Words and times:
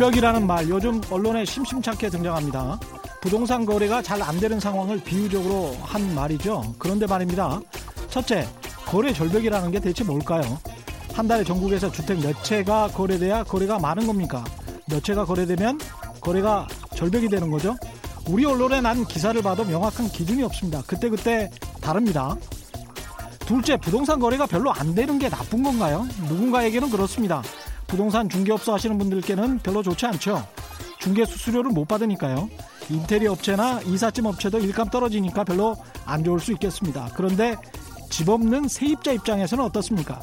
절벽이라는 0.00 0.46
말 0.46 0.66
요즘 0.70 0.98
언론에 1.10 1.44
심심찮게 1.44 2.08
등장합니다. 2.08 2.80
부동산 3.20 3.66
거래가 3.66 4.00
잘 4.00 4.22
안 4.22 4.40
되는 4.40 4.58
상황을 4.58 4.98
비유적으로 5.00 5.76
한 5.82 6.14
말이죠. 6.14 6.74
그런데 6.78 7.06
말입니다. 7.06 7.60
첫째, 8.08 8.48
거래 8.86 9.12
절벽이라는 9.12 9.70
게 9.70 9.78
대체 9.78 10.02
뭘까요? 10.02 10.58
한 11.12 11.28
달에 11.28 11.44
전국에서 11.44 11.92
주택 11.92 12.18
몇 12.20 12.42
채가 12.42 12.88
거래돼야 12.88 13.44
거래가 13.44 13.78
많은 13.78 14.06
겁니까? 14.06 14.42
몇 14.88 15.04
채가 15.04 15.26
거래되면 15.26 15.78
거래가 16.22 16.66
절벽이 16.96 17.28
되는 17.28 17.50
거죠? 17.50 17.76
우리 18.26 18.46
언론에 18.46 18.80
난 18.80 19.04
기사를 19.04 19.40
봐도 19.42 19.66
명확한 19.66 20.08
기준이 20.08 20.42
없습니다. 20.44 20.80
그때그때 20.86 21.50
다릅니다. 21.82 22.36
둘째, 23.40 23.76
부동산 23.76 24.18
거래가 24.18 24.46
별로 24.46 24.72
안 24.72 24.94
되는 24.94 25.18
게 25.18 25.28
나쁜 25.28 25.62
건가요? 25.62 26.08
누군가에게는 26.26 26.88
그렇습니다. 26.88 27.42
부동산 27.90 28.28
중개업소 28.28 28.72
하시는 28.72 28.96
분들께는 28.98 29.58
별로 29.58 29.82
좋지 29.82 30.06
않죠. 30.06 30.46
중개 31.00 31.24
수수료를 31.24 31.72
못 31.72 31.88
받으니까요. 31.88 32.48
인테리어 32.88 33.32
업체나 33.32 33.80
이삿짐 33.82 34.26
업체도 34.26 34.60
일감 34.60 34.90
떨어지니까 34.90 35.42
별로 35.42 35.76
안 36.06 36.22
좋을 36.22 36.38
수 36.38 36.52
있겠습니다. 36.52 37.10
그런데 37.14 37.56
집 38.08 38.28
없는 38.28 38.68
세입자 38.68 39.12
입장에서는 39.12 39.64
어떻습니까? 39.64 40.20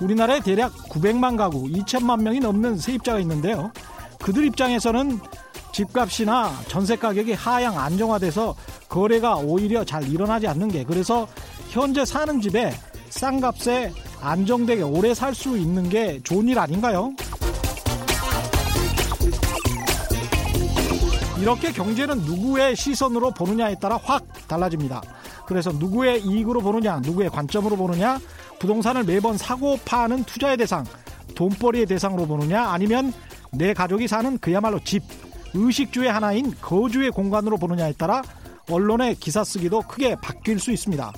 우리나라에 0.00 0.40
대략 0.40 0.72
900만 0.88 1.36
가구, 1.36 1.64
2천만 1.64 2.22
명이 2.22 2.40
넘는 2.40 2.78
세입자가 2.78 3.20
있는데요. 3.20 3.70
그들 4.18 4.46
입장에서는 4.46 5.20
집값이나 5.72 6.52
전세 6.68 6.96
가격이 6.96 7.34
하향 7.34 7.78
안정화돼서 7.78 8.56
거래가 8.88 9.36
오히려 9.36 9.84
잘 9.84 10.08
일어나지 10.08 10.48
않는 10.48 10.68
게 10.68 10.84
그래서 10.84 11.28
현재 11.68 12.04
사는 12.04 12.40
집에 12.40 12.72
싼 13.10 13.40
값에 13.40 13.92
안정되게 14.20 14.82
오래 14.82 15.14
살 15.14 15.34
수 15.34 15.56
있는 15.56 15.88
게 15.88 16.20
좋은 16.22 16.48
일 16.48 16.58
아닌가요? 16.58 17.12
이렇게 21.38 21.72
경제는 21.72 22.18
누구의 22.18 22.76
시선으로 22.76 23.30
보느냐에 23.30 23.76
따라 23.76 23.98
확 24.02 24.24
달라집니다. 24.46 25.00
그래서 25.46 25.72
누구의 25.72 26.22
이익으로 26.22 26.60
보느냐, 26.60 27.00
누구의 27.00 27.30
관점으로 27.30 27.76
보느냐, 27.76 28.18
부동산을 28.58 29.04
매번 29.04 29.38
사고 29.38 29.78
파는 29.84 30.24
투자의 30.24 30.58
대상, 30.58 30.84
돈벌이의 31.34 31.86
대상으로 31.86 32.26
보느냐, 32.26 32.68
아니면 32.68 33.12
내 33.52 33.72
가족이 33.72 34.06
사는 34.06 34.36
그야말로 34.38 34.78
집, 34.84 35.02
의식주의 35.54 36.12
하나인 36.12 36.54
거주의 36.60 37.10
공간으로 37.10 37.56
보느냐에 37.56 37.94
따라 37.94 38.22
언론의 38.70 39.16
기사 39.16 39.42
쓰기도 39.42 39.80
크게 39.80 40.16
바뀔 40.16 40.60
수 40.60 40.70
있습니다. 40.70 41.12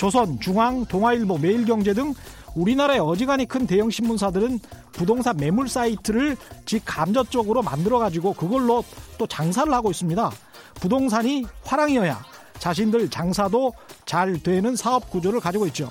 조선, 0.00 0.40
중앙, 0.40 0.86
동아일보, 0.86 1.36
매일경제 1.36 1.92
등 1.92 2.14
우리나라의 2.54 3.00
어지간히 3.00 3.44
큰 3.44 3.66
대형 3.66 3.90
신문사들은 3.90 4.58
부동산 4.92 5.36
매물 5.36 5.68
사이트를 5.68 6.38
직간접적으로 6.64 7.60
만들어가지고 7.60 8.32
그걸로 8.32 8.82
또 9.18 9.26
장사를 9.26 9.70
하고 9.70 9.90
있습니다. 9.90 10.30
부동산이 10.76 11.44
화랑이어야 11.64 12.18
자신들 12.58 13.10
장사도 13.10 13.74
잘 14.06 14.42
되는 14.42 14.74
사업 14.74 15.10
구조를 15.10 15.38
가지고 15.38 15.66
있죠. 15.66 15.90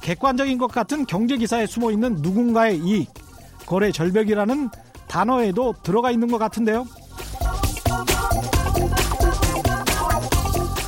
객관적인 0.00 0.56
것 0.56 0.68
같은 0.68 1.04
경제 1.04 1.36
기사에 1.36 1.66
숨어 1.66 1.90
있는 1.90 2.14
누군가의 2.22 2.78
이익, 2.78 3.10
거래 3.66 3.92
절벽이라는 3.92 4.70
단어에도 5.06 5.74
들어가 5.82 6.10
있는 6.10 6.28
것 6.28 6.38
같은데요. 6.38 6.86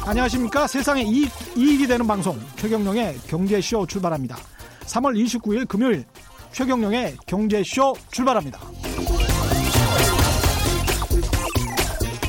안녕하십니까. 0.06 0.68
세상에 0.68 1.02
이익, 1.02 1.32
이익이 1.56 1.88
되는 1.88 2.06
방송 2.06 2.38
최경령의 2.54 3.16
경제쇼 3.26 3.88
출발합니다. 3.88 4.36
3월 4.82 5.20
29일 5.20 5.66
금요일 5.66 6.04
최경령의 6.52 7.16
경제쇼 7.26 7.92
출발합니다. 8.12 8.60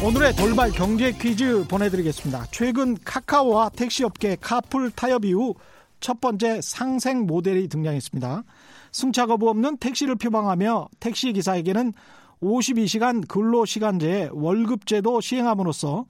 오늘의 0.03 0.35
돌발 0.35 0.71
경제 0.71 1.11
퀴즈 1.11 1.65
보내드리겠습니다. 1.67 2.47
최근 2.49 2.97
카카오와 3.05 3.69
택시업계 3.69 4.37
카풀 4.41 4.89
타협 4.91 5.23
이후 5.25 5.53
첫 5.99 6.19
번째 6.19 6.61
상생 6.61 7.27
모델이 7.27 7.67
등장했습니다. 7.67 8.43
승차 8.91 9.27
거부 9.27 9.51
없는 9.51 9.77
택시를 9.77 10.15
표방하며 10.15 10.87
택시 10.99 11.31
기사에게는 11.31 11.93
52시간 12.41 13.27
근로시간제 13.27 14.29
월급제도 14.31 15.21
시행함으로써 15.21 16.05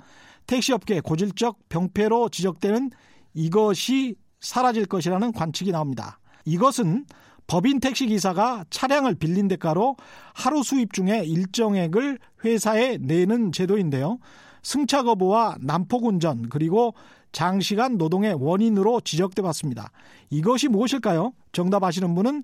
택시업계 0.47 1.01
고질적 1.01 1.69
병폐로 1.69 2.29
지적되는 2.29 2.91
이것이 3.33 4.15
사라질 4.39 4.85
것이라는 4.85 5.31
관측이 5.31 5.71
나옵니다. 5.71 6.19
이것은 6.45 7.05
법인 7.47 7.79
택시 7.79 8.07
기사가 8.07 8.65
차량을 8.69 9.15
빌린 9.15 9.47
대가로 9.47 9.95
하루 10.33 10.63
수입 10.63 10.93
중에 10.93 11.23
일정액을 11.23 12.19
회사에 12.43 12.97
내는 12.97 13.51
제도인데요. 13.51 14.19
승차 14.63 15.03
거부와 15.03 15.55
난폭 15.61 16.05
운전 16.05 16.49
그리고 16.49 16.93
장시간 17.31 17.97
노동의 17.97 18.33
원인으로 18.33 19.01
지적돼 19.01 19.41
왔습니다. 19.43 19.91
이것이 20.29 20.67
무엇일까요? 20.67 21.33
정답 21.51 21.83
아시는 21.83 22.15
분은 22.15 22.43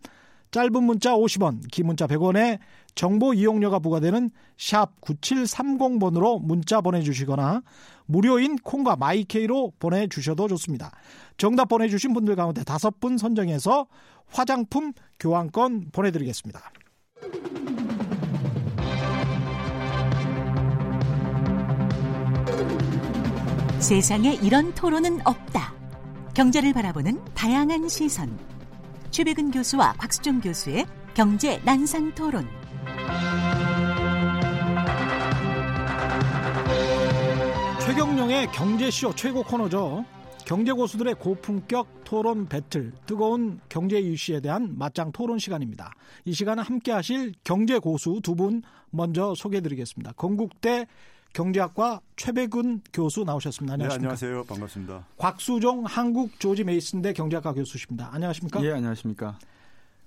짧은 0.54 0.84
문자 0.84 1.16
50원, 1.16 1.62
긴 1.72 1.88
문자 1.88 2.06
100원에 2.06 2.60
정보 2.94 3.34
이용료가 3.34 3.80
부과되는 3.80 4.30
샵 4.56 5.02
9730번으로 5.02 6.40
문자 6.44 6.80
보내주시거나 6.80 7.64
무료인 8.06 8.58
콩과 8.58 8.96
마이케이로 8.98 9.74
보내주셔도 9.80 10.48
좋습니다. 10.50 10.92
정답 11.38 11.70
보내주신 11.70 12.14
분들 12.14 12.36
가운데 12.36 12.64
다섯 12.64 13.00
분 13.00 13.18
선정해서 13.18 13.88
화장품 14.28 14.94
교환권 15.20 15.90
보내드리겠습니다. 15.92 16.72
세상에 23.80 24.36
이런 24.36 24.72
토론은 24.76 25.26
없다. 25.26 25.74
경제를 26.36 26.74
바라보는 26.74 27.26
다양한 27.34 27.90
시선. 27.90 28.53
최백은 29.14 29.52
교수와 29.52 29.94
곽수종 29.94 30.42
교수의 30.42 30.88
경제 31.14 31.62
난상 31.64 32.12
토론. 32.16 32.48
최경령의 37.86 38.48
경제쇼 38.52 39.14
최고 39.14 39.44
코너죠. 39.44 40.04
경제 40.46 40.72
고수들의 40.72 41.14
고품격 41.16 42.04
토론 42.04 42.48
배틀, 42.48 42.92
뜨거운 43.06 43.60
경제 43.70 44.00
이슈에 44.00 44.40
대한 44.42 44.74
맞짱 44.78 45.12
토론 45.12 45.38
시간입니다. 45.38 45.94
이 46.26 46.34
시간은 46.34 46.64
함께 46.64 46.92
하실 46.92 47.34
경제 47.44 47.78
고수 47.78 48.20
두 48.24 48.34
분 48.36 48.64
먼저 48.90 49.36
소개해 49.36 49.62
드리겠습니다. 49.62 50.14
건국대 50.14 50.88
경제학과 51.34 52.00
최백운 52.16 52.82
교수 52.94 53.24
나오셨습니다. 53.24 53.74
안녕하십니까? 53.74 54.16
네, 54.16 54.26
안녕하세요. 54.26 54.44
반갑습니다. 54.46 55.08
곽수종 55.18 55.86
한국 55.86 56.40
조지 56.40 56.64
메이슨대 56.64 57.14
경제학과 57.14 57.54
교수십니다. 57.54 58.10
안녕하십니까? 58.14 58.64
예, 58.64 58.72
안녕하십니까? 58.72 59.40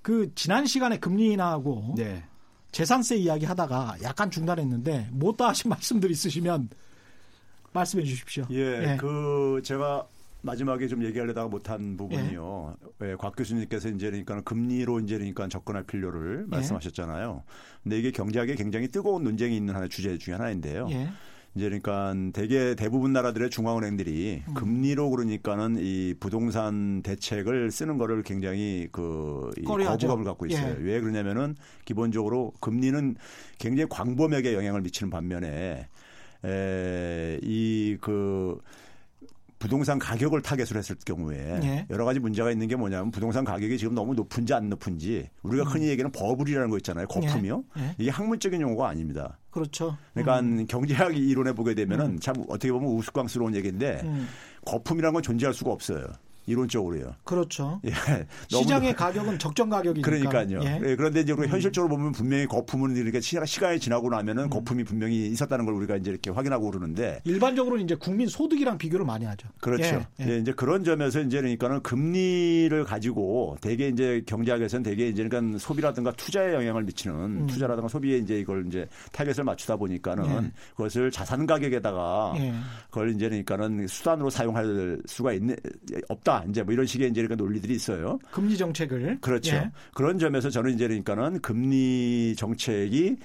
그 0.03 0.33
지난 0.37 0.67
시간에 0.67 0.99
금리 0.99 1.33
인하하고 1.33 1.95
네. 1.97 2.25
재산세 2.71 3.17
이야기 3.17 3.45
하다가 3.45 3.97
약간 4.03 4.31
중단했는데 4.31 5.09
못다 5.13 5.49
하신 5.49 5.69
말씀들 5.71 6.11
있으시면 6.13 6.71
말씀해 7.73 8.05
주십시오. 8.05 8.47
예, 8.53 8.93
예. 8.93 8.97
그 8.97 9.61
제가 9.65 10.07
마지막에 10.47 10.87
좀 10.87 11.05
얘기하려다가 11.05 11.49
못한 11.49 11.97
부분이요. 11.97 12.77
예. 13.03 13.11
예, 13.11 13.15
곽 13.17 13.37
교수님께서 13.37 13.91
이제 13.91 14.09
그러니까 14.09 14.41
금리로 14.41 15.01
이제 15.01 15.19
그러니까 15.19 15.49
접근할 15.49 15.83
필요를 15.83 16.45
예. 16.47 16.49
말씀하셨잖아요. 16.49 17.43
근데 17.83 17.99
이게 17.99 18.11
경제학에 18.13 18.55
굉장히 18.55 18.89
뜨거운 18.89 19.25
논쟁이 19.25 19.57
있는 19.57 19.75
하나의 19.75 19.91
주제 19.91 20.17
중에 20.17 20.35
하나인데요. 20.35 20.89
예. 20.91 21.09
이제 21.57 21.65
그러니까 21.65 22.15
대개 22.33 22.75
대부분 22.75 23.13
나라들의 23.13 23.51
중앙은행들이 23.51 24.43
음. 24.47 24.55
금리로 24.55 25.11
그러니까는 25.11 25.79
이 25.81 26.15
부동산 26.21 27.03
대책을 27.03 27.71
쓰는 27.71 27.99
거를 27.99 28.23
굉장히 28.23 28.89
그 28.93 29.51
거부감을 29.67 30.25
갖고 30.25 30.47
있어요. 30.47 30.77
예. 30.79 30.83
왜 30.83 31.01
그러냐면은 31.01 31.57
기본적으로 31.85 32.53
금리는 32.61 33.17
굉장히 33.59 33.89
광범위하게 33.89 34.55
영향을 34.55 34.83
미치는 34.83 35.11
반면에 35.11 35.89
에, 36.45 37.41
이그 37.43 38.59
부동산 39.59 39.99
가격을 39.99 40.43
타겟으로 40.43 40.79
했을 40.79 40.97
경우에 41.05 41.61
예. 41.63 41.87
여러 41.91 42.05
가지 42.05 42.19
문제가 42.19 42.51
있는 42.51 42.69
게 42.69 42.77
뭐냐면 42.77 43.11
부동산 43.11 43.45
가격이 43.45 43.79
지금 43.79 43.95
너무 43.95 44.15
높은지 44.15 44.53
안 44.53 44.69
높은지 44.69 45.29
우리가 45.43 45.65
음. 45.65 45.69
흔히 45.69 45.89
얘기하는 45.89 46.13
버블이라는 46.13 46.69
거 46.69 46.77
있잖아요. 46.79 47.07
거품이요. 47.07 47.65
예. 47.79 47.83
예. 47.83 47.95
이게 47.99 48.11
학문적인 48.11 48.61
용어가 48.61 48.89
아닙니다. 48.89 49.39
그렇죠. 49.51 49.97
그러니까 50.13 50.41
음. 50.41 50.67
경제학 50.67 51.17
이론에 51.17 51.53
보게 51.53 51.75
되면은 51.75 52.05
음. 52.07 52.19
참 52.19 52.35
어떻게 52.49 52.71
보면 52.71 52.91
우스꽝스러운 52.91 53.55
얘기인데 53.55 54.03
음. 54.05 54.29
거품이라는 54.67 55.15
건 55.15 55.23
존재할 55.23 55.55
수가 55.55 55.71
없어요. 55.71 56.05
이론적으로요. 56.47 57.15
그렇죠. 57.25 57.81
예. 57.87 57.93
시장의 58.49 58.95
가격은 58.95 59.39
적정 59.39 59.69
가격이니까. 59.69 60.09
그러니까요. 60.09 60.61
예. 60.63 60.81
예. 60.83 60.97
그런데 60.97 61.21
이제 61.21 61.33
우리가 61.33 61.49
음. 61.49 61.53
현실적으로 61.53 61.97
보면 61.97 62.13
분명히 62.13 62.47
거품은 62.47 62.97
이렇게 62.97 63.21
시간이 63.21 63.81
지나고 63.81 64.09
나면은 64.09 64.45
음. 64.45 64.51
거품이 64.51 64.85
분명히 64.85 65.27
있었다는 65.27 65.65
걸 65.65 65.75
우리가 65.75 65.97
이제 65.97 66.11
이렇게 66.11 66.31
확인하고 66.31 66.71
그러는데 66.71 67.21
일반적으로는 67.25 67.85
이제 67.85 67.95
국민 67.97 68.29
소득이랑 68.29 68.79
비교를 68.79 69.05
많이 69.05 69.25
하죠. 69.25 69.49
그렇죠. 69.61 70.05
예. 70.21 70.29
예. 70.29 70.39
이제 70.39 70.53
그런 70.53 70.85
점에서 70.85 71.21
이제 71.21 71.41
그러니까는 71.41 71.83
금리를 71.83 72.85
가지고 72.85 73.57
대개 73.61 73.89
이제 73.89 74.23
경제학에서는 74.27 74.83
대개 74.83 75.09
이제 75.09 75.27
그러니까 75.27 75.59
소비라든가 75.59 76.13
투자에 76.13 76.55
영향을 76.55 76.85
미치는 76.85 77.15
음. 77.15 77.47
투자라든가 77.47 77.89
소비에 77.89 78.19
이제 78.19 78.39
이걸 78.39 78.67
이제 78.67 78.87
타겟을 79.13 79.45
맞추다 79.45 79.77
보니까는 79.77 80.45
예. 80.45 80.53
그것을 80.77 81.11
자산 81.11 81.47
가격에다가 81.47 82.35
예. 82.39 82.55
그걸 82.91 83.11
이제 83.11 83.29
그러니까는 83.29 83.87
수단으로 83.89 84.31
사용할 84.31 85.01
수가 85.07 85.33
있는 85.33 85.57
없다. 86.09 86.36
이제 86.49 86.63
뭐 86.63 86.73
이런 86.73 86.87
식의 86.87 87.11
이제 87.11 87.23
그러니까 87.23 87.43
논리들이 87.43 87.75
있어요. 87.75 88.19
금리 88.31 88.57
정책을 88.57 89.19
그렇죠. 89.21 89.57
예. 89.57 89.71
그런 89.95 90.19
점에서 90.19 90.51
저는 90.51 90.75
이제 90.75 90.87
그러니까는 90.87 91.41
금리 91.41 92.35
정책이 92.37 93.17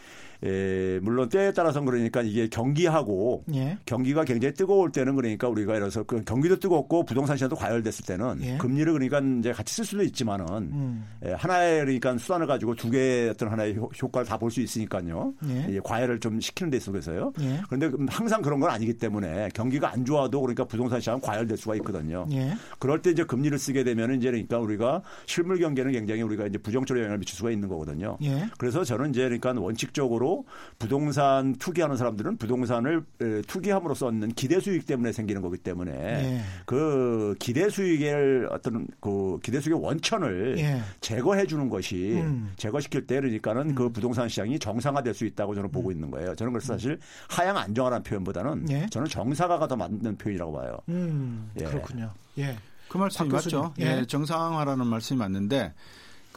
에, 0.44 1.00
물론 1.02 1.30
때에 1.30 1.52
따라서 1.54 1.82
그러니까 1.82 2.22
이게 2.22 2.48
경기하고 2.48 3.44
예. 3.54 3.78
경기가 3.86 4.24
굉장히 4.24 4.54
뜨거울 4.54 4.92
때는 4.92 5.16
그러니까 5.16 5.48
우리가 5.48 5.74
예를 5.76 5.90
들어서 5.90 6.04
그 6.04 6.24
경기도 6.24 6.58
뜨겁고 6.60 7.06
부동산 7.06 7.38
시장도 7.38 7.56
과열됐을 7.56 8.06
때는 8.06 8.40
예. 8.42 8.58
금리를 8.58 8.92
그러니까 8.92 9.20
이제 9.40 9.52
같이 9.52 9.76
쓸 9.76 9.86
수도 9.86 10.04
있지만은 10.04 10.46
음. 10.72 11.06
에, 11.24 11.34
하나의 11.34 11.82
그러니까 11.82 12.18
수단을 12.18 12.48
가지고 12.48 12.76
두 12.76 12.90
개의 12.90 13.30
어떤 13.30 13.50
하나의 13.50 13.76
효과를 13.76 14.28
다 14.28 14.38
볼 14.38 14.50
수 14.52 14.60
있으니까요. 14.62 15.34
예. 15.48 15.80
과열을 15.84 16.20
좀 16.20 16.40
시키는 16.40 16.72
데 16.72 16.78
있어서요. 16.78 17.32
예. 17.42 17.62
그런데 17.70 17.90
항상 18.10 18.42
그런 18.42 18.60
건 18.60 18.70
아니기 18.72 18.94
때문에 18.96 19.50
경기가 19.54 19.92
안 19.92 20.04
좋아도 20.04 20.42
그러니까 20.42 20.66
부동산 20.66 21.00
시장은 21.00 21.22
과열될 21.22 21.56
수가 21.58 21.76
있거든요. 21.76 22.26
예. 22.32 22.54
그럴 22.80 23.02
때 23.02 23.12
이제 23.12 23.24
금리를 23.24 23.58
쓰게 23.60 23.84
되면 23.84 24.16
이제 24.16 24.30
그러니까 24.32 24.58
우리가 24.60 25.04
실물 25.26 25.60
경기는 25.60 25.92
굉장히 25.92 26.22
우리가 26.24 26.48
이제 26.48 26.58
부정적으로 26.58 27.02
영향을 27.02 27.20
미칠 27.20 27.36
수가 27.38 27.52
있는 27.52 27.70
거거든요. 27.70 28.18
예. 28.24 28.50
그래서 28.58 28.84
저는 28.84 29.12
이제 29.12 29.22
그러니까 29.24 29.52
원칙적으로 29.52 30.31
부동산 30.80 31.56
투기하는 31.56 31.98
사람들은 31.98 32.38
부동산을 32.38 33.04
투기함으로써 33.48 34.08
얻는 34.08 34.34
기대 34.34 34.60
수익 34.60 34.86
때문에 34.86 35.12
생기는 35.12 35.42
거기 35.42 35.58
때문에 35.58 35.92
예. 35.92 36.42
그 36.66 37.36
기대 37.40 37.70
수익의 37.70 38.48
어떤 38.50 38.88
그 39.00 39.40
기대 39.44 39.60
수익의 39.60 39.82
원천을 39.82 40.58
예. 40.60 40.82
제거해 41.02 41.46
주는 41.46 41.70
것이 41.70 42.14
음. 42.22 42.52
제거시킬 42.58 43.08
때 43.08 43.16
그러니까는 43.20 43.76
그 43.76 43.84
음. 43.84 43.88
그 43.88 43.90
부동산 43.90 44.30
시장이 44.30 44.60
정상화될 44.60 45.14
수 45.14 45.26
있다고 45.26 45.56
저는 45.56 45.72
보고 45.72 45.90
음. 45.90 45.94
있는 45.94 46.12
거예요. 46.12 46.36
저는 46.36 46.54
그래서 46.54 46.74
사실 46.74 47.00
하향 47.30 47.58
안정화라는 47.58 48.04
표현보다는 48.04 48.70
예. 48.70 48.86
저는 48.90 49.08
정상화가 49.08 49.68
더 49.68 49.76
맞는 49.76 50.18
표현이라고 50.18 50.52
봐요. 50.52 50.78
음. 50.90 51.52
예. 51.60 51.66
그렇군요. 51.66 52.12
예. 52.38 52.56
그 52.88 52.98
말씀이 52.98 53.30
맞죠. 53.30 53.74
예. 53.80 54.00
예. 54.00 54.06
정상화라는 54.06 54.86
말씀이 54.86 55.18
맞는데 55.18 55.74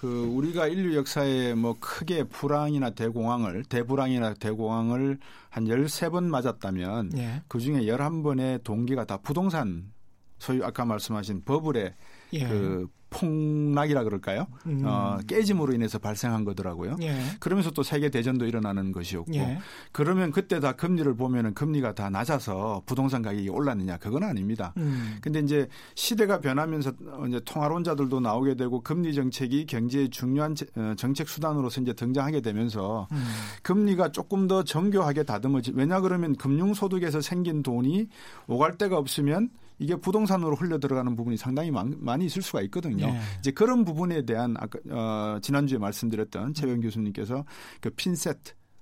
그 0.04 0.30
우리가 0.34 0.66
인류 0.66 0.96
역사에 0.96 1.54
뭐 1.54 1.76
크게 1.80 2.24
불황이나 2.24 2.90
대공황을 2.90 3.64
대불황이나 3.64 4.34
대공황을 4.34 5.18
한 5.48 5.64
13번 5.64 6.24
맞았다면 6.24 7.12
예. 7.16 7.42
그중에 7.48 7.80
11번의 7.86 8.62
동기가 8.62 9.06
다 9.06 9.16
부동산 9.16 9.94
소위 10.36 10.62
아까 10.62 10.84
말씀하신 10.84 11.44
버블의 11.46 11.94
예. 12.34 12.46
그 12.46 12.86
폭락이라 13.14 14.04
그럴까요? 14.04 14.46
음. 14.66 14.82
어, 14.84 15.18
깨짐으로 15.26 15.72
인해서 15.72 15.98
발생한 15.98 16.44
거더라고요. 16.44 16.96
예. 17.02 17.16
그러면서 17.38 17.70
또 17.70 17.82
세계 17.82 18.10
대전도 18.10 18.46
일어나는 18.46 18.92
것이었고 18.92 19.34
예. 19.34 19.58
그러면 19.92 20.32
그때 20.32 20.60
다 20.60 20.72
금리를 20.72 21.14
보면은 21.14 21.54
금리가 21.54 21.94
다 21.94 22.10
낮아서 22.10 22.82
부동산 22.86 23.22
가격이 23.22 23.48
올랐느냐 23.48 23.98
그건 23.98 24.24
아닙니다. 24.24 24.72
음. 24.76 25.16
근데 25.20 25.40
이제 25.40 25.68
시대가 25.94 26.40
변하면서 26.40 26.92
이제 27.28 27.40
통화론자들도 27.44 28.20
나오게 28.20 28.56
되고 28.56 28.80
금리 28.80 29.14
정책이 29.14 29.66
경제의 29.66 30.10
중요한 30.10 30.54
어, 30.76 30.94
정책 30.96 31.28
수단으로서 31.28 31.80
이제 31.80 31.92
등장하게 31.92 32.40
되면서 32.40 33.06
음. 33.12 33.24
금리가 33.62 34.10
조금 34.12 34.48
더 34.48 34.64
정교하게 34.64 35.22
다듬어지 35.22 35.72
왜냐 35.74 36.00
그러면 36.00 36.34
금융 36.36 36.74
소득에서 36.74 37.20
생긴 37.20 37.62
돈이 37.62 38.08
오갈 38.46 38.76
데가 38.76 38.98
없으면 38.98 39.50
이게 39.78 39.96
부동산으로 39.96 40.54
흘려 40.56 40.78
들어가는 40.78 41.16
부분이 41.16 41.36
상당히 41.36 41.70
많이 41.70 42.26
있을 42.26 42.42
수가 42.42 42.62
있거든요. 42.62 43.06
네. 43.06 43.20
이제 43.38 43.50
그런 43.50 43.84
부분에 43.84 44.24
대한 44.24 44.56
아까 44.58 44.78
어, 44.90 45.38
지난주에 45.40 45.78
말씀드렸던 45.78 46.54
최영 46.54 46.80
교수님께서 46.80 47.44
그 47.80 47.90
핀셋 47.90 48.38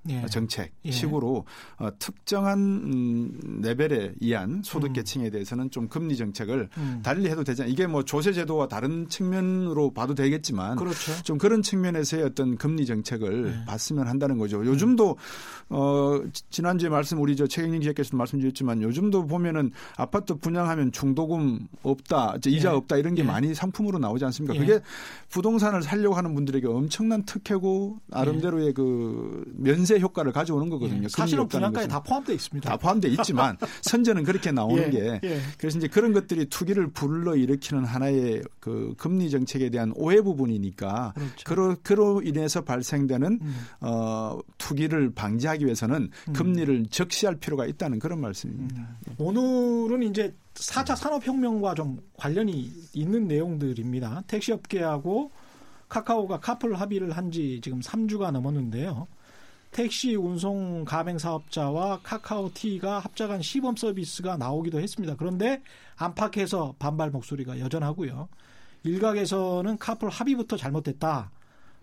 예. 0.09 0.27
정책 0.27 0.73
예. 0.85 0.91
식으로 0.91 1.45
어, 1.79 1.89
특정한 1.99 2.59
음, 2.59 3.61
레벨에 3.63 4.13
의한 4.21 4.63
소득 4.65 4.93
계층에 4.93 5.27
음. 5.27 5.31
대해서는 5.31 5.71
좀 5.71 5.89
금리 5.89 6.17
정책을 6.17 6.69
음. 6.77 7.01
달리 7.05 7.29
해도 7.29 7.45
되지 7.45 7.63
않 7.63 7.69
이게 7.69 7.87
뭐 7.87 8.05
조세 8.05 8.33
제도와 8.33 8.67
다른 8.67 9.09
측면으로 9.09 9.93
봐도 9.93 10.15
되겠지만 10.15 10.77
그렇죠. 10.77 11.23
좀 11.23 11.39
그런 11.39 11.63
측면에서의 11.63 12.25
어떤 12.25 12.57
금리 12.57 12.85
정책을 12.85 13.61
예. 13.61 13.65
봤으면 13.65 14.09
한다는 14.09 14.39
거죠. 14.39 14.65
요즘도 14.67 15.17
어 15.69 16.21
지난주에 16.51 16.89
말씀 16.89 17.21
우리 17.21 17.37
저 17.37 17.47
최경림 17.47 17.81
기자께서 17.81 18.17
말씀드렸지만 18.17 18.83
요즘도 18.83 19.27
보면은 19.27 19.71
아파트 19.97 20.35
분양하면 20.35 20.93
중도금 20.93 21.69
없다, 21.83 22.37
이자 22.47 22.71
예. 22.71 22.75
없다 22.75 22.97
이런 22.97 23.15
게 23.15 23.23
예. 23.23 23.27
많이 23.27 23.55
상품으로 23.55 23.99
나오지 23.99 24.25
않습니까? 24.25 24.59
그게 24.59 24.81
부동산을 25.29 25.83
살려고 25.83 26.17
하는 26.17 26.35
분들에게 26.35 26.67
엄청난 26.67 27.23
특혜고 27.25 27.99
나름대로의 28.09 28.75
그 28.75 29.45
면세 29.57 29.92
인쇄 29.93 30.01
효과를 30.01 30.33
가져오는 30.33 30.69
거거든요. 30.71 31.05
예, 31.05 31.09
사실은 31.09 31.47
분양가에 31.47 31.87
다 31.87 32.01
포함되어 32.01 32.35
있습니다. 32.35 32.69
다 32.69 32.77
포함되어 32.77 33.11
있지만 33.13 33.57
선전은 33.83 34.25
그렇게 34.25 34.51
나오는 34.53 34.85
예, 34.87 34.91
게 34.91 35.21
예. 35.23 35.41
그래서 35.59 35.79
이제 35.79 35.89
그런 35.89 36.13
것들이 36.13 36.47
투기를 36.47 36.91
불러 36.91 37.37
일으키는 37.37 37.85
하나의 37.85 38.43
그 38.61 38.95
금리 38.97 39.31
정책에 39.31 39.71
대한 39.71 39.93
오해 39.97 40.21
부분이니까 40.23 41.13
그렇죠. 41.15 41.45
그로 41.45 41.77
그로 41.83 42.23
인해서 42.23 42.63
발생되는 42.63 43.39
음. 43.43 43.57
어 43.81 44.39
투기를 44.59 45.13
방지하기 45.15 45.65
위해서는 45.65 46.11
음. 46.29 46.33
금리를 46.33 46.87
적시할 46.91 47.37
필요가 47.37 47.67
있다는 47.67 47.99
그런 47.99 48.21
말씀입니다. 48.21 48.81
음. 49.09 49.15
오늘은 49.19 50.03
이제 50.05 50.35
4차 50.55 50.97
산업혁명과 50.97 51.75
좀 51.75 51.99
관련이 52.19 52.73
있는 52.93 53.27
내용들입니다. 53.27 54.25
택시업계하고 54.27 55.31
카카오가 55.89 56.41
카풀 56.41 56.75
합의를 56.75 57.13
한 57.13 57.31
지 57.33 57.61
지금 57.63 57.81
3주가 57.81 58.31
넘었는데요. 58.31 59.07
택시 59.73 60.15
운송 60.15 60.85
가맹 60.85 61.17
사업자와 61.17 62.01
카카오티가 62.03 62.99
합작한 62.99 63.41
시범 63.41 63.75
서비스가 63.75 64.37
나오기도 64.37 64.79
했습니다. 64.79 65.17
그런데 65.17 65.63
안팎에서 65.97 66.75
반발 66.79 67.11
목소리가 67.11 67.59
여전하고요. 67.59 68.29
일각에서는 68.85 69.79
카풀 69.79 70.11
합의부터 70.11 70.59
잘못됐다. 70.59 71.31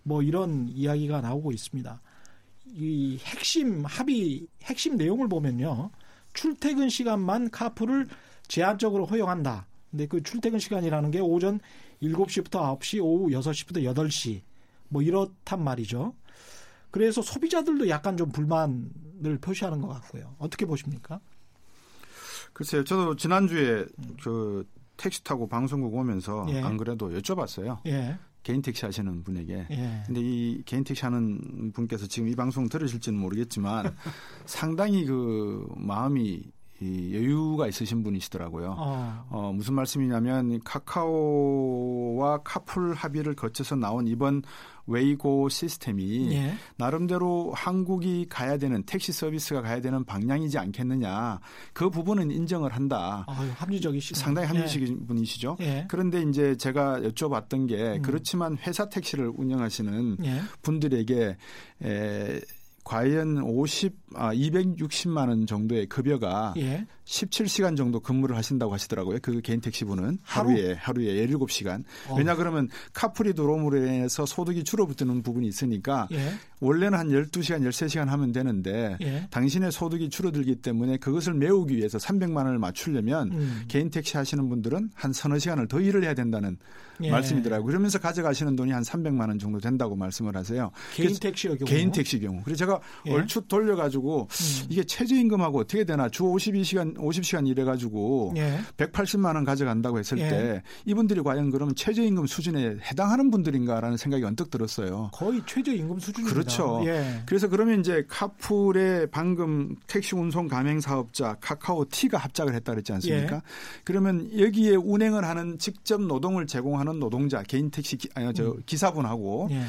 뭐 0.03 0.21
이런 0.21 0.69
이야기가 0.69 1.21
나오고 1.21 1.51
있습니다. 1.51 1.99
이 2.75 3.17
핵심 3.23 3.83
합의 3.85 4.45
핵심 4.61 4.95
내용을 4.95 5.27
보면요. 5.27 5.89
출퇴근 6.33 6.89
시간만 6.89 7.49
카풀을 7.49 8.07
제한적으로 8.47 9.05
허용한다. 9.07 9.65
근데 9.89 10.05
그 10.05 10.21
출퇴근 10.21 10.59
시간이라는 10.59 11.09
게 11.09 11.19
오전 11.19 11.59
7시부터 12.03 12.79
9시, 12.79 13.03
오후 13.03 13.29
6시부터 13.29 13.83
8시 13.95 14.41
뭐 14.89 15.01
이렇단 15.01 15.63
말이죠. 15.63 16.13
그래서 16.91 17.21
소비자들도 17.21 17.89
약간 17.89 18.17
좀 18.17 18.31
불만을 18.31 19.37
표시하는 19.41 19.81
것 19.81 19.87
같고요. 19.89 20.35
어떻게 20.39 20.65
보십니까? 20.65 21.19
글쎄요. 22.53 22.83
저도 22.83 23.15
지난주에 23.15 23.85
그 24.23 24.67
택시 24.97 25.23
타고 25.23 25.47
방송국 25.47 25.93
오면서 25.93 26.45
예. 26.49 26.61
안 26.61 26.77
그래도 26.77 27.09
여쭤봤어요. 27.09 27.79
예. 27.87 28.17
개인 28.43 28.61
택시 28.61 28.85
하시는 28.85 29.23
분에게. 29.23 29.67
예. 29.69 30.03
근데 30.05 30.21
이 30.21 30.61
개인 30.65 30.83
택시 30.83 31.03
하는 31.03 31.71
분께서 31.73 32.07
지금 32.07 32.27
이 32.27 32.35
방송 32.35 32.67
들으실지는 32.67 33.19
모르겠지만 33.19 33.95
상당히 34.45 35.05
그 35.05 35.67
마음이 35.77 36.43
이 36.81 37.13
여유가 37.13 37.67
있으신 37.67 38.03
분이시더라고요. 38.03 38.75
어. 38.77 39.25
어. 39.29 39.51
무슨 39.53 39.73
말씀이냐면 39.73 40.61
카카오와 40.63 42.39
카풀 42.43 42.93
합의를 42.93 43.35
거쳐서 43.35 43.75
나온 43.75 44.07
이번 44.07 44.43
웨이고 44.89 45.49
시스템이 45.49 46.33
예. 46.33 46.53
나름대로 46.77 47.51
한국이 47.53 48.25
가야 48.29 48.57
되는 48.57 48.83
택시 48.83 49.11
서비스가 49.11 49.61
가야 49.61 49.81
되는 49.81 50.03
방향이지 50.03 50.57
않겠느냐. 50.57 51.39
그 51.73 51.89
부분은 51.89 52.31
인정을 52.31 52.73
한다. 52.73 53.25
아유, 53.27 53.49
합리적이시 53.55 54.15
상당히 54.15 54.47
합리적인 54.47 54.99
예. 55.01 55.05
분이시죠. 55.05 55.57
예. 55.61 55.85
그런데 55.87 56.21
이제 56.21 56.55
제가 56.55 56.99
여쭤봤던 57.01 57.67
게 57.67 57.97
음. 57.97 58.01
그렇지만 58.01 58.57
회사 58.57 58.89
택시를 58.89 59.31
운영하시는 59.35 60.17
예. 60.23 60.41
분들에게 60.61 61.37
에, 61.83 62.41
과연 62.83 63.43
50, 63.43 63.93
아, 64.15 64.33
260만 64.33 65.29
원 65.29 65.45
정도의 65.45 65.85
급여가 65.85 66.55
예. 66.57 66.87
17시간 67.09 67.75
정도 67.75 67.99
근무를 67.99 68.37
하신다고 68.37 68.71
하시더라고요. 68.71 69.17
그 69.21 69.41
개인 69.41 69.61
택시분은 69.61 70.19
하루? 70.21 70.51
에 70.51 70.73
하루에 70.73 71.25
17시간. 71.25 71.83
어. 72.07 72.15
왜냐 72.15 72.35
그러면 72.35 72.69
카풀이 72.93 73.33
들어옴으로 73.33 73.77
인해서 73.77 74.27
소득이 74.27 74.63
줄어드는 74.63 75.23
부분이 75.23 75.47
있으니까 75.47 76.07
예. 76.11 76.33
원래는 76.59 76.97
한 76.97 77.09
12시간, 77.09 77.67
13시간 77.67 78.05
하면 78.05 78.31
되는데 78.31 78.97
예. 79.01 79.27
당신의 79.31 79.71
소득이 79.71 80.09
줄어들기 80.09 80.57
때문에 80.57 80.97
그것을 80.97 81.33
메우기 81.33 81.75
위해서 81.77 81.97
300만 81.97 82.37
원을 82.37 82.59
맞추려면 82.59 83.31
음. 83.31 83.63
개인 83.67 83.89
택시 83.89 84.15
하시는 84.17 84.47
분들은 84.47 84.91
한 84.93 85.11
서너 85.11 85.39
시간을 85.39 85.67
더 85.67 85.79
일을 85.79 86.03
해야 86.03 86.13
된다는 86.13 86.57
예. 87.01 87.09
말씀이더라고요. 87.09 87.65
그러면서 87.65 87.97
가져가시는 87.97 88.55
돈이 88.55 88.71
한 88.71 88.83
300만 88.83 89.29
원 89.29 89.39
정도 89.39 89.59
된다고 89.59 89.95
말씀을 89.95 90.35
하세요. 90.35 90.71
개인 90.93 91.15
택시의 91.15 91.57
경우. 91.57 91.69
개인 91.69 91.91
택시 91.91 92.19
경우. 92.19 92.41
그래서 92.43 92.59
제가 92.59 92.79
예. 93.07 93.13
얼추 93.13 93.47
돌려 93.47 93.75
가지고 93.75 94.27
음. 94.29 94.67
이게 94.69 94.83
최저임금하고 94.83 95.59
어떻게 95.59 95.85
되나 95.85 96.09
주 96.09 96.23
52시간 96.23 96.98
50시간 96.99 97.47
일해가지고 97.47 98.33
예. 98.37 98.59
180만 98.77 99.35
원 99.35 99.43
가져간다고 99.43 99.99
했을 99.99 100.17
예. 100.19 100.29
때 100.29 100.63
이분들이 100.85 101.21
과연 101.21 101.49
그러면 101.51 101.75
최저임금 101.75 102.27
수준에 102.27 102.77
해당하는 102.83 103.31
분들인가라는 103.31 103.97
생각이 103.97 104.23
언뜻 104.23 104.49
들었어요. 104.49 105.09
거의 105.13 105.41
최저임금 105.45 105.99
수준입니다. 105.99 106.33
그렇죠. 106.33 106.81
예. 106.85 107.21
그래서 107.25 107.47
그러면 107.47 107.79
이제 107.79 108.05
카풀의 108.07 109.07
방금 109.11 109.75
택시 109.87 110.15
운송 110.15 110.47
가맹 110.47 110.79
사업자 110.79 111.35
카카오티가 111.41 112.17
합작을 112.17 112.53
했다 112.55 112.73
그랬지 112.73 112.93
않습니까? 112.93 113.35
예. 113.37 113.41
그러면 113.83 114.29
여기에 114.37 114.75
운행을 114.75 115.23
하는 115.23 115.57
직접 115.57 116.01
노동을 116.01 116.47
제공하는 116.47 116.99
노동자 116.99 117.43
개인 117.43 117.69
택시 117.69 117.97
기, 117.97 118.09
아니 118.15 118.33
저 118.33 118.51
음. 118.51 118.63
기사분하고 118.65 119.49
예. 119.51 119.63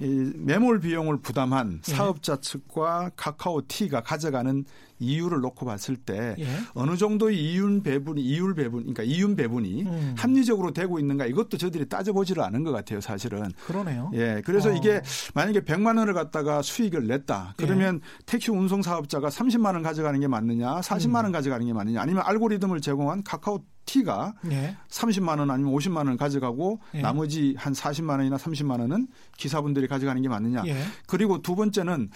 이 0.00 0.32
매몰 0.36 0.80
비용을 0.80 1.18
부담한 1.18 1.80
예. 1.88 1.92
사업자 1.92 2.36
측과 2.40 3.10
카카오티가 3.16 4.02
가져가는 4.02 4.64
이유를 4.98 5.40
놓고 5.40 5.66
봤을 5.66 5.96
때 5.96 6.34
예. 6.38 6.46
어느 6.74 6.96
정도의 6.96 7.38
이윤 7.38 7.82
배분이 7.82 8.20
이율 8.20 8.54
배분 8.54 8.80
그러니까 8.80 9.02
이윤 9.02 9.36
배분이 9.36 9.82
음. 9.82 10.14
합리적으로 10.16 10.72
되고 10.72 10.98
있는가 10.98 11.26
이것도 11.26 11.56
저들이 11.56 11.88
따져보지를 11.88 12.42
않은 12.42 12.64
것 12.64 12.72
같아요 12.72 13.00
사실은 13.00 13.50
그러네요. 13.66 14.10
예 14.14 14.42
그래서 14.44 14.70
어. 14.70 14.72
이게 14.72 15.00
만약에 15.34 15.60
100만 15.60 15.98
원을 15.98 16.14
갖다가 16.14 16.62
수익을 16.62 17.06
냈다 17.06 17.54
그러면 17.56 18.00
예. 18.02 18.22
택시 18.26 18.50
운송 18.50 18.82
사업자가 18.82 19.28
30만 19.28 19.74
원 19.74 19.82
가져가는 19.82 20.18
게 20.18 20.26
맞느냐 20.28 20.80
40만 20.80 21.16
원 21.16 21.26
음. 21.26 21.32
가져가는 21.32 21.64
게 21.64 21.72
맞느냐 21.72 22.00
아니면 22.00 22.22
알고리즘을 22.26 22.80
제공한 22.80 23.22
카카오 23.22 23.62
티가 23.88 24.34
예. 24.50 24.76
30만 24.90 25.38
원 25.38 25.50
아니면 25.50 25.72
50만 25.72 26.06
원 26.06 26.16
가져가고 26.16 26.80
예. 26.94 27.00
나머지 27.00 27.54
한 27.56 27.72
40만 27.72 28.10
원이나 28.18 28.36
30만 28.36 28.80
원은 28.80 29.08
기사분들이 29.36 29.88
가져가는 29.88 30.20
게 30.20 30.28
맞느냐. 30.28 30.62
예. 30.66 30.82
그리고 31.06 31.40
두 31.40 31.56
번째는 31.56 32.10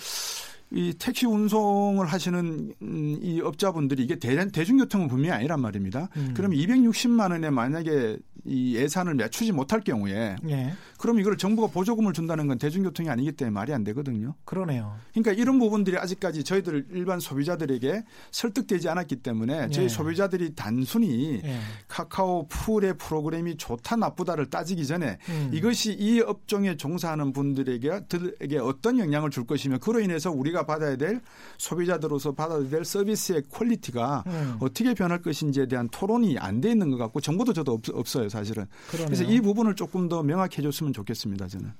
이 0.74 0.94
택시 0.98 1.26
운송을 1.26 2.06
하시는 2.06 2.72
음, 2.80 3.18
이 3.20 3.40
업자분들이 3.40 4.02
이게 4.02 4.16
대, 4.16 4.48
대중교통은 4.50 5.08
분명히 5.08 5.32
아니란 5.32 5.60
말입니다. 5.60 6.08
음. 6.16 6.32
그럼 6.34 6.52
260만 6.52 7.30
원에 7.30 7.50
만약에 7.50 8.18
이 8.44 8.74
예산을 8.74 9.14
맞추지 9.14 9.52
못할 9.52 9.80
경우에 9.80 10.36
예. 10.48 10.72
그럼 10.98 11.20
이걸 11.20 11.36
정부가 11.36 11.68
보조금을 11.68 12.12
준다는 12.12 12.48
건 12.48 12.58
대중교통이 12.58 13.08
아니기 13.08 13.32
때문에 13.32 13.52
말이 13.52 13.72
안 13.72 13.84
되거든요. 13.84 14.34
그러네요. 14.44 14.96
그러니까 15.12 15.32
이런 15.32 15.58
부분들이 15.58 15.96
아직까지 15.96 16.42
저희들 16.42 16.86
일반 16.90 17.20
소비자들에게 17.20 18.04
설득되지 18.32 18.88
않았기 18.88 19.16
때문에 19.16 19.70
저희 19.70 19.84
예. 19.84 19.88
소비자들이 19.88 20.54
단순히 20.56 21.40
예. 21.44 21.58
카카오 21.86 22.48
풀의 22.48 22.98
프로그램이 22.98 23.56
좋다 23.56 23.96
나쁘다를 23.96 24.50
따지기 24.50 24.86
전에 24.86 25.18
음. 25.28 25.50
이것이 25.52 25.92
이 25.92 26.20
업종에 26.20 26.76
종사하는 26.76 27.32
분들에게 27.32 28.06
들에게 28.08 28.58
어떤 28.58 28.98
영향을 28.98 29.30
줄 29.30 29.46
것이며 29.46 29.78
그로 29.78 30.00
인해서 30.00 30.32
우리가 30.32 30.61
받아야 30.64 30.96
될 30.96 31.20
소비자들로서 31.58 32.32
받아야 32.32 32.68
될 32.68 32.84
서비스의 32.84 33.42
quality가 33.50 34.24
음. 34.26 34.56
어떻게 34.60 34.94
변할 34.94 35.20
것인지에 35.22 35.66
대한 35.66 35.88
토론이 35.90 36.38
안 36.38 36.60
돼 36.60 36.70
있는 36.70 36.90
것 36.90 36.96
같고 36.96 37.20
정부도 37.20 37.52
저도 37.52 37.80
없, 37.92 38.16
어요 38.16 38.28
사실은. 38.28 38.66
그러네요. 38.88 39.06
그래서 39.06 39.24
이 39.24 39.40
부분을 39.40 39.74
조금 39.74 40.08
더 40.08 40.22
명확해 40.22 40.62
줬으면 40.62 40.92
좋겠습니다, 40.92 41.48
저는. 41.48 41.72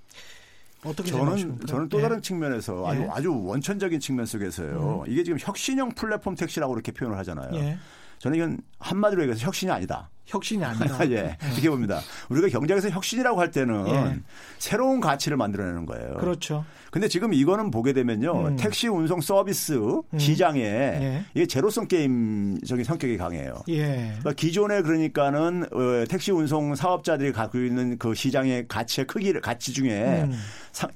어떻게 0.84 1.10
저는 1.10 1.24
생각하십니까? 1.24 1.66
저는 1.66 1.88
또 1.88 2.00
다른 2.00 2.16
예. 2.16 2.20
측면에서 2.20 2.84
아주 2.88 3.00
예. 3.02 3.08
아주 3.10 3.32
원천적인 3.32 4.00
측면 4.00 4.26
속에서요. 4.26 5.04
음. 5.06 5.12
이게 5.12 5.22
지금 5.22 5.38
혁신형 5.40 5.90
플랫폼 5.90 6.34
택시라고 6.34 6.74
이렇게 6.74 6.90
표현을 6.90 7.16
하잖아요. 7.18 7.54
예. 7.54 7.78
저는 8.18 8.36
이건 8.36 8.58
한마디로 8.80 9.22
얘기해서 9.22 9.46
혁신이 9.46 9.70
아니다. 9.70 10.10
혁신이 10.26 10.64
아니다. 10.64 10.98
예. 11.10 11.36
이렇게 11.52 11.68
봅니다. 11.68 12.00
우리가 12.28 12.48
경제에서 12.48 12.90
혁신이라고 12.90 13.40
할 13.40 13.50
때는 13.50 13.88
예. 13.88 14.20
새로운 14.58 15.00
가치를 15.00 15.36
만들어내는 15.36 15.86
거예요. 15.86 16.14
그렇죠. 16.14 16.64
근데 16.90 17.08
지금 17.08 17.32
이거는 17.32 17.70
보게 17.70 17.94
되면요. 17.94 18.48
음. 18.48 18.56
택시 18.56 18.86
운송 18.86 19.22
서비스 19.22 19.72
음. 19.72 20.18
시장에 20.18 20.60
예. 20.60 21.24
이게 21.34 21.46
제로성 21.46 21.88
게임적인 21.88 22.84
성격이 22.84 23.16
강해요. 23.16 23.62
예. 23.68 24.08
그러니까 24.18 24.32
기존에 24.34 24.82
그러니까는 24.82 25.64
어, 25.72 26.04
택시 26.08 26.32
운송 26.32 26.74
사업자들이 26.74 27.32
갖고 27.32 27.58
있는 27.58 27.96
그 27.96 28.14
시장의 28.14 28.68
가치의 28.68 29.06
크기를 29.06 29.40
가치 29.40 29.72
중에 29.72 30.24
음. 30.24 30.38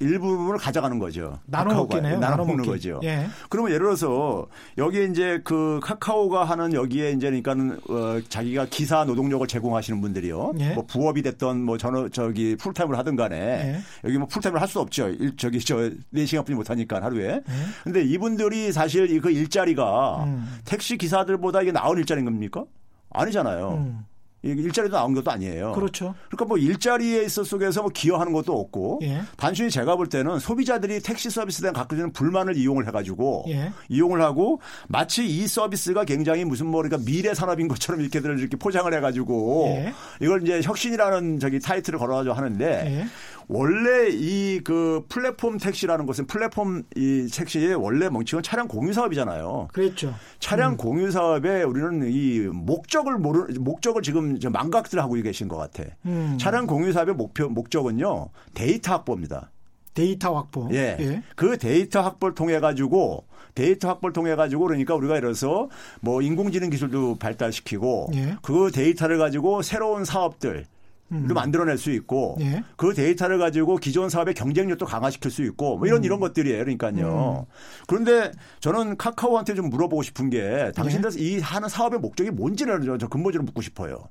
일부분을 0.01 0.59
가져가는 0.59 0.99
거죠. 0.99 1.39
나눠 1.47 1.75
먹기네요. 1.75 2.19
나눠 2.19 2.45
먹는 2.45 2.65
거죠. 2.65 3.01
예. 3.05 3.27
그러면 3.49 3.73
예를 3.73 3.87
들어서 3.87 4.47
여기에 4.79 5.05
이제 5.07 5.41
그 5.45 5.81
카카오가 5.83 6.45
하는 6.45 6.73
여기에 6.73 7.13
이제 7.13 7.27
그러니까는 7.29 7.79
어, 7.89 8.21
자기가 8.29 8.67
기사 8.71 9.05
노동력을 9.05 9.47
제공하시는 9.47 10.01
분들이요. 10.01 10.53
예. 10.61 10.75
뭐 10.75 10.85
부업이 10.87 11.23
됐던 11.23 11.63
뭐 11.63 11.77
저는 11.79 12.11
저기 12.13 12.57
풀타임을 12.57 12.97
하든 12.99 13.17
간에 13.17 13.37
예. 13.37 13.81
여기 14.05 14.19
뭐 14.19 14.27
풀타임을 14.29 14.61
할 14.61 14.67
수 14.67 14.81
없죠. 14.81 15.09
일, 15.09 15.37
저기 15.37 15.61
저 15.61 15.77
4시간뿐이 16.13 16.55
못 16.55 16.69
하니까 16.71 17.01
하루에. 17.01 17.41
근데 17.85 18.03
이분들이 18.03 18.73
사실 18.73 19.21
그 19.21 19.31
일자리가 19.31 20.25
음. 20.25 20.59
택시 20.65 20.97
기사들보다 20.99 21.63
이게 21.63 21.71
나은 21.71 21.99
일자리인 21.99 22.25
겁니까? 22.25 22.65
아니잖아요. 23.11 23.71
음. 23.75 24.05
일자리도 24.47 24.97
나온 24.97 25.15
것도 25.15 25.31
아니에요. 25.31 25.73
그렇죠. 25.73 26.15
그러니까 26.29 26.45
뭐 26.45 26.59
일자리에 26.59 27.25
있어 27.25 27.45
속에서 27.45 27.83
뭐 27.83 27.91
기여하는 27.93 28.33
것도 28.33 28.59
없고 28.59 29.01
예. 29.03 29.23
단순히 29.37 29.71
제가 29.71 29.97
볼 29.97 30.09
때는 30.09 30.39
소비자들이 30.39 31.01
택시 31.01 31.31
서비스에 31.31 31.63
대한 31.63 31.75
갖고 31.75 31.95
있는 31.95 32.13
불만을 32.13 32.57
이용을 32.57 32.87
해가지고 32.87 33.45
예. 33.49 33.73
이용을 33.89 34.23
하고 34.23 34.61
마치 34.89 35.27
이 35.27 35.47
서비스가 35.47 36.05
굉장히 36.05 36.45
무슨 36.45 36.67
뭐 36.67 36.83
그러니까 36.83 37.05
미래 37.05 37.35
산업인 37.35 37.69
것처럼 37.69 38.01
이렇게들 38.01 38.39
이렇게 38.39 38.57
포장을 38.57 38.93
해가지고 38.93 39.67
예. 39.69 39.95
이걸 40.21 40.43
이제 40.43 40.61
혁신이라는 40.63 41.41
저기 41.41 41.61
타이틀을 41.61 41.99
걸어가지고 41.99 42.35
하는데 42.35 42.65
예. 42.87 43.07
원래 43.49 44.09
이 44.11 44.61
그 44.65 45.05
플랫폼 45.09 45.59
택시라는 45.59 46.07
것은 46.07 46.27
플랫폼 46.27 46.83
이 46.97 47.29
택시의 47.33 47.75
원래 47.75 48.09
멍칭은 48.09 48.43
차량 48.43 48.67
공유 48.67 48.93
사업이잖아요. 48.93 49.69
그렇죠. 49.73 50.13
차량 50.41 50.73
음. 50.73 50.77
공유 50.77 51.11
사업에 51.11 51.63
우리는 51.63 52.09
이 52.11 52.41
목적을 52.53 53.19
모르 53.19 53.47
목적을 53.59 54.03
지금 54.03 54.39
망각들 54.51 54.99
하고 54.99 55.15
계신 55.15 55.47
것 55.47 55.57
같아. 55.57 55.85
음. 56.07 56.37
차량 56.41 56.67
공유 56.67 56.93
사업의 56.93 57.15
목표 57.15 57.49
목적은요 57.49 58.31
데이터 58.55 58.93
확보입니다. 58.93 59.51
데이터 59.95 60.35
확보. 60.35 60.69
예. 60.73 60.97
예. 61.01 61.23
그 61.37 61.57
데이터 61.59 62.03
확보를 62.03 62.35
통해 62.35 62.59
가지고 62.61 63.25
데이터 63.55 63.89
확보를 63.89 64.13
통해 64.13 64.35
가지고 64.35 64.65
그러니까 64.67 64.95
우리가 64.95 65.17
예를 65.17 65.29
들어서 65.29 65.69
뭐 66.01 66.21
인공지능 66.23 66.71
기술도 66.71 67.17
발달시키고 67.19 68.11
예. 68.15 68.37
그 68.43 68.71
데이터를 68.73 69.17
가지고 69.19 69.63
새로운 69.63 70.05
사업들 70.05 70.67
음. 71.13 71.29
만들어낼 71.29 71.79
수 71.79 71.91
있고 71.93 72.37
예. 72.41 72.65
그 72.77 72.93
데이터를 72.95 73.39
가지고 73.39 73.77
기존 73.77 74.09
사업의 74.09 74.35
경쟁력도 74.35 74.87
강화시킬 74.87 75.31
수 75.31 75.43
있고 75.45 75.79
뭐 75.79 75.87
이런 75.87 76.01
음. 76.01 76.05
이런 76.05 76.21
것들이에요. 76.21 76.59
그러니까요. 76.59 77.47
음. 77.49 77.53
그런데 77.87 78.33
저는 78.61 78.97
카카오한테 78.97 79.55
좀 79.55 79.71
물어보고 79.71 80.03
싶은 80.03 80.31
게 80.31 80.73
당신들 80.75 81.11
예. 81.19 81.23
이 81.23 81.39
하는 81.39 81.69
사업의 81.69 82.01
목적이 82.01 82.31
뭔지를 82.31 82.81
저 82.99 83.09
근본적으로 83.09 83.45
묻고 83.45 83.63
싶어요. 83.63 84.09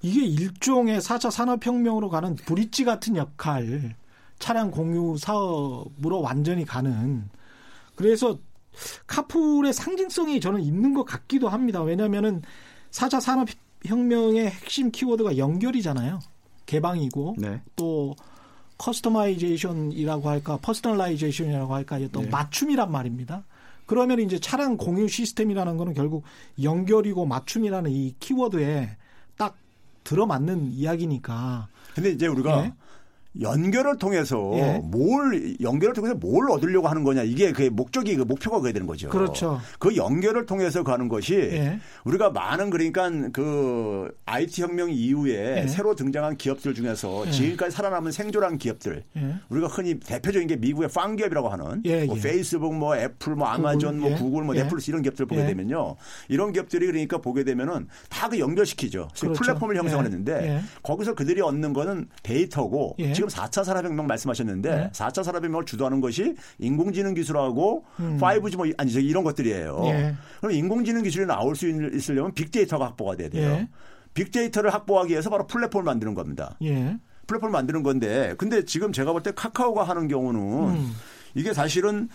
이게 0.00 0.24
일종의 0.24 1.00
4차 1.00 1.30
산업혁명으로 1.30 2.08
가는 2.08 2.36
bridge 2.36 2.84
같은 2.84 3.16
역할 3.16 3.96
차량 4.38 4.70
공유 4.70 5.16
사업으로 5.18 6.20
완전히 6.20 6.64
가는 6.64 7.28
그래서 7.96 8.38
카풀의 9.08 9.72
상징성이 9.72 10.40
저는 10.40 10.60
있는 10.60 10.94
것 10.94 11.04
같기도 11.04 11.48
합니다. 11.48 11.82
왜냐하면은 11.82 12.42
4차 12.92 13.20
산업혁명의 13.20 14.48
핵심 14.48 14.92
키워드가 14.92 15.36
연결이잖아요. 15.36 16.20
개방이고 16.68 17.36
네. 17.38 17.60
또 17.74 18.14
customization이라고 18.76 20.28
할까 20.28 20.58
personalization이라고 20.58 21.74
할까 21.74 21.96
어떤 21.96 22.24
네. 22.24 22.28
맞춤이란 22.28 22.92
말입니다. 22.92 23.44
그러면 23.86 24.20
이제 24.20 24.38
차량 24.38 24.76
공유 24.76 25.08
시스템이라는 25.08 25.78
거는 25.78 25.94
결국 25.94 26.24
연결이고 26.62 27.24
맞춤이라는 27.24 27.90
이 27.90 28.14
키워드에 28.20 28.96
딱 29.38 29.56
들어맞는 30.04 30.72
이야기니까. 30.72 31.68
근데 31.94 32.10
이제 32.10 32.26
우리가 32.26 32.62
네. 32.62 32.72
연결을 33.40 33.98
통해서 33.98 34.52
예. 34.54 34.80
뭘 34.84 35.56
연결을 35.60 35.94
통해서 35.94 36.14
뭘 36.14 36.50
얻으려고 36.50 36.88
하는 36.88 37.04
거냐 37.04 37.22
이게 37.22 37.52
그 37.52 37.62
목적이 37.72 38.16
그 38.16 38.22
목표가 38.22 38.60
그야 38.60 38.72
되는 38.72 38.86
거죠. 38.86 39.08
그렇죠. 39.08 39.60
그 39.78 39.96
연결을 39.96 40.46
통해서 40.46 40.82
가는 40.82 41.08
것이 41.08 41.34
예. 41.34 41.78
우리가 42.04 42.30
많은 42.30 42.70
그러니까 42.70 43.10
그 43.32 44.10
IT 44.24 44.62
혁명 44.62 44.90
이후에 44.90 45.62
예. 45.62 45.66
새로 45.66 45.94
등장한 45.94 46.36
기업들 46.36 46.74
중에서 46.74 47.26
예. 47.26 47.30
지금까지 47.30 47.74
살아남은 47.74 48.12
생존한 48.12 48.58
기업들 48.58 49.04
예. 49.16 49.34
우리가 49.50 49.66
흔히 49.66 50.00
대표적인 50.00 50.48
게 50.48 50.56
미국의 50.56 50.88
팡 50.88 51.16
기업이라고 51.16 51.48
하는 51.48 51.82
예, 51.84 52.04
뭐 52.04 52.16
페이스북 52.16 52.74
뭐 52.74 52.96
애플 52.96 53.34
뭐 53.34 53.46
아마존 53.48 53.98
구글, 54.00 54.10
뭐 54.10 54.18
구글 54.18 54.44
뭐 54.44 54.54
넷플릭스 54.54 54.90
이런 54.90 55.02
기업들 55.02 55.26
보게 55.26 55.44
되면요 55.44 55.96
이런 56.28 56.52
기업들이 56.52 56.86
그러니까 56.86 57.18
보게 57.18 57.44
되면은 57.44 57.88
다 58.08 58.28
그 58.28 58.38
연결시키죠. 58.38 59.08
그렇죠. 59.18 59.40
플랫폼을 59.40 59.76
형성을 59.76 60.04
했는데 60.04 60.60
거기서 60.82 61.14
그들이 61.14 61.40
얻는 61.40 61.72
거는 61.72 62.08
데이터고 62.22 62.96
지금 63.18 63.28
지금 63.28 63.44
4차 63.44 63.64
산업혁명 63.64 64.06
말씀하셨는데 64.06 64.70
네. 64.76 64.90
4차 64.92 65.22
산업혁명을 65.24 65.64
주도하는 65.66 66.00
것이 66.00 66.34
인공지능 66.58 67.14
기술하고 67.14 67.84
음. 68.00 68.18
5G 68.20 68.56
뭐 68.56 68.66
아니 68.78 68.92
저 68.92 69.00
이런 69.00 69.24
것들이에요. 69.24 69.82
예. 69.86 70.14
그럼 70.40 70.52
인공지능 70.52 71.02
기술이 71.02 71.26
나올 71.26 71.54
수 71.56 71.68
있으려면 71.68 72.32
빅데이터가 72.32 72.86
확보가 72.86 73.16
돼야 73.16 73.28
돼요. 73.28 73.50
예. 73.50 73.68
빅데이터를 74.14 74.72
확보하기 74.72 75.10
위해서 75.12 75.30
바로 75.30 75.46
플랫폼을 75.46 75.84
만드는 75.84 76.14
겁니다. 76.14 76.56
예. 76.62 76.96
플랫폼을 77.26 77.52
만드는 77.52 77.82
건데 77.82 78.34
근데 78.38 78.64
지금 78.64 78.92
제가 78.92 79.12
볼 79.12 79.22
때 79.22 79.32
카카오가 79.34 79.84
하는 79.84 80.08
경우는 80.08 80.40
음. 80.76 80.92
이게 81.34 81.52
사실은 81.52 82.08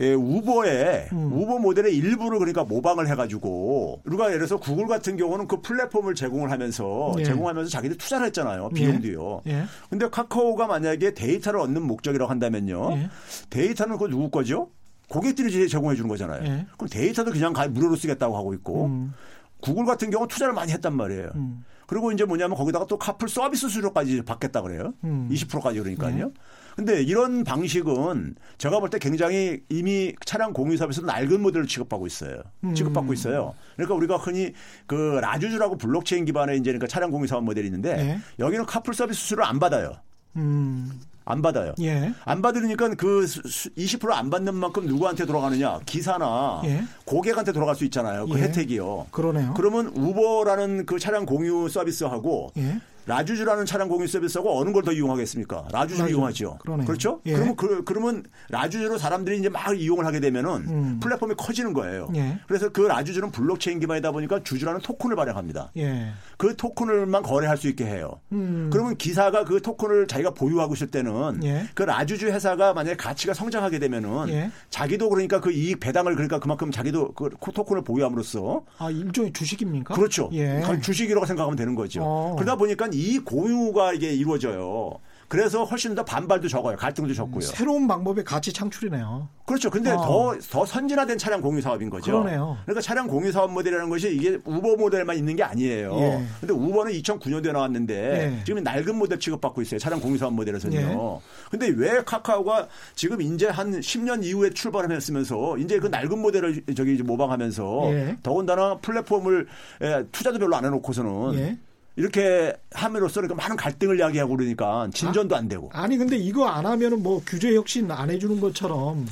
예, 0.00 0.14
우버의 0.14 1.08
음. 1.12 1.32
우버 1.32 1.58
모델의 1.58 1.96
일부를 1.96 2.38
그러니까 2.38 2.64
모방을 2.64 3.08
해가지고 3.08 4.02
우리가 4.04 4.26
예를 4.26 4.38
들어서 4.38 4.56
구글 4.58 4.86
같은 4.86 5.16
경우는 5.16 5.48
그 5.48 5.60
플랫폼을 5.60 6.14
제공을 6.14 6.50
하면서 6.50 7.14
예. 7.18 7.24
제공하면서 7.24 7.70
자기들 7.70 7.96
투자를 7.98 8.26
했잖아요 8.26 8.70
예. 8.72 8.74
비용도요. 8.74 9.42
예. 9.48 9.64
근데 9.90 10.08
카카오가 10.08 10.66
만약에 10.66 11.14
데이터를 11.14 11.60
얻는 11.60 11.82
목적이라고 11.82 12.30
한다면요, 12.30 12.92
예. 12.92 13.10
데이터는 13.50 13.98
그 13.98 14.08
누구 14.08 14.30
거죠? 14.30 14.70
고객들이 15.08 15.68
제공해 15.68 15.96
주는 15.96 16.08
거잖아요. 16.08 16.44
예. 16.44 16.66
그럼 16.76 16.88
데이터도 16.90 17.32
그냥 17.32 17.52
무료로 17.70 17.96
쓰겠다고 17.96 18.36
하고 18.36 18.54
있고 18.54 18.86
음. 18.86 19.14
구글 19.60 19.84
같은 19.84 20.10
경우 20.10 20.28
투자를 20.28 20.52
많이 20.52 20.72
했단 20.72 20.94
말이에요. 20.94 21.30
음. 21.34 21.64
그리고 21.86 22.12
이제 22.12 22.24
뭐냐면 22.24 22.56
거기다가 22.56 22.84
또 22.86 22.98
카풀 22.98 23.28
서비스 23.28 23.62
수수료까지 23.62 24.22
받겠다 24.22 24.60
그래요. 24.60 24.92
음. 25.04 25.28
20%까지 25.32 25.80
그러니까요. 25.80 26.32
네. 26.78 26.84
근데 26.84 27.02
이런 27.02 27.44
방식은 27.44 28.36
제가 28.58 28.78
볼 28.80 28.88
때 28.88 28.98
굉장히 28.98 29.60
이미 29.68 30.14
차량 30.24 30.52
공유 30.52 30.76
사업에서 30.76 31.02
낡은 31.02 31.42
모델을 31.42 31.66
취급하고 31.66 32.06
있어요. 32.06 32.40
음. 32.64 32.74
취급받고 32.74 33.12
있어요. 33.12 33.54
그러니까 33.76 33.94
우리가 33.94 34.16
흔히 34.16 34.52
그 34.86 35.18
라주주라고 35.20 35.76
블록체인 35.76 36.24
기반의 36.24 36.56
이제 36.58 36.70
그러니까 36.70 36.86
차량 36.86 37.10
공유 37.10 37.26
사업 37.26 37.44
모델이 37.44 37.66
있는데 37.66 37.96
네. 37.96 38.18
여기는 38.38 38.64
카풀 38.66 38.94
서비스 38.94 39.20
수수료를 39.20 39.44
안 39.44 39.58
받아요. 39.58 39.92
음. 40.36 41.00
안 41.24 41.42
받아요. 41.42 41.74
예. 41.82 42.14
안 42.24 42.40
받으니까 42.40 42.94
그 42.94 43.26
20%안 43.26 44.30
받는 44.30 44.54
만큼 44.54 44.86
누구한테 44.86 45.26
돌아가느냐? 45.26 45.80
기사나 45.84 46.62
예. 46.64 46.84
고객한테 47.04 47.52
돌아갈 47.52 47.74
수 47.74 47.84
있잖아요. 47.84 48.26
그 48.26 48.38
예. 48.38 48.44
혜택이요. 48.44 49.08
그러네요. 49.10 49.52
그러면 49.54 49.88
우버라는 49.88 50.86
그 50.86 50.98
차량 50.98 51.26
공유 51.26 51.68
서비스하고 51.68 52.52
예. 52.56 52.80
라주주라는 53.08 53.66
차량 53.66 53.88
공유 53.88 54.06
서비스하고 54.06 54.60
어느 54.60 54.70
걸 54.72 54.82
더 54.88 54.92
이용하겠습니까? 54.92 55.68
라주주를 55.72 56.04
라주. 56.06 56.14
이용하죠. 56.14 56.58
그러네요. 56.60 56.86
그렇죠? 56.86 57.20
예. 57.26 57.32
그러면 57.34 57.56
그, 57.56 57.82
그러면 57.84 58.22
라주주로 58.48 58.96
사람들이 58.96 59.38
이제 59.38 59.48
막 59.48 59.78
이용을 59.78 60.06
하게 60.06 60.20
되면은 60.20 60.50
음. 60.68 61.00
플랫폼이 61.02 61.34
커지는 61.36 61.72
거예요. 61.72 62.08
예. 62.14 62.38
그래서 62.46 62.68
그 62.68 62.82
라주주는 62.82 63.30
블록체인 63.32 63.80
기반이다 63.80 64.12
보니까 64.12 64.42
주주라는 64.44 64.80
토큰을 64.82 65.16
발행합니다. 65.16 65.72
예. 65.78 66.12
그 66.36 66.54
토큰을만 66.56 67.22
거래할 67.22 67.56
수 67.56 67.66
있게 67.68 67.84
해요. 67.86 68.20
음. 68.32 68.70
그러면 68.72 68.96
기사가 68.96 69.44
그 69.44 69.60
토큰을 69.60 70.06
자기가 70.06 70.30
보유하고 70.34 70.74
있을 70.74 70.86
때는 70.90 71.42
예. 71.42 71.66
그 71.74 71.82
라주주 71.82 72.28
회사가 72.28 72.72
만약에 72.74 72.96
가치가 72.96 73.34
성장하게 73.34 73.78
되면은 73.80 74.28
예. 74.28 74.50
자기도 74.70 75.08
그러니까 75.08 75.40
그 75.40 75.50
이익 75.50 75.80
배당을 75.80 76.12
그러니까 76.14 76.38
그만큼 76.38 76.70
자기도 76.70 77.12
그 77.12 77.30
토큰을 77.52 77.82
보유함으로써 77.82 78.62
아 78.78 78.90
일종의 78.90 79.32
주식입니까? 79.32 79.94
그렇죠. 79.94 80.30
예. 80.34 80.62
주식이라고 80.82 81.26
생각하면 81.26 81.56
되는 81.56 81.74
거죠. 81.74 82.00
어. 82.04 82.36
그러다 82.36 82.56
보니까 82.56 82.88
이 82.98 83.20
공유가 83.20 83.92
이게 83.92 84.12
이루어져요. 84.12 84.98
그래서 85.28 85.62
훨씬 85.62 85.94
더 85.94 86.04
반발도 86.04 86.48
적어요. 86.48 86.76
갈등도 86.76 87.12
적고요. 87.12 87.42
새로운 87.42 87.86
방법의 87.86 88.24
가치 88.24 88.50
창출이네요. 88.50 89.28
그렇죠. 89.44 89.70
근데 89.70 89.90
어. 89.90 89.98
더, 89.98 90.38
더 90.50 90.66
선진화된 90.66 91.18
차량 91.18 91.42
공유 91.42 91.60
사업인 91.60 91.90
거죠. 91.90 92.22
그러네요. 92.22 92.56
그러니까 92.64 92.80
차량 92.80 93.06
공유 93.06 93.30
사업 93.30 93.52
모델이라는 93.52 93.90
것이 93.90 94.14
이게 94.14 94.38
우버 94.44 94.76
모델만 94.76 95.16
있는 95.16 95.36
게 95.36 95.42
아니에요. 95.42 95.94
예. 95.98 96.24
근데 96.40 96.54
우버는 96.54 96.92
2009년도에 96.92 97.52
나왔는데 97.52 98.38
예. 98.38 98.44
지금 98.44 98.62
낡은 98.62 98.96
모델 98.96 99.20
취급받고 99.20 99.60
있어요. 99.62 99.78
차량 99.78 100.00
공유 100.00 100.16
사업 100.16 100.32
모델에서는요. 100.32 101.20
예. 101.20 101.50
근데 101.50 101.68
왜 101.68 102.02
카카오가 102.04 102.66
지금 102.94 103.20
이제 103.20 103.48
한 103.48 103.80
10년 103.80 104.24
이후에 104.24 104.50
출발을 104.50 104.90
했으면서 104.96 105.58
이제 105.58 105.78
그 105.78 105.88
낡은 105.88 106.18
모델을 106.18 106.62
저기 106.74 107.02
모방하면서 107.02 107.92
예. 107.92 108.16
더군다나 108.22 108.78
플랫폼을 108.78 109.46
예, 109.82 110.04
투자도 110.10 110.38
별로 110.38 110.56
안 110.56 110.64
해놓고서는 110.64 111.34
예. 111.34 111.58
이렇게 111.98 112.54
함으로써 112.70 113.20
그러니까 113.20 113.34
많은 113.42 113.56
갈등을 113.56 113.98
야기하고 113.98 114.36
그러니까 114.36 114.88
진전도 114.94 115.34
안 115.34 115.48
되고. 115.48 115.68
아니 115.72 115.96
근데 115.96 116.16
이거 116.16 116.46
안 116.46 116.64
하면은 116.64 117.02
뭐 117.02 117.20
규제 117.26 117.52
혁신 117.56 117.90
안 117.90 118.08
해주는 118.08 118.40
것처럼 118.40 119.04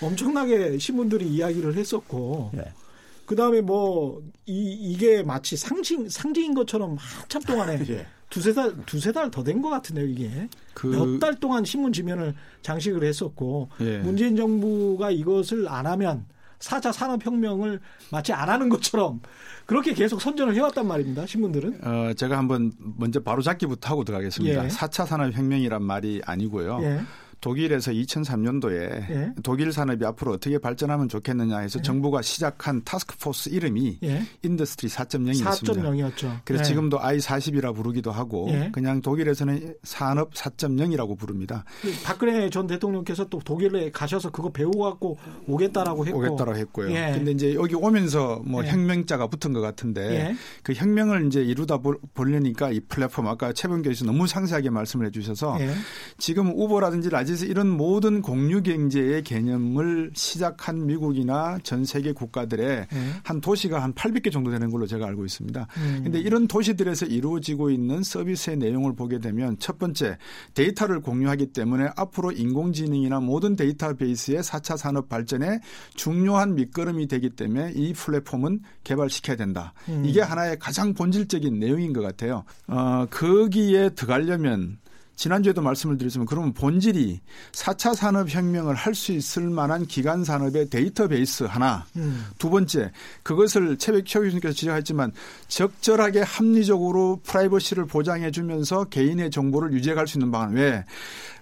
엄청나게 0.00 0.78
신문들이 0.78 1.26
이야기를 1.26 1.76
했었고. 1.76 2.50
네. 2.54 2.62
그 3.26 3.36
다음에 3.36 3.60
뭐, 3.60 4.20
이, 4.46 4.72
이게 4.72 5.22
마치 5.22 5.56
상징, 5.56 6.08
상징인 6.08 6.52
것처럼 6.54 6.96
한참 6.98 7.42
동안에 7.42 7.78
예. 7.88 8.06
두세 8.28 8.52
달, 8.52 8.74
두세 8.86 9.12
달 9.12 9.30
더 9.30 9.44
된 9.44 9.62
것 9.62 9.68
같은데요, 9.70 10.06
이게. 10.06 10.48
그... 10.74 10.88
몇달 10.88 11.34
동안 11.38 11.64
신문 11.64 11.92
지면을 11.92 12.34
장식을 12.62 13.04
했었고, 13.04 13.68
예. 13.82 13.98
문재인 13.98 14.34
정부가 14.34 15.12
이것을 15.12 15.68
안 15.68 15.86
하면 15.86 16.26
4차 16.60 16.92
산업혁명을 16.92 17.80
마치 18.10 18.32
안 18.32 18.48
하는 18.48 18.68
것처럼 18.68 19.20
그렇게 19.66 19.94
계속 19.94 20.20
선전을 20.20 20.54
해왔단 20.54 20.86
말입니다. 20.86 21.26
신문들은. 21.26 21.80
어, 21.82 22.12
제가 22.14 22.38
한번 22.38 22.72
먼저 22.78 23.20
바로 23.20 23.42
잡기부터 23.42 23.90
하고 23.90 24.04
들어가겠습니다. 24.04 24.64
예. 24.64 24.68
4차 24.68 25.06
산업혁명이란 25.06 25.82
말이 25.82 26.20
아니고요. 26.24 26.80
예. 26.82 27.00
독일에서 27.40 27.90
2003년도에 27.92 28.72
예. 29.10 29.32
독일 29.42 29.72
산업이 29.72 30.04
앞으로 30.04 30.32
어떻게 30.32 30.58
발전하면 30.58 31.08
좋겠느냐 31.08 31.58
해서 31.58 31.78
예. 31.78 31.82
정부가 31.82 32.20
시작한 32.22 32.82
타스크포스 32.84 33.48
이름이 33.50 33.98
예. 34.02 34.22
Industry 34.42 34.90
4.0이었습니다. 34.90 35.44
4.0이었죠. 35.74 36.40
그래서 36.44 36.62
예. 36.62 36.68
지금도 36.68 36.98
i40이라 37.00 37.74
부르기도 37.74 38.12
하고 38.12 38.48
예. 38.50 38.70
그냥 38.72 39.00
독일에서는 39.00 39.74
산업 39.82 40.34
4.0이라고 40.34 41.16
부릅니다. 41.18 41.64
박근혜 42.04 42.50
전 42.50 42.66
대통령께서 42.66 43.24
또 43.28 43.38
독일에 43.38 43.90
가셔서 43.90 44.30
그거 44.30 44.50
배우고 44.50 44.78
갖고 44.80 45.16
오겠다라고 45.46 46.06
했고. 46.06 46.18
오겠다라고 46.18 46.58
했고요. 46.58 46.90
예. 46.92 47.12
근데 47.14 47.30
이제 47.32 47.54
여기 47.54 47.74
오면서 47.74 48.42
뭐 48.44 48.62
예. 48.64 48.68
혁명자가 48.68 49.28
붙은 49.28 49.52
것 49.52 49.60
같은데 49.60 50.00
예. 50.30 50.36
그 50.62 50.74
혁명을 50.74 51.26
이제 51.26 51.42
이루다 51.42 51.78
보- 51.78 51.98
보려니까 52.14 52.70
이 52.70 52.80
플랫폼 52.80 53.26
아까 53.28 53.52
최범 53.52 53.82
교수 53.82 54.04
너무 54.04 54.26
상세하게 54.26 54.70
말씀을 54.70 55.06
해주셔서 55.06 55.56
예. 55.60 55.72
지금 56.18 56.50
우버라든지 56.54 57.08
라지스 57.08 57.44
이런 57.44 57.68
모든 57.68 58.22
공유 58.22 58.62
경제의 58.62 59.22
개념을 59.22 60.10
시작한 60.14 60.86
미국이나 60.86 61.58
전 61.62 61.84
세계 61.84 62.12
국가들의 62.12 62.68
예. 62.68 62.98
한 63.22 63.40
도시가 63.40 63.82
한 63.82 63.92
800개 63.94 64.32
정도 64.32 64.50
되는 64.50 64.70
걸로 64.70 64.86
제가 64.86 65.06
알고 65.06 65.24
있습니다. 65.24 65.66
음. 65.76 66.00
근데 66.04 66.20
이런 66.20 66.46
도시들에서 66.46 67.06
이루어지고 67.06 67.70
있는 67.70 68.02
서비스의 68.02 68.56
내용을 68.58 68.94
보게 68.94 69.18
되면 69.18 69.56
첫 69.58 69.78
번째 69.78 70.18
데이터를 70.54 71.00
공유하기 71.00 71.52
때문에 71.52 71.90
앞으로 71.96 72.32
인공지능이나 72.32 73.20
모든 73.20 73.56
데이터베이스의 73.56 74.42
4차 74.42 74.76
산업 74.76 75.08
발전에 75.08 75.60
중요한 75.94 76.54
밑거름이 76.54 77.08
되기 77.08 77.30
때문에 77.30 77.72
이 77.74 77.92
플랫폼은 77.92 78.60
개발시켜야 78.84 79.36
된다. 79.36 79.72
음. 79.88 80.04
이게 80.04 80.20
하나의 80.20 80.58
가장 80.58 80.94
본질적인 80.94 81.58
내용인 81.58 81.92
것 81.92 82.00
같아요. 82.00 82.44
어, 82.66 83.06
거기에 83.10 83.90
들어가려면 83.90 84.78
지난주에도 85.16 85.60
말씀을 85.60 85.98
드렸지만 85.98 86.26
그러면 86.26 86.52
본질이 86.52 87.20
4차 87.52 87.94
산업혁명을 87.94 88.74
할 88.74 88.94
수 88.94 89.12
있을 89.12 89.48
만한 89.50 89.86
기간 89.86 90.24
산업의 90.24 90.68
데이터베이스 90.70 91.44
하나 91.44 91.86
음. 91.96 92.26
두 92.38 92.50
번째 92.50 92.90
그것을 93.22 93.76
최백 93.78 94.06
최 94.06 94.18
교수님께서 94.18 94.54
지적했지만 94.54 95.12
적절하게 95.48 96.22
합리적으로 96.22 97.20
프라이버시를 97.24 97.86
보장해 97.86 98.30
주면서 98.30 98.84
개인의 98.84 99.30
정보를 99.30 99.72
유지해 99.72 99.94
갈 99.94 100.06
수 100.06 100.18
있는 100.18 100.30
방안 100.30 100.54
왜 100.54 100.84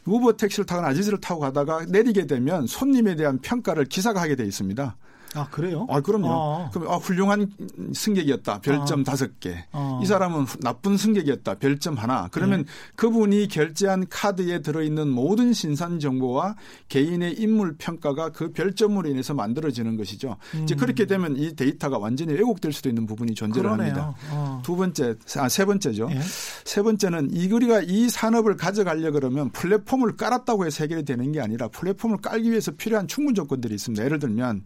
우버 0.05 0.37
택시를 0.37 0.67
타거나 0.67 0.89
아지즈를 0.89 1.21
타고 1.21 1.41
가다가 1.41 1.85
내리게 1.89 2.27
되면 2.27 2.67
손님에 2.67 3.17
대한 3.17 3.39
평가를 3.39 3.85
기사가 3.87 4.21
하게 4.21 4.37
돼 4.37 4.45
있습니다. 4.45 4.97
아, 5.39 5.49
그래요? 5.51 5.87
아, 5.91 6.01
그럼요. 6.01 6.27
어. 6.29 6.71
그럼 6.73 6.91
아, 6.91 6.97
훌륭한 6.97 7.51
승객이었다. 7.95 8.61
별점 8.61 9.05
다섯 9.05 9.39
개. 9.41 9.65
어. 9.73 10.01
이 10.03 10.07
사람은 10.07 10.45
후- 10.45 10.59
나쁜 10.61 10.97
승객이었다. 10.97 11.55
별점 11.55 11.95
하나. 11.97 12.29
그러면 12.33 12.65
네. 12.65 12.71
그분이 12.97 13.49
결제한 13.49 14.07
카드에 14.09 14.61
들어있는 14.63 15.09
모든 15.09 15.53
신산 15.53 15.99
정보와 16.01 16.57
개인의 16.89 17.35
인물 17.41 17.77
평가가 17.79 18.31
그 18.31 18.53
별점으로 18.53 19.09
인해서 19.09 19.35
만들어지는 19.35 19.97
것이죠. 19.97 20.37
이제 20.63 20.75
음. 20.75 20.79
그렇게 20.79 21.07
되면 21.07 21.37
이 21.37 21.55
데이터가 21.55 21.99
완전히 21.99 22.33
왜곡될 22.35 22.73
수도 22.73 22.89
있는 22.89 23.07
부분이 23.07 23.35
존재를 23.35 23.71
그러네요. 23.71 23.95
합니다. 23.95 24.15
어. 24.33 24.59
어. 24.59 24.63
두 24.65 24.77
번째, 24.77 25.15
아, 25.37 25.49
세 25.49 25.65
번째죠. 25.65 26.09
예. 26.13 26.21
세 26.65 26.83
번째는 26.83 27.31
이 27.33 27.47
우리가 27.53 27.83
이 27.83 28.09
산업을 28.09 28.57
가져가려 28.57 29.11
그러면 29.13 29.51
플랫폼을 29.51 30.17
깔았다고 30.17 30.67
해서 30.67 30.85
해결이 30.85 31.05
되는 31.05 31.33
게 31.33 31.41
아니라 31.41 31.69
플랫폼을 31.69 32.19
깔기 32.19 32.51
위해서 32.51 32.71
필요한 32.73 33.07
충분 33.09 33.35
조건들이 33.35 33.75
있습니다. 33.75 34.05
예를 34.05 34.19
들면 34.19 34.63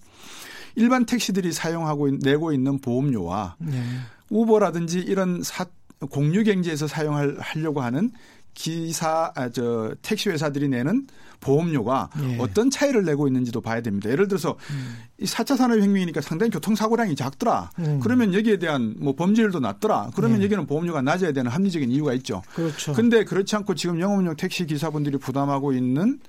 일반 0.74 1.04
택시들이 1.06 1.52
사용하고 1.52 2.10
내고 2.10 2.52
있는 2.52 2.78
보험료와 2.78 3.56
예. 3.72 3.82
우버라든지 4.30 5.00
이런 5.00 5.42
사, 5.42 5.66
공유 6.10 6.44
경제에서 6.44 6.86
사용하려고 6.86 7.80
하는 7.80 8.10
기사 8.54 9.32
아, 9.34 9.48
저 9.48 9.94
택시 10.02 10.28
회사들이 10.28 10.68
내는 10.68 11.06
보험료가 11.40 12.10
예. 12.22 12.38
어떤 12.38 12.70
차이를 12.70 13.04
내고 13.04 13.26
있는지도 13.26 13.60
봐야 13.60 13.80
됩니다. 13.80 14.10
예를 14.10 14.28
들어서 14.28 14.56
음. 14.70 14.96
이 15.18 15.24
4차 15.24 15.56
산업혁명이니까 15.56 16.20
상당히 16.20 16.50
교통사고량이 16.50 17.16
작더라. 17.16 17.70
음. 17.80 17.98
그러면 18.00 18.32
여기에 18.32 18.58
대한 18.58 18.94
뭐 18.98 19.14
범죄율도 19.14 19.60
낮더라. 19.60 20.10
그러면 20.14 20.40
예. 20.40 20.44
여기는 20.44 20.66
보험료가 20.66 21.02
낮아야 21.02 21.32
되는 21.32 21.50
합리적인 21.50 21.90
이유가 21.90 22.12
있죠. 22.14 22.42
그렇죠. 22.54 22.92
근데 22.92 23.24
그렇지 23.24 23.56
않고 23.56 23.74
지금 23.74 24.00
영업용 24.00 24.36
택시 24.36 24.66
기사분들이 24.66 25.18
부담하고 25.18 25.72
있는 25.72 26.20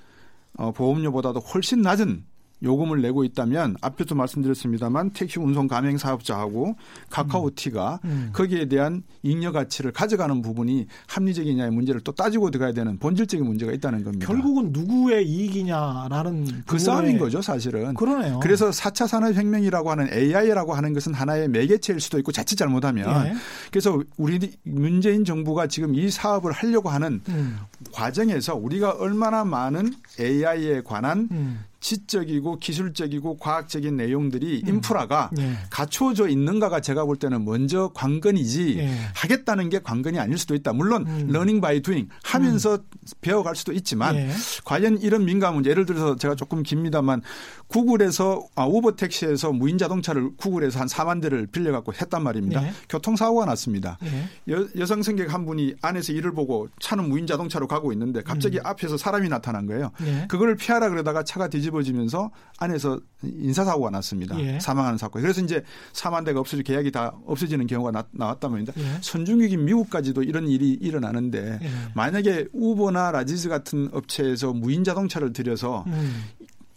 어, 0.56 0.72
보험료보다도 0.72 1.40
훨씬 1.40 1.82
낮은 1.82 2.24
요금을 2.64 3.02
내고 3.02 3.24
있다면 3.24 3.76
앞에도 3.80 4.14
말씀드렸습니다만 4.14 5.10
택시 5.10 5.38
운송 5.38 5.68
가맹 5.68 5.98
사업자하고 5.98 6.76
카카오티가 7.10 8.00
음. 8.04 8.10
음. 8.10 8.30
거기에 8.32 8.66
대한 8.66 9.02
잉여 9.22 9.52
가치를 9.52 9.92
가져가는 9.92 10.42
부분이 10.42 10.86
합리적이냐의 11.06 11.70
문제를 11.70 12.00
또 12.00 12.12
따지고 12.12 12.50
들어가야 12.50 12.72
되는 12.72 12.98
본질적인 12.98 13.46
문제가 13.46 13.72
있다는 13.72 14.02
겁니다. 14.02 14.26
결국은 14.26 14.70
누구의 14.72 15.28
이익이냐라는 15.28 16.64
그 16.66 16.78
싸움인 16.78 17.18
거죠, 17.18 17.42
사실은. 17.42 17.94
그러네요. 17.94 18.40
그래서 18.40 18.70
4차 18.70 19.06
산업혁명이라고 19.06 19.90
하는 19.90 20.12
AI라고 20.12 20.74
하는 20.74 20.92
것은 20.94 21.14
하나의 21.14 21.48
매개체일 21.48 22.00
수도 22.00 22.18
있고 22.18 22.32
자칫 22.32 22.56
잘못하면 22.56 23.26
예. 23.26 23.34
그래서 23.70 24.02
우리 24.16 24.52
문재인 24.62 25.24
정부가 25.24 25.66
지금 25.66 25.94
이 25.94 26.10
사업을 26.10 26.52
하려고 26.52 26.88
하는 26.88 27.20
음. 27.28 27.58
과정에서 27.92 28.54
우리가 28.54 28.92
얼마나 28.92 29.44
많은 29.44 29.92
AI에 30.18 30.82
관한 30.82 31.28
음. 31.30 31.64
지적이고 31.84 32.60
기술적이고 32.60 33.36
과학적인 33.36 33.94
내용들이 33.94 34.62
음. 34.64 34.68
인프라가 34.68 35.28
네. 35.34 35.54
갖춰져 35.68 36.28
있는가가 36.28 36.80
제가 36.80 37.04
볼 37.04 37.16
때는 37.16 37.44
먼저 37.44 37.90
관건이지 37.92 38.76
네. 38.76 38.98
하겠다는 39.14 39.68
게 39.68 39.80
관건이 39.80 40.18
아닐 40.18 40.38
수도 40.38 40.54
있다. 40.54 40.72
물론 40.72 41.06
음. 41.06 41.28
learning 41.30 41.60
by 41.60 41.82
doing 41.82 42.08
하면서 42.22 42.76
음. 42.76 42.82
배워갈 43.20 43.54
수도 43.54 43.72
있지만 43.72 44.16
네. 44.16 44.30
과연 44.64 44.96
이런 45.02 45.26
민감 45.26 45.56
문제 45.56 45.68
예를 45.68 45.84
들어서 45.84 46.16
제가 46.16 46.34
조금 46.36 46.62
깁니다만 46.62 47.20
구글에서 47.66 48.46
아, 48.54 48.64
우버 48.64 48.92
택시에서 48.96 49.52
무인 49.52 49.76
자동차를 49.76 50.36
구글에서 50.36 50.80
한 50.80 50.88
4만 50.88 51.20
대를 51.20 51.46
빌려갖고 51.46 51.92
했단 51.92 52.22
말입니다. 52.22 52.62
네. 52.62 52.72
교통사고가 52.88 53.44
났습니다. 53.44 53.98
네. 54.00 54.26
여, 54.48 54.66
여성 54.78 55.02
승객 55.02 55.34
한 55.34 55.44
분이 55.44 55.74
안에서 55.82 56.14
일을 56.14 56.32
보고 56.32 56.68
차는 56.80 57.10
무인 57.10 57.26
자동차로 57.26 57.68
가고 57.68 57.92
있는데 57.92 58.22
갑자기 58.22 58.56
음. 58.56 58.64
앞에서 58.64 58.96
사람이 58.96 59.28
나타난 59.28 59.66
거예요. 59.66 59.90
네. 60.00 60.24
그걸 60.28 60.56
피하라 60.56 60.88
그러다가 60.88 61.24
차가 61.24 61.48
뒤집어 61.48 61.73
지면서 61.82 62.30
안에서 62.58 63.00
인사사고가 63.22 63.90
났습니다. 63.90 64.38
예. 64.40 64.60
사망하는 64.60 64.98
사건. 64.98 65.22
그래서 65.22 65.40
이제 65.40 65.62
4만 65.92 66.24
대가 66.24 66.40
없어지고 66.40 66.66
계약이 66.66 66.90
다 66.92 67.14
없어지는 67.26 67.66
경우가 67.66 67.90
나, 67.90 68.04
나왔단 68.12 68.50
말입니다. 68.50 68.72
예. 68.78 68.98
선진국인 69.00 69.64
미국까지도 69.64 70.22
이런 70.22 70.46
일이 70.48 70.70
일어나는데 70.72 71.58
예. 71.62 71.68
만약에 71.94 72.46
우버나 72.52 73.10
라지즈 73.10 73.48
같은 73.48 73.88
업체에서 73.92 74.52
무인 74.52 74.84
자동차를 74.84 75.32
들여서 75.32 75.84
음. 75.86 76.24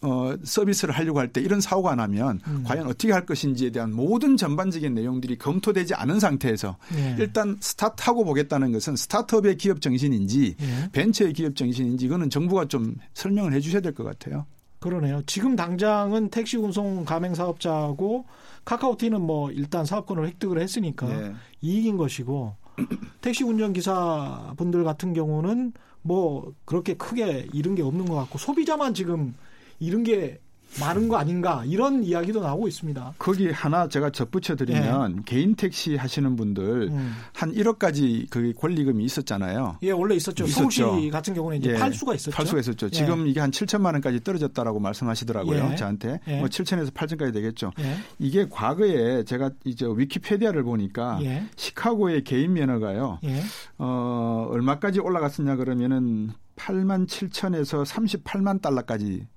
어, 0.03 0.35
서비스를 0.43 0.93
하려고 0.93 1.19
할 1.19 1.27
때 1.33 1.41
이런 1.41 1.59
사고가 1.59 1.95
나면 1.95 2.39
음. 2.47 2.63
과연 2.65 2.85
어떻게 2.85 3.11
할 3.11 3.25
것인지에 3.25 3.71
대한 3.71 3.91
모든 3.91 4.37
전반적인 4.37 4.93
내용들이 4.93 5.37
검토되지 5.39 5.95
않은 5.95 6.19
상태에서 6.19 6.77
예. 6.95 7.15
일단 7.19 7.57
스타트하고 7.59 8.23
보겠다는 8.23 8.71
것은 8.71 8.95
스타트업의 8.95 9.57
기업 9.57 9.81
정신인지 9.81 10.55
예. 10.61 10.89
벤처의 10.91 11.33
기업 11.33 11.55
정신인지 11.55 12.05
이거는 12.05 12.29
정부가 12.29 12.65
좀 12.65 12.95
설명을 13.15 13.53
해 13.53 13.59
주셔야 13.59 13.81
될 13.81 13.93
것 13.93 14.03
같아요. 14.03 14.45
그러네요. 14.79 15.21
지금 15.25 15.55
당장은 15.55 16.29
택시 16.29 16.57
운송 16.57 17.03
가맹 17.05 17.33
사업자하고 17.33 18.25
카카오티는 18.65 19.21
뭐 19.21 19.51
일단 19.51 19.85
사업권을 19.85 20.27
획득을 20.27 20.59
했으니까 20.59 21.07
네. 21.07 21.33
이익인 21.61 21.97
것이고 21.97 22.55
택시 23.21 23.43
운전 23.43 23.73
기사 23.73 24.53
분들 24.57 24.83
같은 24.83 25.13
경우는 25.13 25.73
뭐 26.03 26.53
그렇게 26.65 26.93
크게 26.93 27.47
잃은 27.53 27.75
게 27.75 27.81
없는 27.81 28.05
것 28.05 28.15
같고 28.15 28.37
소비자만 28.37 28.93
지금 28.93 29.35
이런 29.79 30.03
게 30.03 30.39
많은 30.79 31.07
거 31.07 31.17
아닌가 31.17 31.63
이런 31.65 32.03
이야기도 32.03 32.41
나오고 32.41 32.67
있습니다. 32.67 33.13
거기 33.17 33.49
하나 33.49 33.87
제가 33.87 34.09
접붙여 34.11 34.55
드리면 34.55 35.17
예. 35.17 35.21
개인 35.25 35.55
택시 35.55 35.95
하시는 35.95 36.35
분들 36.35 36.89
음. 36.89 37.15
한 37.33 37.53
1억까지 37.53 38.29
그 38.29 38.53
권리금이 38.53 39.03
있었잖아요. 39.03 39.77
예, 39.83 39.91
원래 39.91 40.15
있었죠. 40.15 40.45
있었죠. 40.45 40.69
서울시 40.69 41.09
같은 41.09 41.33
경우는 41.33 41.57
이제 41.57 41.71
예. 41.71 41.73
팔 41.75 41.93
수가 41.93 42.15
있었죠. 42.15 42.35
팔 42.35 42.45
수가 42.45 42.59
있었죠. 42.59 42.87
예. 42.87 42.89
지금 42.89 43.27
이게 43.27 43.39
한 43.39 43.51
7천만 43.51 43.93
원까지 43.93 44.23
떨어졌다라고 44.23 44.79
말씀하시더라고요. 44.79 45.69
예. 45.71 45.75
저한테 45.75 46.19
예. 46.27 46.39
뭐 46.39 46.47
7천에서 46.47 46.93
8천까지 46.93 47.33
되겠죠. 47.33 47.71
예. 47.79 47.97
이게 48.19 48.47
과거에 48.49 49.23
제가 49.23 49.51
이제 49.63 49.85
위키페디아를 49.87 50.63
보니까 50.63 51.19
시카고의 51.55 52.23
개인 52.23 52.53
면허가요. 52.53 53.19
어, 53.77 54.47
얼마까지 54.51 54.99
올라갔었냐 54.99 55.55
그러면은 55.55 56.31
8만 56.55 57.07
7천에서 57.07 57.85
38만 57.85 58.61
달러까지 58.61 59.27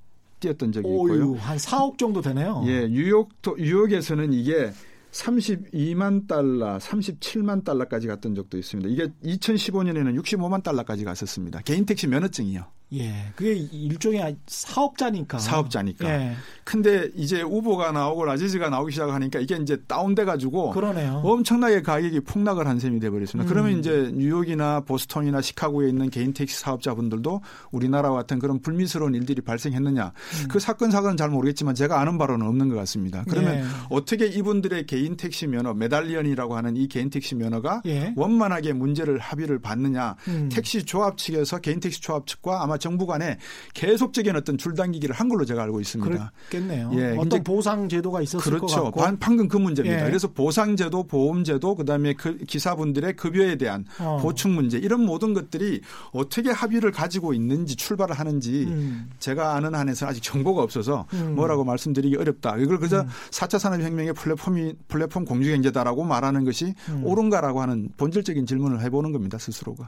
뛰었던 0.40 0.72
적이 0.72 0.88
있고요. 0.88 1.34
한 1.34 1.56
4억 1.56 1.98
정도 1.98 2.20
되네요. 2.20 2.64
예, 2.66 2.88
뉴욕 2.88 3.30
뉴욕에서는 3.56 4.32
이게 4.32 4.72
32만 5.12 6.26
달러, 6.26 6.78
37만 6.78 7.64
달러까지 7.64 8.06
갔던 8.06 8.34
적도 8.34 8.58
있습니다. 8.58 8.88
이게 8.90 9.08
2015년에는 9.24 10.20
65만 10.20 10.62
달러까지 10.62 11.04
갔었습니다. 11.04 11.60
개인 11.62 11.84
택시 11.84 12.06
면허증이요. 12.06 12.64
예. 12.92 13.32
그게 13.36 13.54
일종의 13.54 14.36
사업자니까. 14.46 15.38
사업자니까. 15.38 16.08
예. 16.08 16.34
근데 16.64 17.08
이제 17.14 17.42
우보가 17.42 17.92
나오고 17.92 18.24
라지즈가 18.24 18.68
나오기 18.68 18.92
시작하니까 18.92 19.40
이게 19.40 19.56
이제 19.56 19.76
다운돼 19.86 20.24
가지고 20.24 20.70
그러네요. 20.70 21.20
엄청나게 21.24 21.82
가격이 21.82 22.20
폭락을 22.20 22.66
한 22.66 22.78
셈이 22.78 23.00
돼 23.00 23.10
버렸습니다. 23.10 23.48
음. 23.48 23.48
그러면 23.48 23.78
이제 23.78 24.12
뉴욕이나 24.14 24.80
보스턴이나 24.80 25.40
시카고에 25.40 25.88
있는 25.88 26.10
개인 26.10 26.32
택시 26.32 26.58
사업자분들도 26.60 27.40
우리나라와 27.70 28.16
같은 28.16 28.38
그런 28.38 28.60
불미스러운 28.60 29.14
일들이 29.14 29.40
발생했느냐. 29.40 30.06
음. 30.06 30.48
그 30.48 30.58
사건 30.58 30.90
사고는 30.90 31.16
잘 31.16 31.30
모르겠지만 31.30 31.74
제가 31.74 32.00
아는 32.00 32.18
바로는 32.18 32.46
없는 32.46 32.68
것 32.68 32.76
같습니다. 32.76 33.24
그러면 33.28 33.58
예. 33.58 33.64
어떻게 33.88 34.26
이분들의 34.26 34.86
개인 34.86 35.16
택시 35.16 35.46
면허 35.46 35.74
medallion이라고 35.74 36.56
하는 36.56 36.76
이 36.76 36.88
개인 36.88 37.10
택시 37.10 37.34
면허가 37.34 37.82
예. 37.86 38.12
원만하게 38.16 38.72
문제를 38.72 39.18
합의를 39.18 39.60
봤느냐. 39.60 40.16
음. 40.28 40.48
택시 40.52 40.84
조합 40.84 41.16
측에서 41.18 41.58
개인 41.58 41.80
택시 41.80 42.00
조합 42.00 42.26
측과 42.26 42.62
아마 42.62 42.78
정부 42.80 43.06
간에 43.06 43.38
계속적인 43.74 44.34
어떤 44.34 44.58
줄당기기를 44.58 45.14
한 45.14 45.28
걸로 45.28 45.44
제가 45.44 45.62
알고 45.62 45.80
있습니다. 45.80 46.32
그렇겠네요. 46.48 46.90
예, 46.94 47.16
어떤 47.16 47.44
보상 47.44 47.88
제도가 47.88 48.22
있었을 48.22 48.40
그렇죠. 48.40 48.66
것 48.66 48.92
같고. 48.92 49.18
방금 49.20 49.46
그 49.46 49.56
문제입니다. 49.56 50.00
예. 50.00 50.04
그래서 50.04 50.28
보상 50.28 50.76
제도, 50.76 51.04
보험 51.04 51.44
제도, 51.44 51.74
그다음에 51.74 52.14
그 52.14 52.38
기사분들의 52.38 53.14
급여에 53.16 53.56
대한 53.56 53.84
어. 53.98 54.18
보충 54.20 54.54
문제 54.54 54.78
이런 54.78 55.04
모든 55.04 55.34
것들이 55.34 55.82
어떻게 56.12 56.50
합의를 56.50 56.90
가지고 56.90 57.34
있는지 57.34 57.76
출발을 57.76 58.18
하는지 58.18 58.64
음. 58.68 59.10
제가 59.18 59.54
아는 59.54 59.74
한에서 59.74 60.06
아직 60.06 60.22
정보가 60.22 60.62
없어서 60.62 61.06
음. 61.12 61.34
뭐라고 61.34 61.64
말씀드리기 61.64 62.16
어렵다. 62.16 62.56
이걸 62.58 62.78
그저 62.78 63.02
음. 63.02 63.08
4차 63.30 63.58
산업혁명의 63.58 64.14
플랫폼이 64.14 64.74
플랫폼 64.88 65.24
공유경제다라고 65.24 66.04
말하는 66.04 66.44
것이 66.44 66.74
음. 66.88 67.04
옳은가라고 67.04 67.60
하는 67.60 67.90
본질적인 67.96 68.46
질문을 68.46 68.80
해보는 68.82 69.12
겁니다. 69.12 69.38
스스로가. 69.38 69.86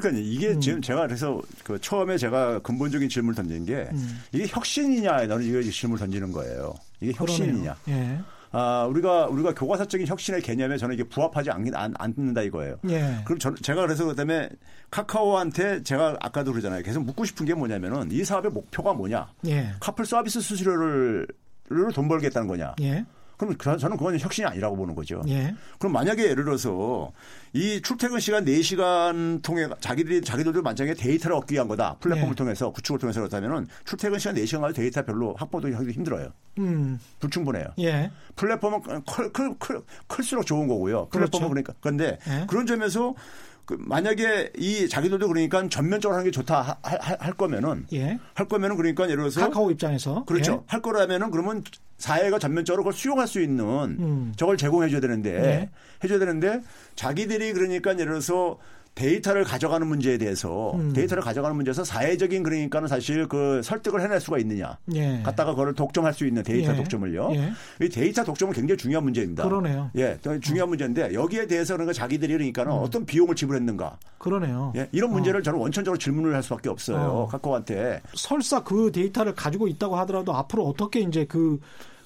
그러니까 0.00 0.22
이게 0.22 0.50
음. 0.50 0.60
지금 0.60 0.82
제가 0.82 1.06
그래서 1.06 1.40
그 1.62 1.80
처음에 1.80 2.16
제가 2.18 2.60
근본적인 2.60 3.08
질문을 3.08 3.34
던진 3.34 3.64
게 3.64 3.88
음. 3.92 4.22
이게 4.32 4.46
혁신이냐 4.46 5.26
나는 5.26 5.42
이거 5.42 5.62
질문을 5.62 5.98
던지는 5.98 6.32
거예요. 6.32 6.74
이게 7.00 7.12
혁신이냐. 7.14 7.76
예. 7.88 8.18
아, 8.56 8.86
우리가 8.88 9.26
우리가 9.26 9.52
교과서적인 9.52 10.06
혁신의 10.06 10.40
개념에 10.40 10.76
저는 10.76 10.94
이게 10.94 11.02
부합하지 11.02 11.50
않, 11.50 11.66
않, 11.74 11.92
않는다 11.98 12.42
이거예요. 12.42 12.76
예. 12.88 13.18
그럼 13.24 13.40
저, 13.40 13.52
제가 13.52 13.82
그래서 13.82 14.04
그다음에 14.04 14.48
카카오한테 14.92 15.82
제가 15.82 16.16
아까도 16.20 16.52
그러잖아요. 16.52 16.84
계속 16.84 17.02
묻고 17.02 17.24
싶은 17.24 17.46
게 17.46 17.54
뭐냐면은 17.54 18.12
이 18.12 18.24
사업의 18.24 18.52
목표가 18.52 18.92
뭐냐? 18.92 19.28
예. 19.48 19.72
카풀 19.80 20.06
서비스 20.06 20.40
수수료를 20.40 21.26
돈 21.94 22.06
벌겠다는 22.06 22.46
거냐? 22.46 22.76
예. 23.42 23.54
그럼 23.56 23.78
저는 23.78 23.96
그건 23.96 24.18
혁신이 24.18 24.46
아니라고 24.46 24.76
보는 24.76 24.94
거죠. 24.94 25.22
예. 25.28 25.54
그럼 25.78 25.92
만약에 25.92 26.22
예를 26.24 26.44
들어서 26.44 27.12
이 27.52 27.80
출퇴근 27.82 28.20
시간 28.20 28.44
4시간 28.44 29.42
통해 29.42 29.68
자기들이 29.80 30.22
자기들도 30.22 30.62
만약에 30.62 30.94
데이터를 30.94 31.36
얻기 31.36 31.54
위한 31.54 31.68
거다. 31.68 31.96
플랫폼을 32.00 32.30
예. 32.30 32.34
통해서 32.34 32.70
구축을 32.70 32.98
통해서 32.98 33.20
그렇다면은 33.20 33.68
출퇴근 33.84 34.18
시간 34.18 34.34
4시간 34.36 34.60
가지고 34.60 34.72
데이터 34.82 35.04
별로 35.04 35.34
확보도 35.38 35.74
하기 35.74 35.92
힘들어요. 35.92 36.32
음. 36.58 36.98
불충분해요. 37.20 37.66
예. 37.80 38.10
플랫폼은 38.36 38.82
클, 39.04 39.32
클, 39.32 39.58
클, 39.58 39.82
클수록 40.06 40.46
좋은 40.46 40.68
거고요. 40.68 41.08
플랫폼은 41.08 41.48
그렇죠. 41.48 41.48
그러니까. 41.48 41.74
그런데 41.80 42.18
예. 42.28 42.46
그런 42.48 42.66
점에서 42.66 43.14
그 43.64 43.76
만약에 43.80 44.52
이 44.58 44.88
자기들도 44.88 45.26
그러니까 45.28 45.66
전면적으로 45.68 46.16
하는 46.16 46.24
게 46.24 46.30
좋다 46.30 46.78
할, 46.82 47.00
할, 47.00 47.16
할 47.18 47.32
거면은 47.32 47.86
예. 47.92 48.18
할 48.34 48.46
거면은 48.46 48.76
그러니까 48.76 49.04
예를 49.04 49.16
들어서 49.16 49.40
카카오 49.40 49.70
입장에서 49.70 50.24
그렇죠. 50.24 50.52
예. 50.52 50.64
할 50.66 50.82
거라면은 50.82 51.30
그러면 51.30 51.64
사회가 51.96 52.38
전면적으로 52.38 52.82
그걸 52.82 52.92
수용할 52.92 53.26
수 53.26 53.40
있는 53.40 53.64
음. 53.64 54.32
저걸 54.36 54.58
제공해 54.58 54.90
줘야 54.90 55.00
되는데 55.00 55.32
네. 55.40 55.70
해줘야 56.02 56.18
되는데 56.18 56.60
자기들이 56.96 57.52
그러니까 57.54 57.92
예를 57.92 58.06
들어서 58.06 58.58
데이터를 58.94 59.44
가져가는 59.44 59.84
문제에 59.86 60.18
대해서 60.18 60.72
음. 60.74 60.92
데이터를 60.92 61.22
가져가는 61.22 61.54
문제에서 61.56 61.82
사회적인 61.82 62.42
그러니까는 62.42 62.86
사실 62.86 63.26
그 63.26 63.60
설득을 63.62 64.00
해낼 64.00 64.20
수가 64.20 64.38
있느냐. 64.38 64.78
예. 64.94 65.20
갖다가 65.22 65.54
그걸 65.54 65.74
독점할 65.74 66.14
수 66.14 66.26
있는 66.26 66.42
데이터 66.42 66.72
예. 66.72 66.76
독점을요. 66.76 67.32
예. 67.34 67.52
이 67.84 67.88
데이터 67.88 68.22
독점은 68.22 68.54
굉장히 68.54 68.76
중요한 68.76 69.04
문제입니다. 69.04 69.42
그러네요. 69.44 69.90
예, 69.96 70.16
더 70.22 70.38
중요한 70.38 70.68
문제인데 70.68 71.14
여기에 71.14 71.46
대해서 71.46 71.74
그러니까 71.74 71.92
자기들이 71.92 72.32
그러니까는 72.32 72.72
음. 72.72 72.78
어떤 72.78 73.04
비용을 73.04 73.34
지불했는가. 73.34 73.98
그러네요. 74.18 74.72
예, 74.76 74.88
이런 74.92 75.10
문제를 75.10 75.42
저는 75.42 75.58
원천적으로 75.58 75.98
질문을 75.98 76.34
할 76.34 76.42
수밖에 76.42 76.68
없어요. 76.68 76.98
어. 76.98 77.26
카카오한테. 77.26 78.00
설사 78.14 78.62
그 78.62 78.92
데이터를 78.92 79.34
가지고 79.34 79.66
있다고 79.66 79.96
하더라도 79.96 80.32
앞으로 80.34 80.64
어떻게 80.66 81.00
이제 81.00 81.24
그 81.24 81.58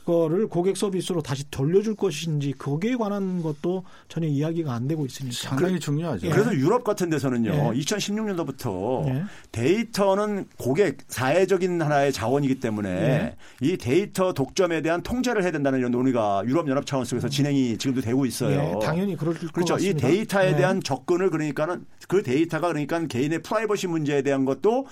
거를 0.08 0.46
고객 0.46 0.78
서비스로 0.78 1.20
다시 1.20 1.44
돌려줄 1.50 1.94
것인지 1.94 2.54
거기에 2.56 2.96
관한 2.96 3.42
것도 3.42 3.84
전혀 4.08 4.26
이야기가 4.26 4.72
안 4.72 4.88
되고 4.88 5.04
있으니까. 5.04 5.36
상당히 5.36 5.78
중요하죠. 5.78 6.26
예. 6.26 6.30
그래서 6.30 6.54
유럽 6.54 6.82
같은 6.82 7.10
데서는요. 7.10 7.50
예. 7.50 7.78
2016년도부터 7.78 9.06
예. 9.08 9.24
데이터는 9.52 10.46
고객 10.56 10.96
사회적인 11.08 11.82
하나의 11.82 12.14
자원이기 12.14 12.58
때문에 12.58 12.88
예. 12.90 13.36
이 13.60 13.76
데이터 13.76 14.32
독점에 14.32 14.80
대한 14.80 15.02
통제를 15.02 15.42
해야 15.42 15.50
된다는 15.50 15.78
이런 15.78 15.92
논의가 15.92 16.42
유럽 16.46 16.66
연합 16.68 16.86
차원 16.86 17.04
속에서 17.04 17.28
진행이 17.28 17.76
지금도 17.76 18.00
되고 18.00 18.24
있어요. 18.24 18.76
예, 18.80 18.86
당연히 18.86 19.14
그럴 19.14 19.34
것 19.34 19.52
그렇죠. 19.52 19.74
이 19.74 19.92
같습니다. 19.92 20.08
데이터에 20.08 20.52
예. 20.52 20.56
대한 20.56 20.82
접근을 20.82 21.28
그러니까는 21.28 21.84
그 22.08 22.22
데이터가 22.22 22.68
그러니까 22.68 23.06
개인의 23.06 23.42
프라이버시 23.42 23.86
문제에 23.88 24.22
대한 24.22 24.46
것도 24.46 24.86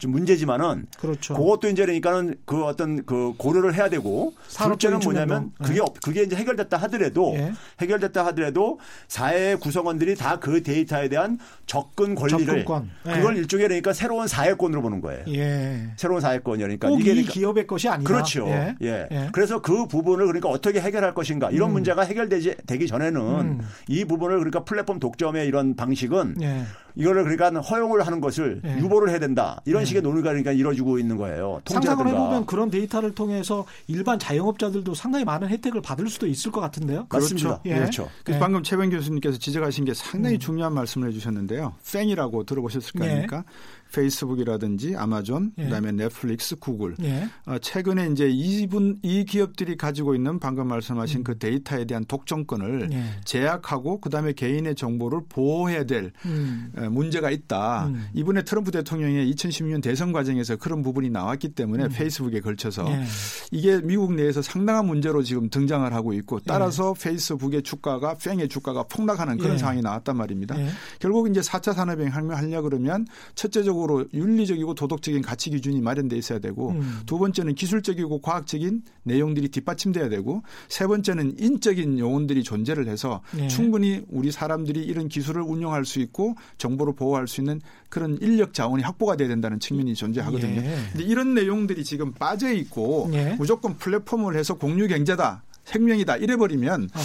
좀 0.00 0.10
문제지만은 0.10 0.88
그렇죠. 0.98 1.34
그것도 1.34 1.68
이제 1.68 1.84
그러니까는 1.84 2.34
그 2.44 2.64
어떤 2.64 3.06
그 3.06 3.32
고려를 3.36 3.74
해야 3.74 3.88
되고 3.88 4.34
둘째는 4.48 4.98
뭐냐면 5.00 5.52
측면도. 5.62 5.64
그게 5.64 5.80
그게 6.02 6.22
이제 6.22 6.36
해결됐다 6.36 6.76
하더라도 6.76 7.34
예. 7.36 7.52
해결됐다 7.80 8.26
하더라도 8.26 8.78
사회 9.08 9.54
구성원들이 9.54 10.16
다 10.16 10.40
그 10.40 10.62
데이터에 10.62 11.08
대한 11.08 11.38
접근 11.66 12.14
권리를 12.14 12.46
접근권. 12.46 12.90
예. 13.06 13.12
그걸 13.12 13.36
일종의 13.36 13.66
그러니까 13.68 13.92
새로운 13.92 14.26
사회권으로 14.26 14.80
보는 14.82 15.00
거예요. 15.00 15.24
예. 15.28 15.90
새로운 15.96 16.20
사회권이니까 16.20 16.88
꼭 16.88 17.00
이게 17.00 17.10
이 17.10 17.14
그러니까 17.14 17.32
기업의 17.32 17.66
것이 17.66 17.88
아니다. 17.88 18.08
그렇죠. 18.12 18.46
예. 18.48 18.74
예. 18.82 19.06
예. 19.10 19.28
그래서 19.32 19.60
그 19.60 19.86
부분을 19.86 20.26
그러니까 20.26 20.48
어떻게 20.48 20.80
해결할 20.80 21.14
것인가 21.14 21.50
이런 21.50 21.72
문제가 21.72 22.02
해결되지 22.02 22.56
되기 22.66 22.86
전에는 22.86 23.20
음. 23.20 23.60
이 23.88 24.04
부분을 24.04 24.38
그러니까 24.38 24.64
플랫폼 24.64 24.98
독점의 24.98 25.46
이런 25.46 25.76
방식은 25.76 26.36
예. 26.40 26.64
이거를 26.94 27.24
그러니까 27.24 27.60
허용을 27.60 28.06
하는 28.06 28.20
것을 28.20 28.60
예. 28.64 28.78
유보를 28.78 29.10
해야 29.10 29.18
된다 29.18 29.60
이런 29.64 29.82
예. 29.82 29.86
식의 29.86 30.02
논의가 30.02 30.30
그러니까 30.30 30.52
이루어지고 30.52 30.98
있는 30.98 31.16
거예요. 31.16 31.60
상상을 31.66 31.96
통제라든가. 31.96 32.10
해보면 32.10 32.46
그런 32.46 32.70
데이터를 32.70 33.14
통해서 33.14 33.64
일반 33.86 34.18
자영업자들도 34.18 34.94
상당히 34.94 35.24
많은 35.24 35.48
혜택을 35.48 35.82
받을 35.82 36.08
수도 36.08 36.26
있을 36.26 36.50
것 36.50 36.60
같은데요. 36.60 37.06
맞습니다. 37.10 37.60
예. 37.66 37.74
그렇죠. 37.74 38.08
그래서 38.24 38.36
예. 38.36 38.40
방금 38.40 38.62
최병 38.62 38.90
교수님께서 38.90 39.38
지적하신 39.38 39.84
게 39.84 39.94
상당히 39.94 40.36
음. 40.36 40.38
중요한 40.38 40.74
말씀을 40.74 41.08
해주셨는데요. 41.08 41.74
FANG이라고 41.92 42.44
들어보셨을 42.44 42.98
거 42.98 43.04
예. 43.04 43.10
아닙니까? 43.10 43.44
페이스북이라든지 43.92 44.96
아마존, 44.96 45.52
예. 45.58 45.64
그다음에 45.64 45.92
넷플릭스, 45.92 46.56
구글. 46.56 46.94
예. 47.02 47.28
어, 47.46 47.58
최근에 47.58 48.08
이제 48.12 48.28
이분 48.28 48.98
이 49.02 49.24
기업들이 49.24 49.76
가지고 49.76 50.14
있는 50.14 50.38
방금 50.38 50.68
말씀하신 50.68 51.24
그 51.24 51.38
데이터에 51.38 51.84
대한 51.84 52.04
독점권을 52.04 52.90
예. 52.92 53.04
제약하고 53.24 54.00
그다음에 54.00 54.32
개인의 54.32 54.74
정보를 54.74 55.20
보호해야 55.28 55.84
될 55.84 56.12
음. 56.24 56.72
에, 56.76 56.88
문제가 56.88 57.30
있다. 57.30 57.86
음. 57.86 58.06
이번에 58.14 58.42
트럼프 58.42 58.70
대통령의 58.70 59.32
2016년 59.32 59.82
대선 59.82 60.12
과정에서 60.12 60.56
그런 60.56 60.82
부분이 60.82 61.10
나왔기 61.10 61.50
때문에 61.50 61.84
음. 61.84 61.88
페이스북에 61.92 62.40
걸쳐서 62.40 62.90
예. 62.90 63.04
이게 63.50 63.80
미국 63.82 64.14
내에서 64.14 64.42
상당한 64.42 64.86
문제로 64.86 65.22
지금 65.22 65.50
등장을 65.50 65.92
하고 65.92 66.12
있고 66.14 66.36
예. 66.36 66.44
따라서 66.46 66.94
페이스북의 66.94 67.62
주가가 67.62 68.14
팽의 68.14 68.48
주가가 68.48 68.84
폭락하는 68.84 69.36
그런 69.38 69.54
예. 69.54 69.58
상황이 69.58 69.82
나왔단 69.82 70.16
말입니다. 70.16 70.58
예. 70.60 70.68
결국 70.98 71.28
이제 71.28 71.40
4차 71.40 71.74
산업혁명 71.74 72.30
하려 72.30 72.62
그러면 72.62 73.06
첫째적으로 73.34 73.79
윤리적이고 74.12 74.74
도덕적인 74.74 75.22
가치 75.22 75.50
기준이 75.50 75.80
마련돼 75.80 76.16
있어야 76.16 76.38
되고 76.38 76.70
음. 76.70 77.00
두 77.06 77.18
번째는 77.18 77.54
기술적이고 77.54 78.20
과학적인 78.20 78.82
내용들이 79.04 79.48
뒷받침돼야 79.48 80.08
되고 80.08 80.42
세 80.68 80.86
번째는 80.86 81.36
인적인 81.38 81.98
요원들이 81.98 82.42
존재를 82.42 82.88
해서 82.88 83.22
예. 83.38 83.48
충분히 83.48 84.02
우리 84.08 84.30
사람들이 84.30 84.80
이런 84.82 85.08
기술을 85.08 85.42
운용할 85.42 85.84
수 85.84 86.00
있고 86.00 86.34
정보를 86.58 86.94
보호할 86.94 87.28
수 87.28 87.40
있는 87.40 87.60
그런 87.88 88.18
인력 88.20 88.54
자원이 88.54 88.82
확보가 88.82 89.16
돼야 89.16 89.28
된다는 89.28 89.60
측면이 89.60 89.94
존재하거든요. 89.94 90.60
예. 90.60 90.76
근데 90.92 91.04
이런 91.04 91.34
내용들이 91.34 91.84
지금 91.84 92.12
빠져 92.12 92.52
있고 92.52 93.10
예. 93.12 93.34
무조건 93.38 93.76
플랫폼을 93.76 94.36
해서 94.36 94.54
공유 94.54 94.88
경제다. 94.88 95.42
생명이다 95.64 96.16
이래버리면 96.16 96.90
어. 96.94 97.00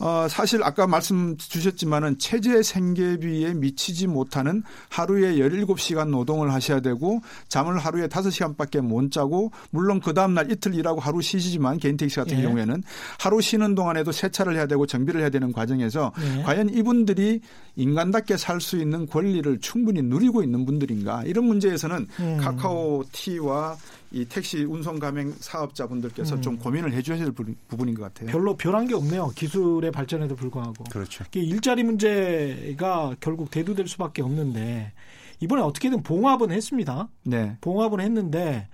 어, 0.00 0.28
사실 0.28 0.62
아까 0.62 0.86
말씀 0.86 1.36
주셨지만은 1.36 2.18
체제 2.18 2.62
생계비에 2.62 3.52
미치지 3.52 4.06
못하는 4.06 4.62
하루에 4.88 5.34
17시간 5.36 6.08
노동을 6.08 6.52
하셔야 6.52 6.80
되고 6.80 7.20
잠을 7.48 7.78
하루에 7.78 8.06
5시간밖에 8.06 8.80
못 8.80 9.10
자고 9.12 9.52
물론 9.70 10.00
그 10.00 10.14
다음 10.14 10.34
날 10.34 10.50
이틀 10.50 10.74
일하고 10.74 11.00
하루 11.00 11.20
쉬시지만 11.20 11.78
개인 11.78 11.96
택시 11.96 12.16
같은 12.16 12.38
예. 12.38 12.42
경우에는 12.42 12.82
하루 13.18 13.40
쉬는 13.40 13.74
동안에도 13.74 14.10
세차를 14.10 14.56
해야 14.56 14.66
되고 14.66 14.86
정비를 14.86 15.20
해야 15.20 15.28
되는 15.28 15.52
과정에서 15.52 16.12
예. 16.38 16.42
과연 16.42 16.70
이분들이 16.70 17.40
인간답게 17.76 18.36
살 18.36 18.60
수 18.60 18.76
있는 18.76 19.06
권리를 19.06 19.58
충분히 19.60 20.02
누리고 20.02 20.42
있는 20.42 20.66
분들인가 20.66 21.22
이런 21.24 21.46
문제에서는 21.46 22.06
음. 22.20 22.36
카카오 22.38 23.02
T와 23.10 23.76
이 24.12 24.24
택시 24.24 24.64
운송 24.64 24.98
가맹 24.98 25.32
사업자분들께서 25.38 26.36
음. 26.36 26.42
좀 26.42 26.58
고민을 26.58 26.92
해줘야 26.92 27.18
될 27.18 27.30
부- 27.30 27.44
부분인 27.68 27.94
것 27.94 28.02
같아요. 28.02 28.28
별로 28.30 28.56
변한 28.56 28.86
게 28.88 28.94
없네요. 28.94 29.28
기술의 29.36 29.92
발전에도 29.92 30.34
불구하고. 30.34 30.84
그렇죠. 30.90 31.24
일자리 31.34 31.84
문제가 31.84 33.14
결국 33.20 33.50
대두될 33.50 33.86
수밖에 33.86 34.22
없는데 34.22 34.92
이번에 35.38 35.62
어떻게든 35.62 36.02
봉합은 36.02 36.50
했습니다. 36.50 37.08
네. 37.24 37.56
봉합은 37.60 38.00
했는데 38.00 38.68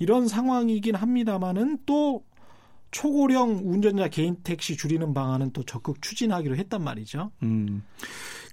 이런 0.00 0.26
상황이긴 0.26 0.96
합니다만은 0.96 1.78
또 1.86 2.24
초고령 2.94 3.62
운전자 3.64 4.06
개인 4.06 4.36
택시 4.44 4.76
줄이는 4.76 5.14
방안은 5.14 5.50
또 5.52 5.64
적극 5.64 6.00
추진하기로 6.00 6.54
했단 6.54 6.80
말이죠. 6.80 7.32
음. 7.42 7.82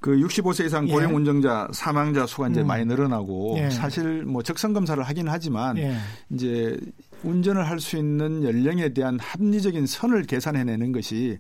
그 0.01 0.17
65세 0.17 0.65
이상 0.65 0.89
예. 0.89 0.91
고령 0.91 1.15
운전자 1.15 1.67
사망자 1.71 2.25
수가 2.25 2.49
이제 2.49 2.62
음. 2.62 2.67
많이 2.67 2.84
늘어나고 2.86 3.58
예. 3.60 3.69
사실 3.69 4.25
뭐 4.25 4.41
적성 4.41 4.73
검사를 4.73 5.01
하긴 5.04 5.30
하지만 5.30 5.77
예. 5.77 5.95
이제 6.32 6.75
운전을 7.23 7.69
할 7.69 7.80
수 7.80 7.97
있는 7.97 8.43
연령에 8.43 8.95
대한 8.95 9.19
합리적인 9.19 9.86
선을 9.86 10.23
계산해내는 10.23 10.91
것이 10.91 11.38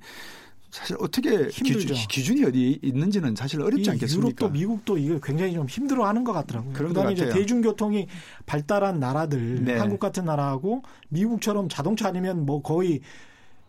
사실 0.71 0.95
어떻게 0.99 1.49
힘들죠. 1.49 1.93
기준, 2.07 2.37
이 2.37 2.45
어디 2.45 2.79
있는지는 2.81 3.35
사실 3.35 3.61
어렵지 3.61 3.83
이 3.83 3.89
않겠습니까? 3.89 4.27
유럽도 4.27 4.49
미국도 4.49 4.97
이거 4.97 5.19
굉장히 5.19 5.53
좀 5.53 5.67
힘들어하는 5.67 6.23
것 6.23 6.31
같더라고요. 6.31 6.73
그런 6.73 6.89
그다음에 6.89 7.13
것 7.13 7.21
이제. 7.21 7.29
대중교통이 7.29 8.07
발달한 8.45 8.99
나라들, 8.99 9.65
네. 9.65 9.77
한국 9.77 9.99
같은 9.99 10.23
나라하고 10.25 10.83
미국처럼 11.09 11.67
자동차 11.67 12.07
아니면 12.07 12.45
뭐 12.45 12.61
거의 12.61 13.01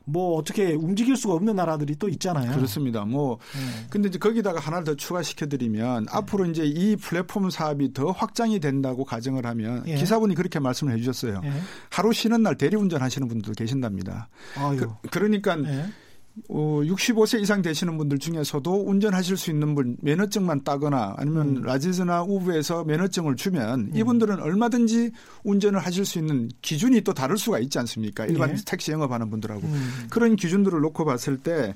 뭐 0.05 0.37
어떻게 0.37 0.73
움직일 0.73 1.17
수가 1.17 1.35
없는 1.35 1.57
나라들이 1.57 1.97
또 1.97 2.09
있잖아요. 2.09 2.53
그렇습니다. 2.53 3.05
뭐 3.05 3.39
예. 3.57 3.87
근데 3.89 4.09
이제 4.09 4.19
거기다가 4.19 4.61
하나를 4.61 4.85
더 4.85 4.95
추가시켜 4.95 5.47
드리면 5.47 6.07
앞으로 6.11 6.47
이제 6.47 6.65
이 6.65 6.97
플랫폼 6.97 7.51
사업이 7.51 7.93
더 7.93 8.11
확장이 8.11 8.59
된다고 8.59 9.05
가정을 9.05 9.47
하면 9.47 9.85
예. 9.87 9.97
기사분이 9.97 10.35
그렇게 10.35 10.59
말씀을 10.59 10.95
해 10.95 10.99
주셨어요. 10.99 11.41
예. 11.45 11.53
하루 11.91 12.13
쉬는 12.13 12.43
날 12.43 12.57
대리운전 12.57 13.01
하시는 13.01 13.29
분들도 13.29 13.53
계신답니다. 13.55 14.29
아유. 14.57 14.77
그, 14.77 15.09
그러니까 15.11 15.57
예. 15.65 15.87
어, 16.49 16.81
65세 16.83 17.43
이상 17.43 17.61
되시는 17.61 17.99
분들 17.99 18.19
중에서도 18.19 18.85
운전하실 18.87 19.37
수 19.37 19.51
있는 19.51 19.75
분 19.75 19.97
면허증만 20.01 20.65
따거나 20.65 21.15
아니면 21.19 21.59
음. 21.59 21.63
라지즈나 21.63 22.23
우브에서 22.23 22.85
면허증을 22.85 23.37
주면 23.37 23.93
이분들은 23.95 24.41
얼마든지 24.41 25.11
운전을 25.45 25.81
하실 25.81 26.07
수 26.07 26.19
있는 26.19 26.49
기준이 26.63 27.03
또 27.03 27.13
다를 27.13 27.37
수가 27.37 27.59
있지 27.59 27.79
않습니까? 27.81 28.25
일반 28.27 28.51
예. 28.51 28.57
택시 28.65 28.93
영업하는 28.93 29.29
분들하고 29.29 29.61
음. 29.63 30.07
그런 30.09 30.37
기준들을 30.37 30.81
놓고 30.81 31.05
봤을 31.05 31.37
때 31.37 31.75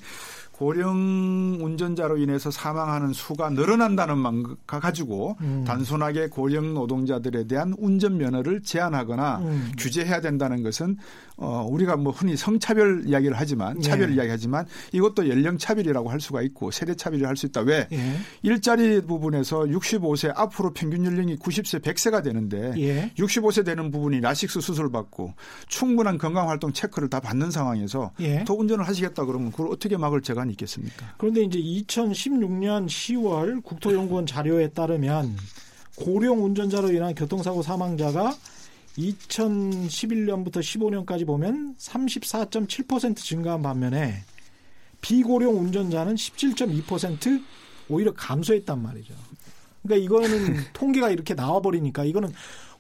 고령 0.57 1.59
운전자로 1.61 2.17
인해서 2.17 2.51
사망하는 2.51 3.13
수가 3.13 3.51
늘어난다는 3.51 4.17
만가 4.17 4.81
가지고 4.81 5.37
음. 5.43 5.65
단순하게 5.67 6.29
고령 6.29 6.73
노동자들에 6.73 7.47
대한 7.47 7.75
운전 7.77 8.17
면허를 8.17 8.63
제한하거나 8.63 9.39
음. 9.41 9.73
규제해야 9.77 10.23
된다는 10.23 10.63
것은 10.63 10.97
어 11.37 11.67
우리가 11.69 11.97
뭐 11.97 12.11
흔히 12.11 12.39
성차별 12.39 13.03
이야기를 13.07 13.37
하지만 13.39 13.83
차별 13.83 14.09
네. 14.09 14.15
이야기하지만 14.15 14.65
이것도 14.93 15.29
연령 15.29 15.59
차별이라고 15.59 16.09
할 16.09 16.23
수가 16.23 16.41
있고 16.41 16.71
세대 16.71 16.95
차별이라고 16.95 17.29
할수 17.29 17.45
있다. 17.45 17.61
왜? 17.61 17.87
예. 17.93 18.17
일자리 18.43 19.03
부분에서 19.03 19.65
65세 19.65 20.33
앞으로 20.35 20.73
평균 20.73 21.05
연령이 21.05 21.37
90세 21.37 21.83
100세가 21.83 22.25
되는데 22.25 22.73
예. 22.79 23.13
65세 23.19 23.67
되는 23.67 23.91
부분이 23.91 24.23
라식스 24.23 24.63
수술 24.63 24.91
받고 24.91 25.35
충분한 25.69 26.17
건강 26.17 26.49
활동 26.49 26.73
체크를 26.73 27.11
다 27.11 27.21
받는 27.21 27.51
상황에서 27.51 28.13
예. 28.21 28.45
더 28.45 28.55
운전을 28.55 28.89
하시겠다 28.89 29.27
그러면 29.27 29.51
그걸 29.51 29.69
어떻게 29.69 29.99
막을 29.99 30.23
재간 30.23 30.46
이 30.47 30.53
가만히 30.53 30.53
있겠습니까? 30.53 31.15
그런데 31.19 31.43
이제 31.43 31.59
2016년 31.59 32.87
10월 32.87 33.63
국토연구원 33.63 34.27
자료에 34.27 34.69
따르면 34.69 35.37
고령 35.97 36.45
운전자로 36.45 36.93
인한 36.93 37.15
교통사고 37.15 37.63
사망자가 37.63 38.35
2011년부터 38.97 40.59
15년까지 40.61 41.27
보면 41.27 41.75
34.7% 41.79 43.17
증가한 43.17 43.63
반면에 43.63 44.23
비고령 45.01 45.59
운전자는 45.59 46.15
17.2% 46.15 47.43
오히려 47.89 48.13
감소했단 48.15 48.83
말이죠. 48.83 49.15
그러니까 49.83 50.05
이거는 50.05 50.57
통계가 50.73 51.11
이렇게 51.11 51.35
나와버리니까 51.35 52.05
이거는 52.05 52.33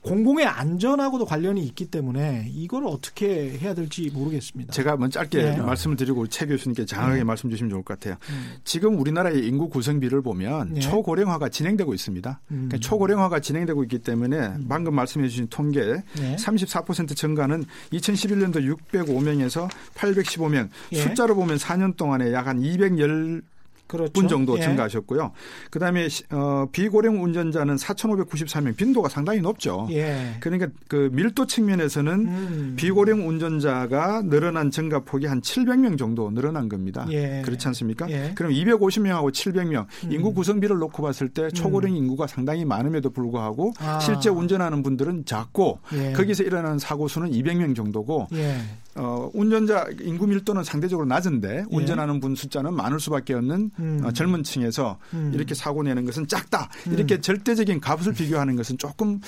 공공의 0.06 0.46
안전하고도 0.46 1.26
관련이 1.26 1.62
있기 1.66 1.90
때문에 1.90 2.48
이걸 2.52 2.86
어떻게 2.86 3.50
해야 3.58 3.74
될지 3.74 4.10
모르겠습니다. 4.14 4.72
제가 4.72 4.96
먼저 4.96 5.20
짧게 5.20 5.42
네. 5.42 5.56
말씀을 5.60 5.96
드리고 5.96 6.26
최 6.28 6.46
교수님께 6.46 6.86
장하게 6.86 7.18
네. 7.18 7.24
말씀 7.24 7.50
주시면 7.50 7.68
좋을 7.70 7.82
것 7.82 7.98
같아요. 7.98 8.16
음. 8.30 8.56
지금 8.64 8.98
우리나라의 8.98 9.46
인구 9.46 9.68
구성비를 9.68 10.22
보면 10.22 10.74
네. 10.74 10.80
초고령화가 10.80 11.50
진행되고 11.50 11.92
있습니다. 11.92 12.40
음. 12.50 12.68
그러니까 12.68 12.78
초고령화가 12.78 13.40
진행되고 13.40 13.82
있기 13.84 13.98
때문에 13.98 14.38
음. 14.38 14.66
방금 14.68 14.94
말씀해 14.94 15.28
주신 15.28 15.48
통계 15.48 16.02
34% 16.16 17.14
증가는 17.14 17.64
2011년도 17.92 18.76
605명에서 18.92 19.68
815명 19.94 20.68
예. 20.92 20.96
숫자로 20.96 21.34
보면 21.34 21.58
4년 21.58 21.96
동안에 21.96 22.32
약 22.32 22.46
한 22.46 22.62
210. 22.62 23.42
그렇죠. 23.86 24.12
분 24.12 24.28
정도 24.28 24.58
예. 24.58 24.62
증가하셨고요. 24.62 25.32
그다음에 25.70 26.08
어, 26.30 26.66
비고령 26.72 27.22
운전자는 27.22 27.76
4,594명, 27.76 28.76
빈도가 28.76 29.08
상당히 29.08 29.40
높죠. 29.40 29.88
예. 29.90 30.36
그러니까 30.40 30.68
그 30.88 31.08
밀도 31.12 31.46
측면에서는 31.46 32.12
음. 32.12 32.74
비고령 32.76 33.28
운전자가 33.28 34.22
늘어난 34.22 34.70
증가 34.70 35.00
폭이 35.00 35.26
한 35.26 35.40
700명 35.40 35.98
정도 35.98 36.30
늘어난 36.30 36.68
겁니다. 36.68 37.06
예. 37.10 37.42
그렇지 37.44 37.68
않습니까? 37.68 38.10
예. 38.10 38.32
그럼 38.34 38.52
250명하고 38.52 39.30
700명 39.30 39.86
음. 40.04 40.12
인구 40.12 40.32
구성비를 40.34 40.78
놓고 40.78 41.02
봤을 41.02 41.28
때 41.28 41.50
초고령 41.50 41.92
음. 41.92 41.96
인구가 41.96 42.26
상당히 42.26 42.64
많음에도 42.64 43.10
불구하고 43.10 43.72
아. 43.78 43.98
실제 44.00 44.30
운전하는 44.30 44.82
분들은 44.82 45.24
작고 45.24 45.80
예. 45.94 46.12
거기서 46.12 46.42
일어나는 46.42 46.78
사고 46.78 47.08
수는 47.08 47.30
200명 47.30 47.76
정도고 47.76 48.28
예. 48.32 48.56
어, 48.96 49.30
운전자 49.34 49.86
인구 50.00 50.26
밀도는 50.26 50.64
상대적으로 50.64 51.06
낮은데 51.06 51.58
예. 51.58 51.64
운전하는 51.70 52.20
분 52.20 52.34
숫자는 52.34 52.74
많을 52.74 52.98
수밖에 52.98 53.34
없는 53.34 53.70
음. 53.78 54.00
어, 54.04 54.10
젊은 54.12 54.42
층에서 54.42 54.98
음. 55.12 55.32
이렇게 55.34 55.54
사고 55.54 55.82
내는 55.82 56.04
것은 56.04 56.26
작다. 56.26 56.68
음. 56.86 56.94
이렇게 56.94 57.20
절대적인 57.20 57.80
값을 57.80 58.12
비교하는 58.14 58.56
것은 58.56 58.78
조금 58.78 59.20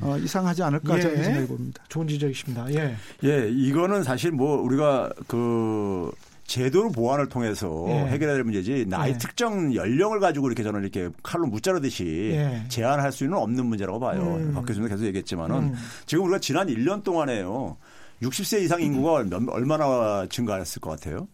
어, 0.00 0.16
이상하지 0.18 0.62
않을까 0.62 0.96
예. 0.96 1.00
저는 1.00 1.24
생각해 1.24 1.46
봅니다. 1.46 1.82
좋은 1.88 2.06
지적이십니다. 2.06 2.72
예. 2.74 2.96
예, 3.24 3.48
이거는 3.50 4.04
사실 4.04 4.30
뭐 4.30 4.60
우리가 4.62 5.10
그 5.26 6.10
제도 6.48 6.90
보완을 6.90 7.28
통해서 7.28 7.84
예. 7.88 7.92
해결해야 8.06 8.36
될 8.36 8.42
문제지 8.42 8.86
나이 8.88 9.10
예. 9.10 9.18
특정 9.18 9.74
연령을 9.74 10.18
가지고 10.18 10.48
이렇게 10.48 10.62
저는 10.62 10.80
이렇게 10.80 11.10
칼로 11.22 11.46
무자르듯이 11.46 12.30
예. 12.32 12.64
제한할 12.68 13.12
수는 13.12 13.34
없는 13.34 13.66
문제라고 13.66 14.00
봐요. 14.00 14.36
음. 14.40 14.54
박 14.54 14.64
교수님도 14.64 14.88
계속 14.88 15.04
얘기했지만은 15.04 15.56
음. 15.56 15.74
지금 16.06 16.24
우리가 16.24 16.38
지난 16.38 16.68
1년 16.68 17.04
동안에요. 17.04 17.76
60세 18.22 18.62
이상 18.62 18.80
인구가 18.82 19.22
얼마나 19.52 20.26
증가했을 20.28 20.80
것 20.80 20.90
같아요? 20.90 21.28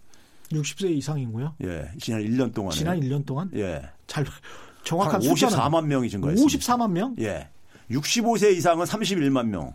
60세 0.51 0.91
이상 0.91 1.19
인구요? 1.19 1.55
예. 1.65 1.91
지난 2.01 2.21
1년 2.23 2.53
동안 2.55 2.73
지난 2.73 3.01
1년 3.01 3.25
동안? 3.25 3.51
예. 3.55 3.83
잘 4.07 4.25
정확한 4.85 5.21
54만 5.21 5.87
명이 5.87 6.11
증가했습니다. 6.11 6.59
54만 6.59 6.91
명? 6.91 7.17
예. 7.21 7.49
65세 7.91 8.53
이상은 8.55 8.85
31만 8.85 9.47
명. 9.47 9.75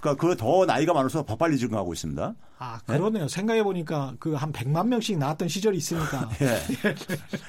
그러니까 0.00 0.20
그 0.28 0.36
더 0.36 0.64
나이가 0.66 0.92
많아서 0.92 1.24
더 1.24 1.34
빨리 1.36 1.58
증가하고 1.58 1.92
있습니다. 1.92 2.34
아, 2.64 2.80
그러네요. 2.86 3.26
네? 3.26 3.28
생각해 3.28 3.62
보니까 3.62 4.14
그 4.18 4.34
한 4.34 4.52
100만 4.52 4.88
명씩 4.88 5.18
나왔던 5.18 5.48
시절이 5.48 5.76
있으니까. 5.76 6.28
예. 6.42 6.58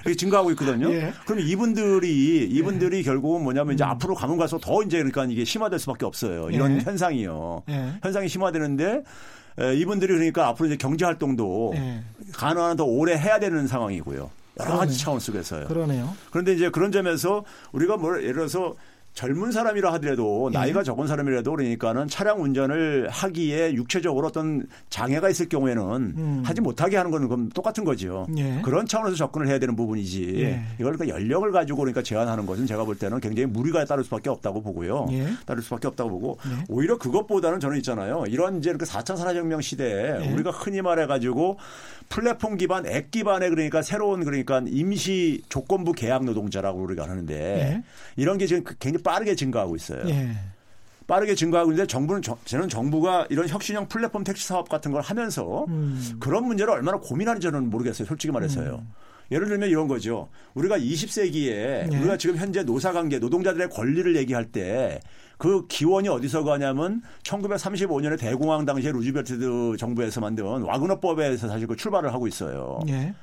이게 0.06 0.16
증가하고 0.16 0.52
있거든요. 0.52 0.92
예. 0.94 1.14
그럼 1.26 1.40
이분들이 1.40 2.48
이분들이 2.48 3.00
예. 3.00 3.04
결국은 3.04 3.44
뭐냐면 3.44 3.74
이제 3.74 3.84
음. 3.84 3.90
앞으로 3.90 4.16
가면 4.16 4.38
갈수록 4.38 4.60
더 4.60 4.84
이제 4.84 4.98
그러니까 4.98 5.26
이게 5.26 5.44
심화될 5.46 5.80
수밖에 5.80 6.06
없어요. 6.06 6.50
이런 6.52 6.78
예. 6.78 6.82
현상이요. 6.82 7.64
예. 7.70 7.94
현상이 8.04 8.28
심화되는데 8.28 9.04
이분들이 9.78 10.14
그러니까 10.14 10.48
앞으로 10.50 10.68
이제 10.68 10.78
경제 10.78 11.06
활동도 11.06 11.74
예. 11.76 12.04
가능한 12.34 12.78
더 12.78 12.84
오래 12.84 13.18
해야 13.18 13.40
되는 13.40 13.68
상황이고요. 13.68 14.30
여러 14.60 14.78
가지 14.78 14.98
차원 14.98 15.20
속에서요. 15.20 15.68
그러네요. 15.68 16.16
그런데 16.32 16.54
이제 16.54 16.70
그런 16.70 16.92
점에서 16.92 17.44
우리가 17.74 17.98
뭐 17.98 18.18
예를 18.18 18.34
들어서 18.36 18.76
젊은 19.16 19.54
사람이라 19.54 19.94
하더라도 19.94 20.50
예. 20.54 20.58
나이가 20.58 20.84
적은 20.84 21.08
사람이라도 21.08 21.50
그러니까는 21.50 22.10
차량 22.10 22.44
운전을 22.44 23.08
하기에 23.10 23.74
육체적으로 23.74 24.28
어떤 24.28 24.68
장애가 24.90 25.30
있을 25.30 25.48
경우에는 25.48 25.84
음. 26.18 26.44
하지 26.46 26.60
못하게 26.60 26.98
하는 26.98 27.12
거는 27.12 27.30
그럼 27.30 27.50
똑같은 27.50 27.86
거죠. 27.86 28.28
예. 28.38 28.60
그런 28.62 28.86
차원에서 28.86 29.16
접근을 29.16 29.48
해야 29.48 29.58
되는 29.58 29.74
부분이지. 29.78 30.42
예. 30.42 30.62
이걸 30.80 30.98
그러니까 30.98 31.18
연령을 31.18 31.54
가지고 31.54 31.80
그러니까 31.80 32.04
제한하는 32.04 32.46
것은 32.46 32.68
제가 32.68 32.84
볼 32.84 32.98
때는 32.98 33.22
굉장히 33.22 33.48
무리가 33.48 33.86
따를 33.86 34.04
수밖에 34.04 34.30
없다고 34.30 34.62
보고요. 34.62 35.08
예. 35.12 35.30
따를 35.46 35.64
수밖에 35.64 35.88
없다고 35.88 36.10
보고 36.10 36.38
예. 36.48 36.66
오히려 36.68 36.98
그것보다는 36.98 37.62
저는 37.62 37.78
있잖아요. 37.78 38.26
이런 38.28 38.58
이제 38.58 38.74
그 38.74 38.86
4차 38.86 39.16
산업혁명 39.16 39.62
시대에 39.62 40.26
예. 40.26 40.34
우리가 40.34 40.52
흔히 40.52 40.82
말해 40.82 41.06
가지고 41.06 41.58
플랫폼 42.10 42.58
기반 42.58 42.86
앱 42.86 43.12
기반의 43.12 43.50
그러니까 43.50 43.82
새로운 43.82 44.26
그러니까 44.26 44.62
임시 44.68 45.42
조건부 45.48 45.94
계약 45.94 46.26
노동자라고 46.26 46.82
우리가 46.82 47.04
하는데 47.04 47.82
이런 48.18 48.38
게 48.38 48.46
지금 48.46 48.64
굉장히 48.80 49.05
빠르게 49.06 49.36
증가하고 49.36 49.76
있어요. 49.78 50.04
예. 50.10 50.32
빠르게 51.08 51.36
증가하고 51.36 51.72
있는데 51.72 51.88
정부는 51.88 52.22
저는 52.46 52.68
정부가 52.68 53.28
이런 53.30 53.48
혁신형 53.48 53.88
플랫폼 53.88 54.24
택시 54.24 54.48
사업 54.48 54.68
같은 54.68 54.92
걸 54.92 55.02
하면서 55.02 55.66
음. 55.70 56.18
그런 56.20 56.46
문제를 56.46 56.74
얼마나 56.74 56.98
고민하는지 56.98 57.46
저는 57.46 57.70
모르겠어요. 57.70 58.08
솔직히 58.08 58.34
말해서요. 58.34 58.82
음. 58.82 58.94
예를 59.32 59.48
들면 59.48 59.70
이런 59.70 59.88
거죠. 59.88 60.30
우리가 60.56 60.78
20세기에 60.78 61.48
예. 61.48 61.88
우리가 61.98 62.18
지금 62.18 62.38
현재 62.38 62.64
노사관계 62.64 63.20
노동자들의 63.20 63.70
권리를 63.70 64.16
얘기할 64.18 64.46
때 64.46 65.00
그 65.38 65.68
기원이 65.68 66.08
어디서 66.08 66.44
가냐면 66.44 67.02
1935년에 67.24 68.20
대공황 68.20 68.66
당시에 68.66 68.92
루즈벨트 68.92 69.76
정부에서 69.78 70.22
만든 70.22 70.46
와그너법에서 70.46 71.48
사실 71.48 71.68
그 71.68 71.76
출발을 71.76 72.14
하고 72.14 72.28
있어요. 72.28 72.80
예. 72.88 73.14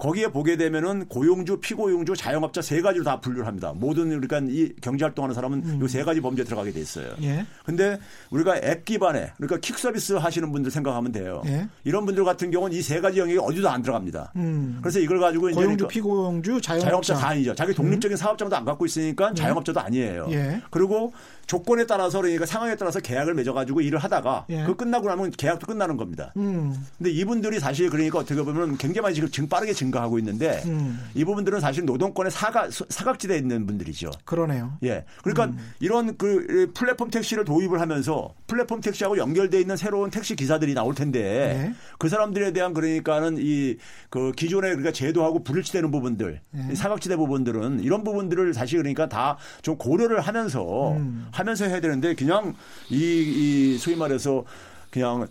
거기에 0.00 0.28
보게 0.28 0.56
되면은 0.56 1.06
고용주, 1.08 1.58
피고용주, 1.60 2.16
자영업자 2.16 2.62
세 2.62 2.80
가지로 2.80 3.04
다 3.04 3.20
분류를 3.20 3.46
합니다. 3.46 3.72
모든 3.76 4.08
그러니까 4.08 4.40
이 4.50 4.72
경제 4.80 5.04
활동하는 5.04 5.34
사람은 5.34 5.62
음. 5.64 5.78
요세 5.82 6.04
가지 6.04 6.20
범죄에 6.22 6.44
들어가게 6.44 6.72
돼 6.72 6.80
있어요. 6.80 7.12
예. 7.22 7.44
근데 7.66 7.98
우리가 8.30 8.56
앱 8.56 8.86
기반에 8.86 9.32
그러니까 9.36 9.58
킥 9.60 9.78
서비스 9.78 10.14
하시는 10.14 10.50
분들 10.50 10.70
생각하면 10.70 11.12
돼요. 11.12 11.42
예. 11.44 11.68
이런 11.84 12.06
분들 12.06 12.24
같은 12.24 12.50
경우는 12.50 12.76
이 12.76 12.80
세 12.82 13.00
가지 13.00 13.20
영역이 13.20 13.38
어디도 13.38 13.68
안 13.68 13.82
들어갑니다. 13.82 14.32
음. 14.36 14.78
그래서 14.80 14.98
이걸 14.98 15.20
가지고 15.20 15.50
이제 15.50 15.54
고용주, 15.56 15.76
그러니까 15.76 15.88
피고용주, 15.88 16.60
자영업자. 16.62 16.86
자영업자 16.86 17.14
다 17.14 17.28
아니죠. 17.28 17.54
자기 17.54 17.74
독립적인 17.74 18.14
음. 18.14 18.16
사업장도 18.16 18.56
안 18.56 18.64
갖고 18.64 18.86
있으니까 18.86 19.30
예. 19.30 19.34
자영업자도 19.34 19.78
아니에요. 19.80 20.28
예. 20.30 20.62
그리고 20.70 21.12
조건에 21.46 21.84
따라서 21.84 22.20
그러니까 22.20 22.46
상황에 22.46 22.74
따라서 22.76 23.00
계약을 23.00 23.34
맺어 23.34 23.52
가지고 23.52 23.80
일을 23.82 23.98
하다가 23.98 24.46
예. 24.48 24.64
그 24.64 24.76
끝나고 24.76 25.08
나면 25.08 25.30
계약도 25.32 25.66
끝나는 25.66 25.96
겁니다. 25.98 26.32
음. 26.38 26.74
근데 26.96 27.10
이분들이 27.10 27.60
사실 27.60 27.90
그러니까 27.90 28.20
어떻게 28.20 28.42
보면 28.42 28.78
굉장히 28.78 29.02
많이 29.02 29.14
지금 29.14 29.48
빠르게 29.48 29.74
증 29.74 29.89
가하고 29.90 30.18
있는데 30.18 30.62
음. 30.66 31.00
이 31.14 31.24
부분들은 31.24 31.60
사실 31.60 31.84
노동권의 31.84 32.30
사각 32.30 32.70
사각지대에 32.72 33.38
있는 33.38 33.66
분들이죠. 33.66 34.10
그러네요. 34.24 34.78
예. 34.82 35.04
그러니까 35.22 35.46
음. 35.46 35.72
이런 35.80 36.16
그 36.16 36.70
플랫폼 36.74 37.10
택시를 37.10 37.44
도입을 37.44 37.80
하면서 37.80 38.34
플랫폼 38.46 38.80
택시하고 38.80 39.18
연결돼 39.18 39.60
있는 39.60 39.76
새로운 39.76 40.10
택시 40.10 40.36
기사들이 40.36 40.74
나올 40.74 40.94
텐데 40.94 41.20
예. 41.20 41.74
그 41.98 42.08
사람들에 42.08 42.52
대한 42.52 42.74
그러니까는 42.74 43.36
이 43.38 43.76
그 44.08 44.32
기존의 44.32 44.70
그러니까 44.70 44.92
제도하고 44.92 45.44
불일치되는 45.44 45.90
부분들, 45.90 46.40
예. 46.54 46.74
사각지대 46.74 47.16
부분들은 47.16 47.80
이런 47.80 48.02
부분들을 48.04 48.52
사실 48.54 48.78
그러니까 48.78 49.08
다 49.08 49.36
좀 49.62 49.76
고려를 49.76 50.20
하면서 50.20 50.92
음. 50.92 51.28
하면서 51.30 51.64
해야 51.64 51.80
되는데 51.80 52.14
그냥 52.14 52.54
이, 52.88 53.74
이 53.74 53.78
소위 53.78 53.96
말해서 53.96 54.44
그냥 54.90 55.26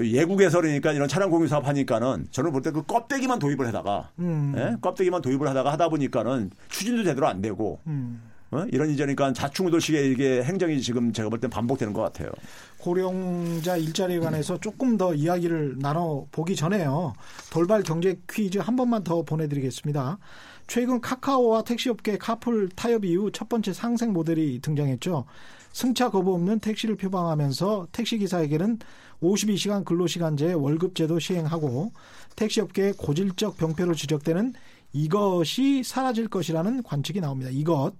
예국에서 0.00 0.60
그러니까 0.60 0.92
이런 0.92 1.06
차량 1.08 1.30
공유 1.30 1.46
사업 1.48 1.66
하니까는 1.66 2.28
저는 2.30 2.50
볼 2.52 2.62
때 2.62 2.70
그 2.70 2.82
껍데기만 2.86 3.38
도입을 3.38 3.66
하다가 3.66 4.10
음. 4.20 4.54
예? 4.56 4.76
껍데기만 4.80 5.20
도입을 5.22 5.46
하다가 5.48 5.72
하다 5.72 5.88
보니까는 5.90 6.50
추진도 6.68 7.04
제대로 7.04 7.26
안 7.28 7.42
되고 7.42 7.78
음. 7.86 8.22
어? 8.52 8.64
이런 8.70 8.90
이제니까 8.90 9.32
자충우돌식의 9.32 10.10
이게 10.12 10.42
행정이 10.42 10.80
지금 10.82 11.12
제가 11.12 11.28
볼 11.30 11.40
땐 11.40 11.50
반복되는 11.50 11.92
것 11.92 12.02
같아요. 12.02 12.30
고령자 12.78 13.76
일자리에 13.76 14.18
관해서 14.18 14.58
조금 14.58 14.96
더 14.96 15.14
이야기를 15.14 15.76
나눠 15.78 16.26
보기 16.32 16.56
전에요. 16.56 17.14
돌발 17.50 17.82
경제 17.82 18.18
퀴즈 18.30 18.58
한 18.58 18.76
번만 18.76 19.04
더 19.04 19.22
보내드리겠습니다. 19.22 20.18
최근 20.66 21.00
카카오와 21.00 21.62
택시업계 21.64 22.18
카풀 22.18 22.70
타협 22.76 23.04
이후 23.04 23.30
첫 23.32 23.48
번째 23.48 23.72
상생 23.72 24.12
모델이 24.12 24.60
등장했죠. 24.60 25.24
승차 25.72 26.10
거부 26.10 26.34
없는 26.34 26.60
택시를 26.60 26.96
표방하면서 26.96 27.88
택시기사에게는 27.92 28.78
52시간 29.22 29.84
근로시간제 29.84 30.52
월급제도 30.52 31.18
시행하고 31.18 31.92
택시업계의 32.36 32.94
고질적 32.94 33.56
병폐로 33.56 33.94
지적되는 33.94 34.54
이것이 34.92 35.82
사라질 35.84 36.28
것이라는 36.28 36.82
관측이 36.82 37.20
나옵니다. 37.20 37.50
이것. 37.52 37.92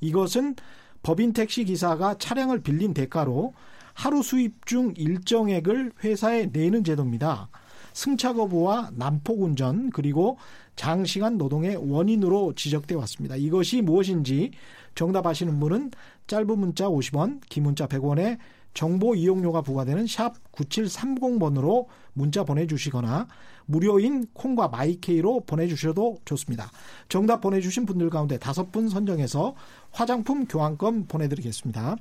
이것은 0.00 0.56
법인 1.02 1.32
택시 1.32 1.64
기사가 1.64 2.16
차량을 2.18 2.62
빌린 2.62 2.92
대가로 2.92 3.54
하루 3.94 4.22
수입 4.22 4.66
중 4.66 4.94
일정액을 4.96 5.92
회사에 6.02 6.46
내는 6.52 6.84
제도입니다. 6.84 7.48
승차 7.92 8.32
거부와 8.32 8.90
난폭 8.94 9.42
운전 9.42 9.90
그리고 9.90 10.38
장시간 10.76 11.36
노동의 11.36 11.76
원인으로 11.76 12.54
지적돼 12.54 12.94
왔습니다. 12.94 13.36
이것이 13.36 13.82
무엇인지 13.82 14.52
정답 14.94 15.26
아시는 15.26 15.58
분은 15.60 15.90
짧은 16.26 16.58
문자 16.58 16.88
50원, 16.88 17.40
긴 17.48 17.64
문자 17.64 17.86
100원에 17.86 18.38
정보 18.74 19.14
이용료가 19.14 19.62
부과되는 19.62 20.06
샵 20.06 20.34
9730번으로 20.52 21.86
문자 22.12 22.44
보내주시거나 22.44 23.26
무료인 23.66 24.26
콩과 24.32 24.68
마이케이로 24.68 25.40
보내주셔도 25.46 26.18
좋습니다. 26.24 26.70
정답 27.08 27.40
보내주신 27.40 27.86
분들 27.86 28.10
가운데 28.10 28.38
다섯 28.38 28.72
분 28.72 28.88
선정해서 28.88 29.54
화장품 29.92 30.46
교환권 30.46 31.06
보내드리겠습니다. 31.06 31.96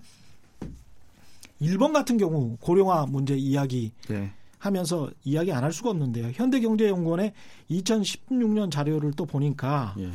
1번 1.61 1.93
같은 1.93 2.17
경우 2.17 2.57
고령화 2.61 3.07
문제 3.07 3.35
이야기 3.35 3.91
네. 4.07 4.31
하면서 4.57 5.09
이야기 5.23 5.51
안 5.51 5.63
할 5.63 5.71
수가 5.73 5.89
없는데요. 5.91 6.31
현대경제연구원의 6.33 7.33
2016년 7.71 8.71
자료를 8.71 9.11
또 9.15 9.25
보니까 9.25 9.93
예. 9.99 10.09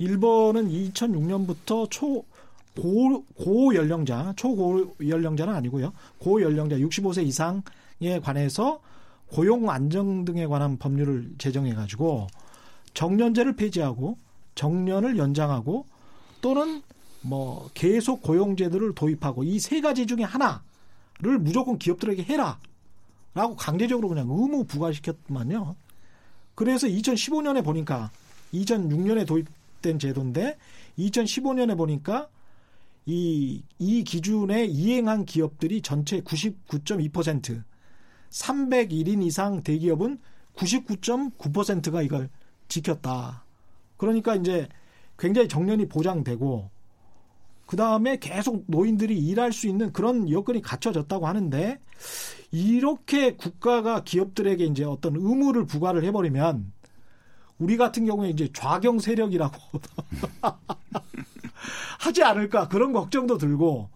1번은 0.00 0.92
2006년부터 0.92 1.88
초 1.90 2.24
고, 2.80 3.24
고 3.24 3.74
연령자, 3.74 4.32
초고 4.36 4.96
연령자는 5.06 5.54
아니고요. 5.54 5.92
고 6.18 6.42
연령자 6.42 6.76
65세 6.76 7.24
이상에 7.24 8.20
관해서 8.22 8.80
고용 9.28 9.70
안정 9.70 10.24
등에 10.24 10.46
관한 10.46 10.76
법률을 10.78 11.34
제정해 11.38 11.74
가지고 11.74 12.26
정년제를 12.94 13.56
폐지하고 13.56 14.16
정년을 14.54 15.18
연장하고 15.18 15.86
또는 16.40 16.82
뭐 17.22 17.70
계속 17.74 18.22
고용제도를 18.22 18.94
도입하고 18.94 19.44
이 19.44 19.58
세 19.58 19.80
가지 19.80 20.06
중에 20.06 20.22
하나를 20.22 21.38
무조건 21.40 21.78
기업들에게 21.78 22.22
해라. 22.24 22.58
라고 23.34 23.56
강제적으로 23.56 24.08
그냥 24.08 24.28
의무 24.30 24.64
부과시켰더만요. 24.64 25.74
그래서 26.54 26.86
2015년에 26.86 27.64
보니까 27.64 28.12
2006년에 28.52 29.26
도입된 29.26 29.98
제도인데 29.98 30.56
2015년에 30.98 31.76
보니까 31.76 32.28
이, 33.06 33.62
이 33.78 34.04
기준에 34.04 34.64
이행한 34.64 35.24
기업들이 35.24 35.82
전체 35.82 36.20
99.2%, 36.20 37.62
301인 38.30 39.22
이상 39.22 39.62
대기업은 39.62 40.18
99.9%가 40.56 42.02
이걸 42.02 42.30
지켰다. 42.68 43.44
그러니까 43.96 44.34
이제 44.34 44.68
굉장히 45.18 45.48
정년이 45.48 45.88
보장되고, 45.88 46.70
그 47.66 47.76
다음에 47.76 48.18
계속 48.18 48.64
노인들이 48.66 49.18
일할 49.18 49.52
수 49.52 49.68
있는 49.68 49.92
그런 49.92 50.30
여건이 50.30 50.62
갖춰졌다고 50.62 51.26
하는데, 51.26 51.78
이렇게 52.50 53.36
국가가 53.36 54.02
기업들에게 54.04 54.64
이제 54.64 54.84
어떤 54.84 55.16
의무를 55.16 55.66
부과를 55.66 56.04
해버리면, 56.04 56.72
우리 57.58 57.76
같은 57.76 58.04
경우에 58.04 58.30
이제 58.30 58.48
좌경 58.52 58.98
세력이라고 58.98 59.56
하지 61.98 62.22
않을까 62.22 62.68
그런 62.68 62.92
걱정도 62.92 63.38
들고 63.38 63.88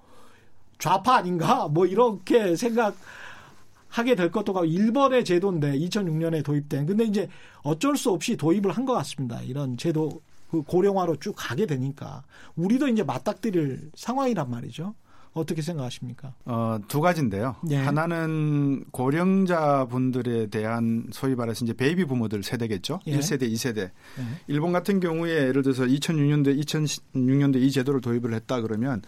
좌파 0.78 1.16
아닌가 1.16 1.68
뭐 1.68 1.86
이렇게 1.86 2.54
생각하게 2.56 4.14
될 4.16 4.30
것도 4.30 4.52
같고 4.52 4.66
일본의 4.66 5.24
제도인데 5.24 5.78
2006년에 5.78 6.44
도입된 6.44 6.86
근데 6.86 7.04
이제 7.04 7.28
어쩔 7.62 7.96
수 7.96 8.10
없이 8.10 8.36
도입을 8.36 8.70
한 8.72 8.84
것 8.84 8.94
같습니다. 8.94 9.40
이런 9.42 9.76
제도 9.76 10.20
그 10.50 10.62
고령화로 10.62 11.16
쭉 11.16 11.34
가게 11.36 11.66
되니까 11.66 12.22
우리도 12.56 12.88
이제 12.88 13.02
맞닥뜨릴 13.02 13.90
상황이란 13.94 14.50
말이죠. 14.50 14.94
어떻게 15.38 15.62
생각하십니까? 15.62 16.34
어, 16.44 16.78
두 16.88 17.00
가지인데요. 17.00 17.56
예. 17.70 17.76
하나는 17.76 18.84
고령자 18.90 19.86
분들에 19.86 20.46
대한 20.46 21.06
소위 21.12 21.34
말해서 21.34 21.64
이제 21.64 21.72
베이비 21.72 22.04
부모들 22.04 22.42
세대겠죠. 22.42 23.00
예. 23.06 23.18
1세대, 23.18 23.42
2세대. 23.52 23.78
예. 23.78 23.92
일본 24.46 24.72
같은 24.72 25.00
경우에 25.00 25.48
예를 25.48 25.62
들어서 25.62 25.84
2006년도, 25.84 26.60
2006년도 26.64 27.56
이 27.56 27.70
제도를 27.70 28.00
도입을 28.00 28.34
했다 28.34 28.60
그러면 28.60 29.02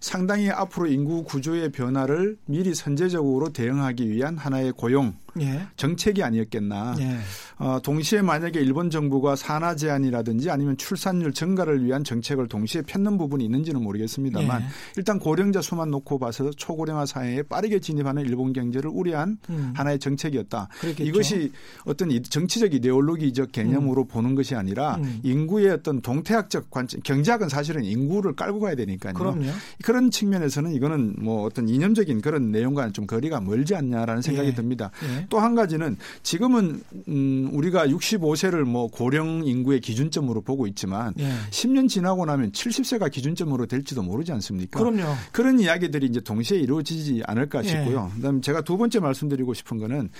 상당히 0.00 0.50
앞으로 0.50 0.86
인구 0.86 1.24
구조의 1.24 1.72
변화를 1.72 2.36
미리 2.46 2.74
선제적으로 2.74 3.50
대응하기 3.50 4.10
위한 4.10 4.36
하나의 4.36 4.72
고용 4.72 5.14
예. 5.40 5.66
정책이 5.76 6.22
아니었겠나. 6.22 6.96
예. 6.98 7.18
어, 7.58 7.78
동시에 7.82 8.22
만약에 8.22 8.60
일본 8.60 8.90
정부가 8.90 9.34
산하 9.36 9.74
제한이라든지 9.76 10.50
아니면 10.50 10.76
출산율 10.76 11.32
증가를 11.32 11.84
위한 11.84 12.04
정책을 12.04 12.48
동시에 12.48 12.82
폈는 12.82 13.16
부분이 13.16 13.44
있는지는 13.44 13.82
모르겠습니다만 13.82 14.62
예. 14.62 14.66
일단 14.96 15.18
고령자 15.18 15.62
수만 15.62 15.90
놓고 15.90 16.18
봐서 16.18 16.50
초고령화 16.50 17.06
사회에 17.06 17.42
빠르게 17.42 17.78
진입하는 17.78 18.24
일본 18.24 18.52
경제를 18.52 18.90
우려한 18.92 19.38
음. 19.50 19.72
하나의 19.74 19.98
정책이었다. 19.98 20.68
그렇겠죠. 20.80 21.04
이것이 21.04 21.52
어떤 21.84 22.10
정치적 22.22 22.74
이데올로기적 22.74 23.52
개념으로 23.52 24.02
음. 24.02 24.08
보는 24.08 24.34
것이 24.34 24.54
아니라 24.54 24.96
음. 24.96 25.20
인구의 25.22 25.70
어떤 25.70 26.02
동태학적 26.02 26.70
관점, 26.70 27.00
경제학은 27.02 27.48
사실은 27.48 27.84
인구를 27.84 28.34
깔고 28.34 28.60
가야 28.60 28.74
되니까요. 28.74 29.14
그럼요. 29.14 29.46
그런 29.82 30.10
측면에서는 30.10 30.72
이거는 30.74 31.16
뭐 31.18 31.44
어떤 31.44 31.68
이념적인 31.68 32.20
그런 32.20 32.52
내용과는 32.52 32.92
좀 32.92 33.06
거리가 33.06 33.40
멀지 33.40 33.74
않냐라는 33.74 34.22
생각이 34.22 34.48
예. 34.48 34.54
듭니다. 34.54 34.90
예. 35.26 35.28
또한 35.28 35.54
가지는 35.54 35.96
지금은 36.22 36.82
음 37.08 37.50
우리가 37.52 37.86
65세를 37.88 38.64
뭐 38.64 38.88
고령 38.88 39.46
인구의 39.46 39.80
기준점으로 39.80 40.42
보고 40.42 40.66
있지만 40.66 41.14
예. 41.18 41.30
10년 41.50 41.88
지나고 41.88 42.24
나면 42.24 42.52
70세가 42.52 43.10
기준점으로 43.10 43.66
될지도 43.66 44.02
모르지 44.02 44.32
않습니까? 44.32 44.78
그럼요. 44.78 45.14
그런 45.32 45.60
이야기들이 45.60 46.06
이제 46.06 46.20
동시에 46.20 46.58
이루어지지 46.58 47.22
않을까 47.26 47.64
예. 47.64 47.68
싶고요. 47.68 48.10
그다음에 48.16 48.40
제가 48.40 48.62
두 48.62 48.76
번째 48.76 49.00
말씀드리고 49.00 49.54
싶은 49.54 49.78
거는 49.78 50.10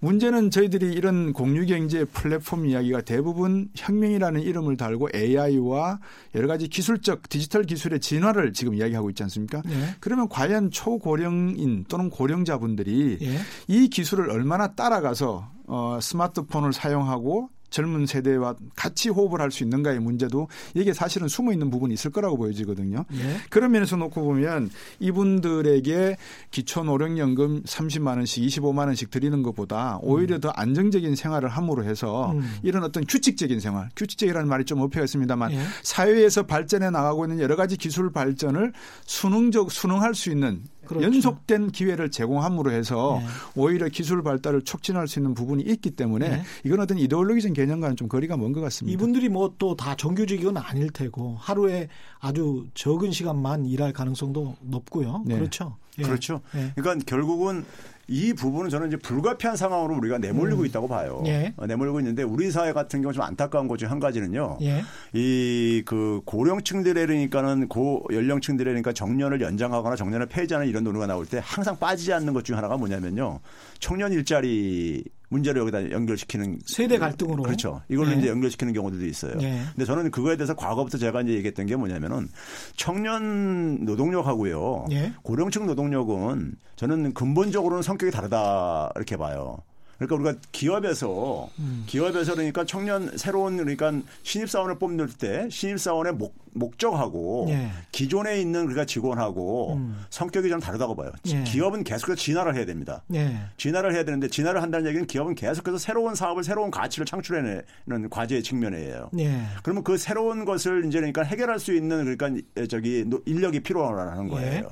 문제는 0.00 0.50
저희들이 0.50 0.92
이런 0.92 1.32
공유경제 1.32 2.06
플랫폼 2.06 2.66
이야기가 2.66 3.02
대부분 3.02 3.68
혁명이라는 3.76 4.40
이름을 4.40 4.76
달고 4.76 5.08
AI와 5.14 6.00
여러 6.34 6.48
가지 6.48 6.68
기술적 6.68 7.28
디지털 7.28 7.64
기술의 7.64 8.00
진화를 8.00 8.52
지금 8.52 8.74
이야기하고 8.74 9.10
있지 9.10 9.22
않습니까? 9.24 9.62
예. 9.68 9.94
그러면 10.00 10.28
과연 10.28 10.70
초고령인 10.70 11.84
또는 11.88 12.10
고령자분들이 12.10 13.18
예. 13.20 13.38
이 13.68 13.88
기술을 13.88 14.30
얼마나 14.30 14.74
따라가서 14.74 15.50
어, 15.66 15.98
스마트폰을 16.00 16.72
사용하고 16.72 17.50
젊은 17.70 18.06
세대와 18.06 18.56
같이 18.74 19.08
호흡을 19.10 19.40
할 19.40 19.50
수 19.50 19.64
있는가의 19.64 20.00
문제도 20.00 20.48
이게 20.74 20.92
사실은 20.92 21.28
숨어 21.28 21.52
있는 21.52 21.70
부분이 21.70 21.94
있을 21.94 22.10
거라고 22.10 22.36
보여지거든요. 22.36 23.04
예. 23.12 23.36
그런 23.50 23.72
면에서 23.72 23.96
놓고 23.96 24.22
보면 24.22 24.70
이분들에게 25.00 26.16
기초 26.50 26.84
노령연금 26.84 27.62
30만 27.64 28.16
원씩 28.16 28.44
25만 28.44 28.86
원씩 28.86 29.10
드리는 29.10 29.42
것보다 29.42 29.98
오히려 30.02 30.36
음. 30.36 30.40
더 30.40 30.50
안정적인 30.50 31.16
생활을 31.16 31.48
함으로 31.48 31.84
해서 31.84 32.32
음. 32.32 32.58
이런 32.62 32.84
어떤 32.84 33.04
규칙적인 33.04 33.60
생활, 33.60 33.88
규칙적이라는 33.96 34.48
말이 34.48 34.64
좀 34.64 34.80
어폐가 34.80 35.04
있습니다만 35.04 35.52
예. 35.52 35.60
사회에서 35.82 36.44
발전해 36.44 36.90
나가고 36.90 37.24
있는 37.24 37.40
여러 37.40 37.56
가지 37.56 37.76
기술 37.76 38.12
발전을 38.12 38.72
수능적 39.06 39.72
수능할 39.72 40.14
수 40.14 40.30
있는 40.30 40.62
그렇죠. 40.98 41.06
연속된 41.14 41.70
기회를 41.70 42.10
제공함으로 42.10 42.72
해서 42.72 43.18
네. 43.20 43.26
오히려 43.54 43.88
기술 43.88 44.22
발달을 44.22 44.62
촉진할 44.62 45.08
수 45.08 45.18
있는 45.18 45.34
부분이 45.34 45.62
있기 45.62 45.90
때문에 45.92 46.28
네. 46.28 46.42
이건 46.64 46.80
어떤 46.80 46.98
이데올로기적 46.98 47.52
개념과는 47.52 47.96
좀 47.96 48.08
거리가 48.08 48.36
먼 48.36 48.52
것 48.52 48.60
같습니다. 48.60 48.92
이분들이 48.92 49.28
뭐 49.28 49.54
또 49.58 49.74
다 49.76 49.94
정규직은 49.96 50.56
아닐 50.56 50.90
테고 50.90 51.36
하루에 51.38 51.88
아주 52.18 52.66
적은 52.74 53.12
시간만 53.12 53.66
일할 53.66 53.92
가능성도 53.92 54.56
높고요. 54.60 55.22
네. 55.26 55.36
그렇죠. 55.36 55.76
예. 55.98 56.02
그렇죠. 56.02 56.40
예. 56.54 56.72
그러니까 56.74 57.04
결국은 57.06 57.64
이 58.12 58.34
부분은 58.34 58.70
저는 58.70 58.88
이제 58.88 58.96
불가피한 58.96 59.56
상황으로 59.56 59.94
우리가 59.98 60.18
내몰리고 60.18 60.62
음. 60.62 60.66
있다고 60.66 60.88
봐요. 60.88 61.22
예. 61.26 61.54
어, 61.56 61.66
내몰리고 61.66 62.00
있는데 62.00 62.24
우리 62.24 62.50
사회 62.50 62.72
같은 62.72 63.02
경우 63.02 63.12
좀 63.12 63.22
안타까운 63.22 63.68
것 63.68 63.76
중 63.76 63.88
한 63.88 64.00
가지는요. 64.00 64.58
예. 64.62 64.82
이그 65.12 66.22
고령층들이니까는 66.24 67.68
고 67.68 68.04
연령층들이니까 68.12 68.92
정년을 68.92 69.40
연장하거나 69.40 69.94
정년을 69.96 70.26
폐지하는 70.26 70.66
이런 70.68 70.82
논의가 70.84 71.06
나올 71.06 71.24
때 71.24 71.40
항상 71.42 71.78
빠지지 71.78 72.12
않는 72.12 72.32
것 72.34 72.42
중 72.42 72.56
하나가 72.56 72.76
뭐냐면요. 72.76 73.38
청년 73.78 74.12
일자리 74.12 75.04
문제를 75.30 75.62
여기다 75.62 75.90
연결시키는 75.90 76.58
세대 76.66 76.98
갈등으로 76.98 77.44
그렇죠. 77.44 77.80
이걸로 77.88 78.10
네. 78.10 78.18
이제 78.18 78.28
연결시키는 78.28 78.72
경우들도 78.72 79.06
있어요. 79.06 79.36
네. 79.36 79.62
근데 79.74 79.84
저는 79.84 80.10
그거에 80.10 80.36
대해서 80.36 80.54
과거부터 80.54 80.98
제가 80.98 81.22
이제 81.22 81.32
얘기했던 81.34 81.66
게 81.66 81.76
뭐냐면은 81.76 82.28
청년 82.76 83.84
노동력하고요. 83.84 84.86
네. 84.88 85.12
고령층 85.22 85.66
노동력은 85.66 86.56
저는 86.76 87.14
근본적으로는 87.14 87.82
성격이 87.82 88.10
다르다 88.10 88.92
이렇게 88.96 89.16
봐요. 89.16 89.58
그러니까 90.00 90.16
우리가 90.16 90.40
기업에서 90.50 91.50
음. 91.58 91.84
기업에서 91.86 92.34
그러니까 92.34 92.64
청년 92.64 93.16
새로운 93.18 93.58
그러니까 93.58 93.92
신입 94.22 94.48
사원을 94.48 94.78
뽑는 94.78 95.08
때 95.18 95.46
신입 95.50 95.78
사원의 95.78 96.14
목, 96.14 96.34
목적하고 96.52 97.46
예. 97.50 97.70
기존에 97.92 98.40
있는 98.40 98.62
그러니까 98.62 98.86
직원하고 98.86 99.74
음. 99.74 100.02
성격이 100.08 100.48
좀 100.48 100.58
다르다고 100.58 100.96
봐요. 100.96 101.12
예. 101.26 101.42
기업은 101.42 101.84
계속해서 101.84 102.16
진화를 102.16 102.56
해야 102.56 102.64
됩니다. 102.64 103.02
예. 103.12 103.36
진화를 103.58 103.94
해야 103.94 104.02
되는데 104.02 104.28
진화를 104.28 104.62
한다는 104.62 104.86
얘기는 104.86 105.06
기업은 105.06 105.34
계속해서 105.34 105.76
새로운 105.76 106.14
사업을 106.14 106.44
새로운 106.44 106.70
가치를 106.70 107.04
창출해내는 107.04 108.08
과제의 108.08 108.42
측면이에요. 108.42 109.10
예. 109.18 109.42
그러면 109.62 109.84
그 109.84 109.98
새로운 109.98 110.46
것을 110.46 110.86
이제 110.86 110.98
그러니까 110.98 111.22
해결할 111.24 111.58
수 111.58 111.74
있는 111.74 112.16
그러니까 112.16 112.42
저기 112.70 113.04
인력이 113.26 113.60
필요하다는 113.60 114.28
거예요. 114.28 114.70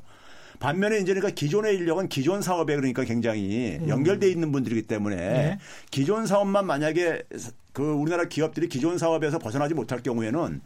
예. 0.59 0.65
반면에 0.65 0.97
이제 0.97 1.13
그러니까 1.13 1.29
기존의 1.33 1.75
인력은 1.75 2.09
기존 2.09 2.41
사업에 2.41 2.75
그러니까 2.75 3.03
굉장히 3.03 3.77
음. 3.81 3.89
연결돼 3.89 4.29
있는 4.29 4.51
분들이기 4.51 4.83
때문에 4.83 5.15
네. 5.15 5.59
기존 5.89 6.25
사업만 6.25 6.65
만약에 6.65 7.23
그 7.73 7.83
우리나라 7.83 8.25
기업들이 8.25 8.67
기존 8.67 8.97
사업에서 8.97 9.39
벗어나지 9.39 9.73
못할 9.73 10.03
경우에는 10.03 10.61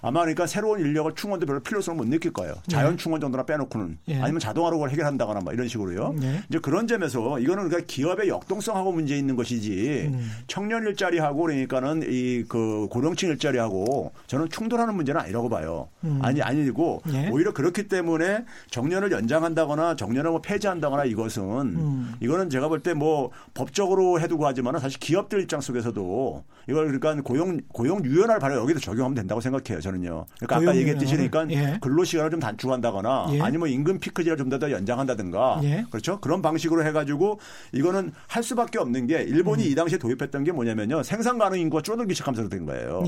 아마 0.00 0.20
그러니까 0.20 0.46
새로운 0.46 0.80
인력을 0.80 1.12
충원도 1.14 1.46
별로 1.46 1.60
필요성을 1.60 1.96
못 1.96 2.06
느낄 2.08 2.32
거예요. 2.32 2.54
자연 2.68 2.92
네. 2.92 2.96
충원 2.96 3.20
정도나 3.20 3.44
빼놓고는 3.44 3.98
예. 4.08 4.20
아니면 4.20 4.38
자동화로 4.40 4.76
그걸 4.76 4.90
해결한다거나 4.90 5.40
뭐 5.40 5.52
이런 5.52 5.66
식으로요. 5.68 6.14
예. 6.22 6.42
이제 6.48 6.58
그런 6.60 6.86
점에서 6.86 7.38
이거는 7.38 7.68
그러니까 7.68 7.86
기업의 7.86 8.28
역동성하고 8.28 8.92
문제 8.92 9.16
있는 9.16 9.36
것이지 9.36 10.10
음. 10.12 10.30
청년 10.46 10.86
일자리하고 10.86 11.42
그러니까는 11.42 12.02
이 12.08 12.44
그 12.48 12.86
고령층 12.90 13.30
일자리하고 13.30 14.12
저는 14.26 14.48
충돌하는 14.48 14.94
문제는 14.94 15.20
아니라고 15.20 15.48
봐요. 15.48 15.88
음. 16.04 16.18
아니 16.22 16.40
아니고 16.40 17.02
예. 17.12 17.28
오히려 17.30 17.52
그렇기 17.52 17.88
때문에 17.88 18.44
정년을 18.70 19.10
연장한다거나 19.12 19.96
정년을 19.96 20.30
뭐 20.30 20.40
폐지한다거나 20.40 21.04
이것은 21.04 21.42
음. 21.42 22.14
이거는 22.20 22.50
제가 22.50 22.68
볼 22.68 22.78
때 22.82 22.94
뭐 22.94 23.30
법적으로 23.54 24.20
해두고 24.20 24.46
하지만은 24.46 24.80
사실 24.80 24.98
기업들 25.00 25.42
입장 25.42 25.60
속에서도 25.60 26.44
이걸 26.68 26.86
그러니까 26.98 27.22
고용 27.22 27.60
고용 27.72 28.04
유연화를 28.04 28.40
바로 28.40 28.56
여기도 28.56 28.78
적용하면 28.80 29.14
된다고 29.14 29.40
생각해요. 29.40 29.80
저는요. 29.88 30.26
그러니까 30.40 30.56
아까 30.56 30.76
얘기했듯이 30.76 31.14
그러니까 31.14 31.46
예. 31.50 31.78
근로 31.80 32.04
시간을 32.04 32.30
좀 32.30 32.40
단축한다거나 32.40 33.28
예. 33.32 33.40
아니면 33.40 33.68
임금 33.70 34.00
피크지를 34.00 34.36
좀 34.36 34.48
더 34.48 34.58
연장한다든가 34.70 35.60
예. 35.64 35.84
그렇죠. 35.90 36.20
그런 36.20 36.40
방식으로 36.40 36.84
해가지고 36.86 37.38
이거는 37.72 38.12
할 38.26 38.42
수밖에 38.42 38.78
없는 38.78 39.06
게 39.06 39.22
일본이 39.22 39.64
음. 39.64 39.70
이 39.70 39.74
당시에 39.74 39.98
도입했던 39.98 40.42
게 40.44 40.52
뭐냐면요. 40.52 41.02
생산 41.02 41.36
가능 41.38 41.60
인구가 41.60 41.82
줄어들기 41.82 42.14
시작하면서 42.14 42.48
된 42.48 42.64
거예요. 42.64 43.02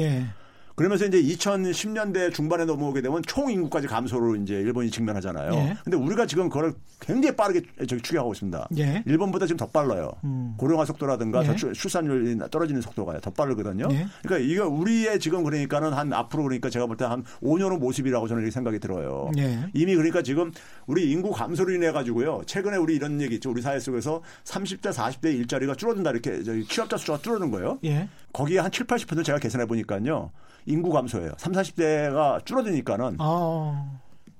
예. 0.80 0.82
그러면서 0.82 1.04
이제 1.04 1.22
2010년대 1.22 2.32
중반에 2.32 2.64
넘어오게 2.64 3.02
되면 3.02 3.22
총 3.26 3.50
인구까지 3.50 3.86
감소로 3.86 4.36
이제 4.36 4.54
일본이 4.54 4.90
직면하잖아요. 4.90 5.52
예. 5.52 5.76
근데 5.84 5.96
우리가 5.96 6.24
지금 6.26 6.48
그걸 6.48 6.72
굉장히 7.00 7.36
빠르게 7.36 7.62
저기 7.86 8.00
추격하고 8.00 8.32
있습니다. 8.32 8.68
예. 8.78 9.02
일본보다 9.06 9.46
지금 9.46 9.58
더 9.58 9.66
빨라요. 9.66 10.10
음. 10.24 10.54
고령화 10.56 10.84
속도라든가 10.86 11.46
예. 11.46 11.54
출산율이 11.74 12.38
떨어지는 12.50 12.80
속도가 12.80 13.20
더 13.20 13.30
빠르거든요. 13.30 13.88
예. 13.90 14.06
그러니까 14.22 14.38
이거 14.50 14.68
우리의 14.68 15.20
지금 15.20 15.44
그러니까는 15.44 15.92
한 15.92 16.12
앞으로 16.12 16.44
그러니까 16.44 16.70
제가 16.70 16.86
볼 16.86 16.96
때 16.96 17.04
한 17.04 17.24
5년 17.42 17.70
후 17.72 17.78
모습이라고 17.78 18.28
저는 18.28 18.42
이렇게 18.42 18.52
생각이 18.52 18.78
들어요. 18.78 19.30
예. 19.38 19.68
이미 19.74 19.94
그러니까 19.94 20.22
지금 20.22 20.50
우리 20.86 21.10
인구 21.10 21.30
감소로 21.30 21.72
인해 21.72 21.92
가지고요. 21.92 22.42
최근에 22.46 22.76
우리 22.76 22.94
이런 22.96 23.20
얘기 23.20 23.34
있죠. 23.36 23.50
우리 23.50 23.60
사회 23.62 23.78
속에서 23.80 24.22
30대 24.44 24.92
40대 24.92 25.26
일자리가 25.34 25.74
줄어든다 25.74 26.10
이렇게 26.10 26.42
취업자 26.68 26.96
수가 26.96 27.18
줄어든 27.18 27.50
거예요. 27.50 27.78
예. 27.84 28.08
거기에 28.32 28.58
한 28.60 28.70
7, 28.70 28.86
80% 28.86 29.24
제가 29.24 29.38
계산해 29.38 29.66
보니까요. 29.66 30.30
인구 30.70 30.90
감소예요. 30.90 31.32
3, 31.36 31.52
40대가 31.52 32.44
줄어드니까는 32.44 33.16
아. 33.18 33.90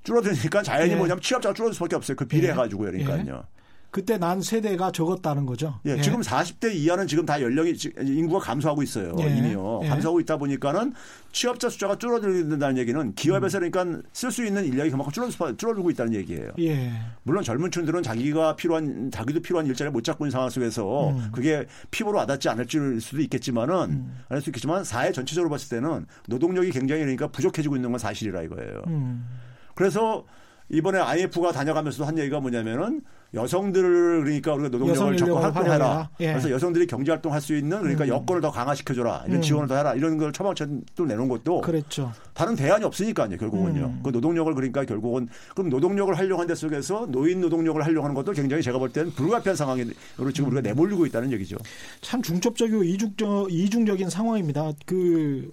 줄어드니까 0.02 0.62
자연히 0.62 0.92
예. 0.92 0.96
뭐냐면 0.96 1.20
취업자가 1.20 1.52
줄어들 1.52 1.74
수밖에 1.74 1.96
없어요. 1.96 2.16
그 2.16 2.24
비례해 2.24 2.54
가지고요. 2.54 2.90
그러니까요. 2.90 3.44
예. 3.91 4.01
그때 4.01 4.18
난 4.18 4.41
세대가 4.41 4.93
적었다는 4.93 5.47
거죠. 5.47 5.80
예, 5.86 5.97
예. 5.97 6.01
지금 6.01 6.20
40대 6.20 6.74
이하는 6.74 7.07
지금 7.07 7.26
다 7.26 7.41
연령이 7.41 7.74
인구가 8.01 8.38
감소하고 8.38 8.82
있어요. 8.82 9.14
예. 9.20 9.36
이미요. 9.36 9.80
예. 9.84 9.88
감소하고 9.88 10.20
있다 10.20 10.36
보니까는 10.36 10.93
취업자 11.32 11.68
숫자가 11.68 11.97
줄어든다는 11.97 12.78
얘기는 12.78 13.14
기업에서 13.14 13.59
음. 13.59 13.70
그러니까 13.70 14.03
쓸 14.12 14.30
수 14.30 14.45
있는 14.45 14.64
인력이 14.64 14.91
그만큼 14.91 15.12
줄어들, 15.12 15.57
줄어들고 15.57 15.91
있다는 15.91 16.14
얘기예요. 16.14 16.53
예. 16.61 16.93
물론 17.24 17.43
젊은 17.43 17.70
층들은 17.70 18.03
자기가 18.03 18.57
필요한 18.57 19.11
자기도 19.11 19.41
필요한 19.41 19.66
일자리를 19.66 19.93
못 19.93 20.05
잡고 20.05 20.24
있는 20.24 20.30
상황 20.30 20.51
속에서 20.51 21.11
음. 21.11 21.28
그게 21.32 21.66
피부로 21.91 22.18
와닿지 22.18 22.49
않을 22.49 22.66
수도 23.01 23.20
있겠지만은 23.20 23.74
음. 23.91 24.18
알수 24.28 24.51
있겠지만 24.51 24.84
사회 24.84 25.12
전체적으로 25.12 25.51
봤을 25.51 25.68
때는 25.68 26.07
노동력이 26.26 26.70
굉장히 26.70 27.03
그러니까 27.03 27.28
부족해지고 27.28 27.76
있는 27.76 27.91
건 27.91 27.99
사실이라 27.99 28.43
이거예요. 28.43 28.82
음. 28.86 29.26
그래서 29.74 30.24
이번에 30.68 30.99
IMF가 30.99 31.53
다녀가면서도 31.53 32.05
한 32.07 32.18
얘기가 32.18 32.41
뭐냐면은 32.41 33.03
여성들을 33.32 34.24
그러니까 34.24 34.54
우리가 34.54 34.68
노동력을 34.70 35.16
적극 35.16 35.42
활동해라. 35.42 36.10
예. 36.20 36.26
그래서 36.32 36.50
여성들이 36.50 36.86
경제 36.86 37.12
활동할 37.12 37.40
수 37.40 37.56
있는 37.56 37.80
그러니까 37.80 38.04
음. 38.04 38.08
여건을 38.08 38.40
더 38.40 38.50
강화시켜 38.50 38.92
줘라. 38.94 39.24
이런 39.26 39.38
음. 39.38 39.42
지원을 39.42 39.68
더 39.68 39.76
해라. 39.76 39.94
이런 39.94 40.18
걸 40.18 40.32
처방책도 40.32 41.04
내놓은 41.06 41.28
것도 41.28 41.60
그랬죠. 41.60 42.12
다른 42.34 42.56
대안이 42.56 42.84
없으니까요. 42.84 43.36
결국은요. 43.36 43.84
음. 43.84 44.00
그 44.02 44.10
노동력을 44.10 44.52
그러니까 44.54 44.84
결국은 44.84 45.28
그럼 45.54 45.70
노동력을 45.70 46.12
활용한 46.16 46.46
데 46.46 46.54
속에서 46.54 47.06
노인 47.06 47.40
노동력을 47.40 47.80
활용하는 47.84 48.14
것도 48.14 48.32
굉장히 48.32 48.62
제가 48.62 48.78
볼 48.78 48.92
때는 48.92 49.12
불가피한 49.12 49.54
상황으로 49.54 50.32
지금 50.34 50.50
우리가 50.50 50.60
음. 50.60 50.62
내몰리고 50.62 51.06
있다는 51.06 51.30
얘기죠. 51.32 51.56
참 52.00 52.22
중첩적이고 52.22 52.82
이중적, 52.82 53.52
이중적인 53.52 54.10
상황입니다. 54.10 54.72
그 54.86 55.52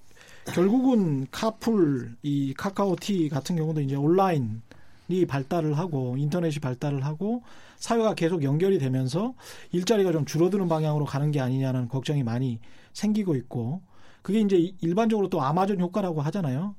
결국은 0.52 1.26
카풀 1.30 2.16
이 2.22 2.54
카카오티 2.56 3.28
같은 3.28 3.56
경우도 3.56 3.82
이제 3.82 3.94
온라인 3.94 4.62
이 5.08 5.24
발달을 5.26 5.76
하고 5.78 6.16
인터넷이 6.18 6.58
발달을 6.60 7.04
하고 7.04 7.42
사회가 7.78 8.14
계속 8.14 8.42
연결이 8.42 8.78
되면서 8.78 9.34
일자리가 9.72 10.12
좀 10.12 10.24
줄어드는 10.24 10.68
방향으로 10.68 11.04
가는 11.04 11.30
게 11.30 11.40
아니냐는 11.40 11.88
걱정이 11.88 12.22
많이 12.22 12.58
생기고 12.92 13.36
있고 13.36 13.82
그게 14.22 14.40
이제 14.40 14.74
일반적으로 14.80 15.28
또 15.28 15.40
아마존 15.40 15.80
효과라고 15.80 16.20
하잖아요. 16.22 16.74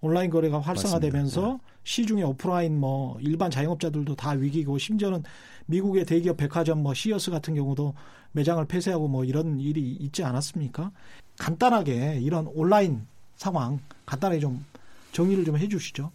온라인 0.00 0.30
거래가 0.30 0.60
활성화되면서 0.60 1.40
네. 1.52 1.58
시중에 1.84 2.22
오프라인 2.22 2.78
뭐 2.78 3.18
일반 3.20 3.50
자영업자들도 3.50 4.14
다 4.16 4.30
위기고 4.30 4.78
심지어는 4.78 5.22
미국의 5.66 6.04
대기업 6.04 6.36
백화점 6.36 6.82
뭐 6.82 6.92
시어스 6.92 7.30
같은 7.30 7.54
경우도 7.54 7.94
매장을 8.32 8.64
폐쇄하고 8.66 9.08
뭐 9.08 9.24
이런 9.24 9.58
일이 9.60 9.92
있지 9.92 10.24
않았습니까? 10.24 10.90
간단하게 11.38 12.18
이런 12.20 12.46
온라인 12.48 13.06
상황 13.36 13.80
간단하게 14.04 14.40
좀 14.40 14.64
정리를 15.12 15.44
좀 15.44 15.56
해주시죠. 15.56 16.10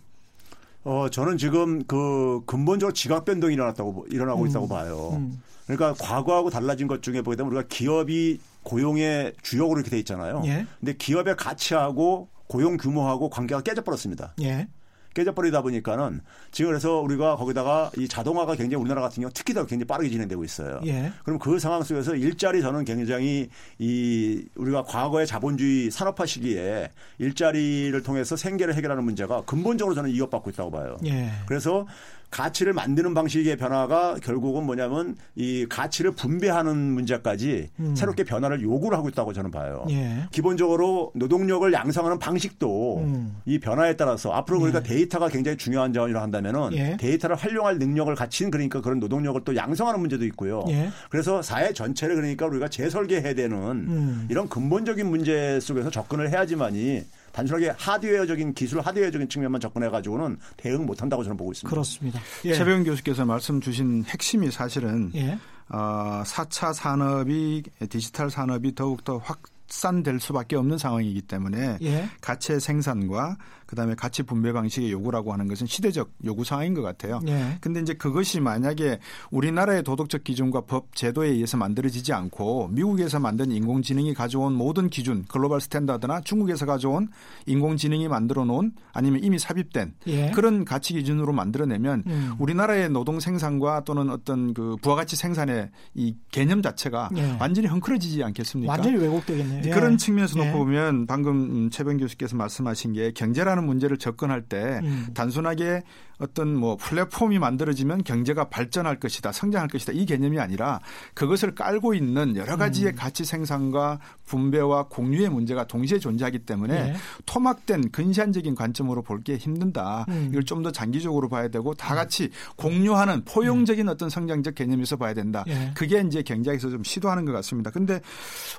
어, 0.88 1.10
저는 1.10 1.38
지금 1.38 1.84
그 1.84 2.42
근본적으로 2.46 2.94
지각 2.94 3.26
변동이 3.26 3.54
일어났다고, 3.56 4.06
일어나고 4.10 4.44
음. 4.44 4.48
있다고 4.48 4.70
봐요. 4.70 5.10
음. 5.18 5.42
그러니까 5.66 5.94
과거하고 6.02 6.50
달라진 6.50 6.88
것 6.88 7.04
중에 7.04 7.22
보게 7.22 7.36
되면 7.36 7.52
우리가 7.52 7.68
기업이 7.68 8.40
고용의 8.64 9.34
주역으로 9.42 9.80
이렇게 9.80 9.90
돼 9.90 10.00
있잖아요. 10.00 10.44
예. 10.46 10.66
근데 10.80 10.94
기업의 10.94 11.36
가치하고 11.36 12.30
고용 12.48 12.78
규모하고 12.78 13.30
관계가 13.30 13.64
깨져 13.64 13.82
버렸습니다. 13.84 14.34
예. 14.42 14.70
깨져버리다 15.18 15.64
보니까는 15.64 16.22
지금 16.52 16.70
그래서 16.70 17.00
우리가 17.00 17.38
거기다가 17.38 17.90
이 17.98 18.08
자동화가 18.08 18.56
굉장히 18.56 18.82
우리나라 18.82 19.02
같은 19.02 19.22
경우 19.22 19.32
특히 19.34 19.54
더 19.54 19.66
굉장히 19.66 19.88
빠르게 19.88 20.10
진행되고 20.10 20.44
있어요. 20.44 20.80
예. 20.86 21.12
그럼 21.24 21.40
그 21.40 21.58
상황 21.58 21.82
속에서 21.82 22.16
일자리 22.16 22.62
저는 22.62 22.86
굉장히 22.86 23.50
이 23.80 24.46
우리가 24.56 24.84
과거의 24.84 25.26
자본주의 25.26 25.90
산업화 25.90 26.28
시기에 26.28 26.92
일자리를 27.18 28.04
통해서 28.04 28.36
생계를 28.36 28.76
해결하는 28.76 29.04
문제가 29.04 29.42
근본적으로 29.46 29.96
저는 29.96 30.12
이것받고 30.12 30.52
있다고 30.52 30.70
봐요. 30.70 30.98
예. 31.06 31.32
그래서 31.48 31.88
가치를 32.30 32.74
만드는 32.74 33.14
방식의 33.14 33.56
변화가 33.56 34.16
결국은 34.22 34.66
뭐냐면 34.66 35.16
이 35.36 35.66
가치를 35.68 36.12
분배하는 36.12 36.76
문제까지 36.76 37.70
음. 37.80 37.96
새롭게 37.96 38.24
변화를 38.26 38.62
요구를 38.62 38.98
하고 38.98 39.08
있다고 39.08 39.34
저는 39.34 39.50
봐요. 39.52 39.86
예. 39.90 40.28
기본적으로 40.32 41.12
노동력을 41.16 41.72
양성하는 41.72 42.20
방식도 42.20 42.98
음. 42.98 43.38
이 43.46 43.60
변화에 43.60 43.96
따라서 43.96 44.32
앞으로 44.32 44.60
그러니까 44.60 44.80
예. 44.80 44.84
데이터가 45.08 45.30
굉장히 45.30 45.58
중요한 45.58 45.92
자원이라 45.94 46.22
한다면은 46.22 46.74
예. 46.74 46.98
데이터를 46.98 47.36
활용할 47.36 47.78
능력을 47.80 48.14
갖춘 48.16 48.52
그러니까 48.52 48.82
그런 48.82 49.00
노동력을 49.00 49.42
또 49.44 49.56
양성하는 49.56 50.00
문제도 50.00 50.24
있고요. 50.26 50.64
예. 50.70 50.90
그래서 51.10 51.42
사회 51.42 51.74
전체를 51.74 52.16
그러니까 52.16 52.46
우리가 52.46 52.70
재설계해야 52.70 53.34
되는 53.34 53.58
음. 53.58 54.28
이런 54.30 54.48
근본적인 54.48 55.08
문제 55.08 55.60
속에서 55.60 55.90
접근을 55.90 56.30
해야지만이 56.30 57.04
단순하게 57.32 57.74
하드웨어적인 57.78 58.54
기술 58.54 58.82
하드웨어적인 58.82 59.30
측면만 59.30 59.62
접근해 59.62 59.90
가지고는 59.90 60.38
대응 60.58 60.86
못 60.86 61.02
한다고 61.02 61.24
저는 61.24 61.38
보고 61.38 61.52
있습니다. 61.52 61.70
그렇습니다. 61.70 62.20
예. 62.46 62.54
최병 62.54 62.84
교수께서 62.84 63.26
말씀 63.26 63.62
주신 63.62 64.04
핵심이 64.06 64.52
사실은 64.52 65.12
예. 65.16 65.38
어, 65.70 66.24
4차 66.26 66.74
산업이 66.74 67.64
디지털 67.90 68.30
산업이 68.30 68.76
더욱더 68.76 69.18
확 69.18 69.42
확산될 69.68 70.20
수밖에 70.20 70.56
없는 70.56 70.78
상황이기 70.78 71.22
때문에 71.24 71.78
예. 71.82 72.10
가치 72.22 72.60
생산과 72.60 73.38
그다음에 73.68 73.94
가치 73.96 74.24
분배 74.24 74.52
방식의 74.54 74.92
요구라고 74.92 75.34
하는 75.34 75.48
것은 75.48 75.68
시대적 75.68 76.10
요구 76.26 76.44
사항인 76.44 76.74
것 76.74 76.82
같아요. 76.82 77.20
예. 77.28 77.58
근데 77.62 77.82
이제 77.82 77.94
그것이 77.94 78.40
만약에 78.40 79.00
우리나라의 79.30 79.84
도덕적 79.84 80.24
기준과 80.24 80.62
법 80.62 80.96
제도에 80.96 81.30
의해서 81.30 81.58
만들어지지 81.58 82.14
않고 82.14 82.70
미국에서 82.70 83.20
만든 83.20 83.52
인공지능이 83.52 84.14
가져온 84.14 84.54
모든 84.54 84.90
기준 84.90 85.26
글로벌 85.26 85.62
스탠다드나 85.62 86.22
중국에서 86.22 86.66
가져온 86.66 87.10
인공지능이 87.46 88.08
만들어 88.08 88.46
놓은 88.46 88.72
아니면 88.94 89.24
이미 89.24 89.38
삽입된 89.38 89.94
예. 90.08 90.32
그런 90.32 90.64
가치 90.64 90.94
기준으로 90.94 91.34
만들어내면 91.34 92.04
음. 92.08 92.34
우리나라의 92.40 92.90
노동 92.90 93.20
생산과 93.20 93.84
또는 93.84 94.10
어떤 94.10 94.54
그 94.54 94.78
부가가치 94.82 95.18
생산의 95.18 95.70
이 95.94 96.16
개념 96.32 96.62
자체가 96.62 97.10
예. 97.18 97.38
완전히 97.40 97.68
헝클어지지 97.68 98.24
않겠습니까? 98.24 98.72
완전히 98.72 98.98
왜곡되겠네요. 98.98 99.76
그런 99.76 99.94
예. 99.94 99.98
측면에서 99.98 100.38
놓고 100.38 100.48
예. 100.48 100.54
보면 100.54 101.06
방금 101.06 101.70
최병 101.70 101.98
교수께서 101.98 102.38
말씀하신 102.38 102.94
게 102.94 103.12
경제라는 103.12 103.57
경제라는 103.58 103.66
문제를 103.66 103.98
접근할 103.98 104.44
때 104.44 104.80
음. 104.84 105.08
단순하게 105.14 105.82
어떤 106.20 106.56
뭐 106.56 106.78
플랫폼이 106.78 107.38
만들어지면 107.38 108.04
경제가 108.04 108.46
발전할 108.50 109.00
것이다, 109.00 109.32
성장할 109.32 109.68
것이다 109.68 109.94
이 109.94 110.06
개념이 110.06 110.40
아니라 110.40 110.80
그것을 111.14 111.54
깔고 111.54 111.94
있는 111.94 112.36
여러 112.36 112.58
가지의 112.58 112.94
음. 112.94 112.96
가치 112.96 113.24
생산과 113.24 114.00
분배와 114.26 114.88
공유의 114.88 115.30
문제가 115.30 115.66
동시에 115.68 116.00
존재하기 116.00 116.40
때문에 116.40 116.84
네. 116.84 116.96
토막된 117.26 117.92
근시안적인 117.92 118.56
관점으로 118.56 119.02
볼 119.04 119.18
게 119.18 119.36
힘든다. 119.36 120.06
음. 120.10 120.28
이걸 120.32 120.44
좀 120.44 120.58
더 120.58 120.72
장기적으로 120.72 121.30
봐야 121.30 121.48
되고 121.50 121.74
다 121.76 121.94
같이 121.94 122.30
공유하는 122.56 123.24
포용적인 123.26 123.88
어떤 123.90 124.10
성장적 124.10 124.56
개념에서 124.56 124.96
봐야 124.98 125.14
된다. 125.14 125.44
네. 125.46 125.72
그게 125.76 126.02
이제 126.02 126.22
경제에서 126.24 126.70
좀 126.70 126.84
시도하는 126.84 127.26
것 127.26 127.32
같습니다. 127.34 127.70
근데 127.70 128.00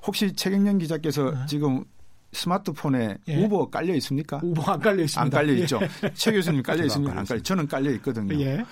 혹시 0.07 0.33
최경련 0.33 0.79
기자께서 0.79 1.31
네. 1.33 1.39
지금 1.49 1.85
스마트폰에 2.33 3.17
예. 3.29 3.37
우버 3.45 3.71
깔려 3.71 3.95
있습니까? 3.97 4.41
우버 4.43 4.73
안 4.73 4.81
깔려 4.81 5.03
있습니다. 5.03 5.21
안 5.23 5.31
깔려 5.31 5.53
있죠. 5.63 5.81
예. 5.83 6.13
최 6.15 6.31
교수님 6.33 6.63
깔려 6.63 6.85
있습니까? 6.85 7.19
안 7.19 7.25
깔려. 7.25 7.43
저는 7.43 7.67
깔려 7.67 7.91
있거든요. 7.93 8.39
예. 8.41 8.65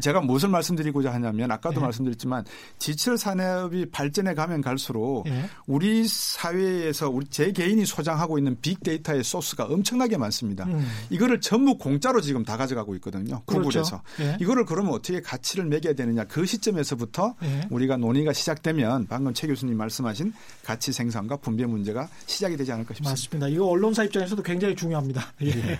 제가 0.00 0.20
무엇을 0.22 0.48
말씀드리고자 0.48 1.12
하냐면 1.12 1.50
아까도 1.50 1.76
예. 1.76 1.84
말씀드렸지만 1.84 2.44
지철 2.78 3.18
산업이 3.18 3.90
발전해 3.90 4.34
가면 4.34 4.62
갈수록 4.62 5.24
예. 5.26 5.44
우리 5.66 6.06
사회에서 6.08 7.10
우리 7.10 7.26
제 7.26 7.52
개인이 7.52 7.84
소장하고 7.84 8.38
있는 8.38 8.56
빅데이터의 8.62 9.22
소스가 9.24 9.64
엄청나게 9.64 10.16
많습니다. 10.16 10.64
음. 10.64 10.86
이거를 11.10 11.40
전부 11.40 11.76
공짜로 11.76 12.20
지금 12.20 12.44
다 12.44 12.56
가져가고 12.56 12.94
있거든요. 12.96 13.42
그렇죠. 13.44 13.68
구글에서. 13.68 14.02
그렇죠. 14.16 14.36
이거를 14.40 14.64
그러면 14.64 14.92
어떻게 14.94 15.20
가치를 15.20 15.66
매겨야 15.66 15.92
되느냐 15.94 16.24
그 16.24 16.46
시점에서부터 16.46 17.34
우리가 17.70 17.96
논의가 17.98 18.32
시작되면 18.32 19.06
방금 19.08 19.34
최 19.34 19.46
교수님 19.46 19.76
말씀하신 19.76 20.32
가치 20.64 20.92
생산과 20.92 21.36
분배 21.36 21.66
문제가 21.66 22.08
시작이 22.26 22.56
되지 22.56 22.72
않을까 22.72 22.94
싶습니다. 23.10 23.32
맞습니다. 23.42 23.48
이거 23.48 23.66
언론사 23.66 24.04
입장에서도 24.04 24.42
굉장히 24.42 24.74
중요합니다. 24.74 25.22
예. 25.42 25.50
네. 25.50 25.78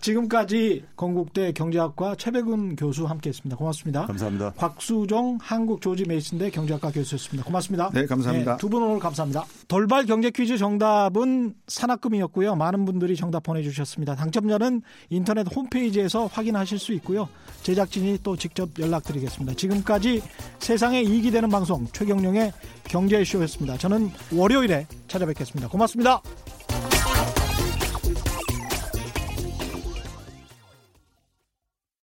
지금까지 0.00 0.84
건국대 0.96 1.52
경제학과 1.52 2.14
최백은 2.16 2.76
교수 2.76 3.06
함께했습니다. 3.06 3.56
고맙습니다. 3.56 4.06
감사합니다. 4.06 4.52
곽수정 4.56 5.38
한국 5.40 5.80
조지 5.80 6.04
메이슨대 6.04 6.50
경제학과 6.50 6.90
교수였습니다. 6.90 7.44
고맙습니다. 7.44 7.90
네, 7.92 8.06
감사합니다. 8.06 8.52
네, 8.52 8.58
두분 8.58 8.82
오늘 8.82 8.98
감사합니다. 8.98 9.44
돌발 9.68 10.06
경제 10.06 10.30
퀴즈 10.30 10.56
정답은 10.56 11.54
산학금이었고요. 11.66 12.56
많은 12.56 12.84
분들이 12.84 13.16
정답 13.16 13.42
보내주셨습니다. 13.42 14.14
당첨자는 14.14 14.82
인터넷 15.10 15.46
홈페이지에서 15.54 16.26
확인하실 16.26 16.78
수 16.78 16.92
있고요. 16.94 17.28
제작진이 17.62 18.18
또 18.22 18.36
직접 18.36 18.68
연락드리겠습니다. 18.78 19.54
지금까지 19.54 20.22
세상에 20.58 21.02
이익이 21.02 21.30
되는 21.30 21.48
방송 21.48 21.86
최경령의 21.92 22.52
경제쇼였습니다. 22.84 23.76
저는 23.78 24.10
월요일에 24.32 24.86
찾아뵙겠습니다. 25.06 25.68
고맙습니다. 25.68 26.22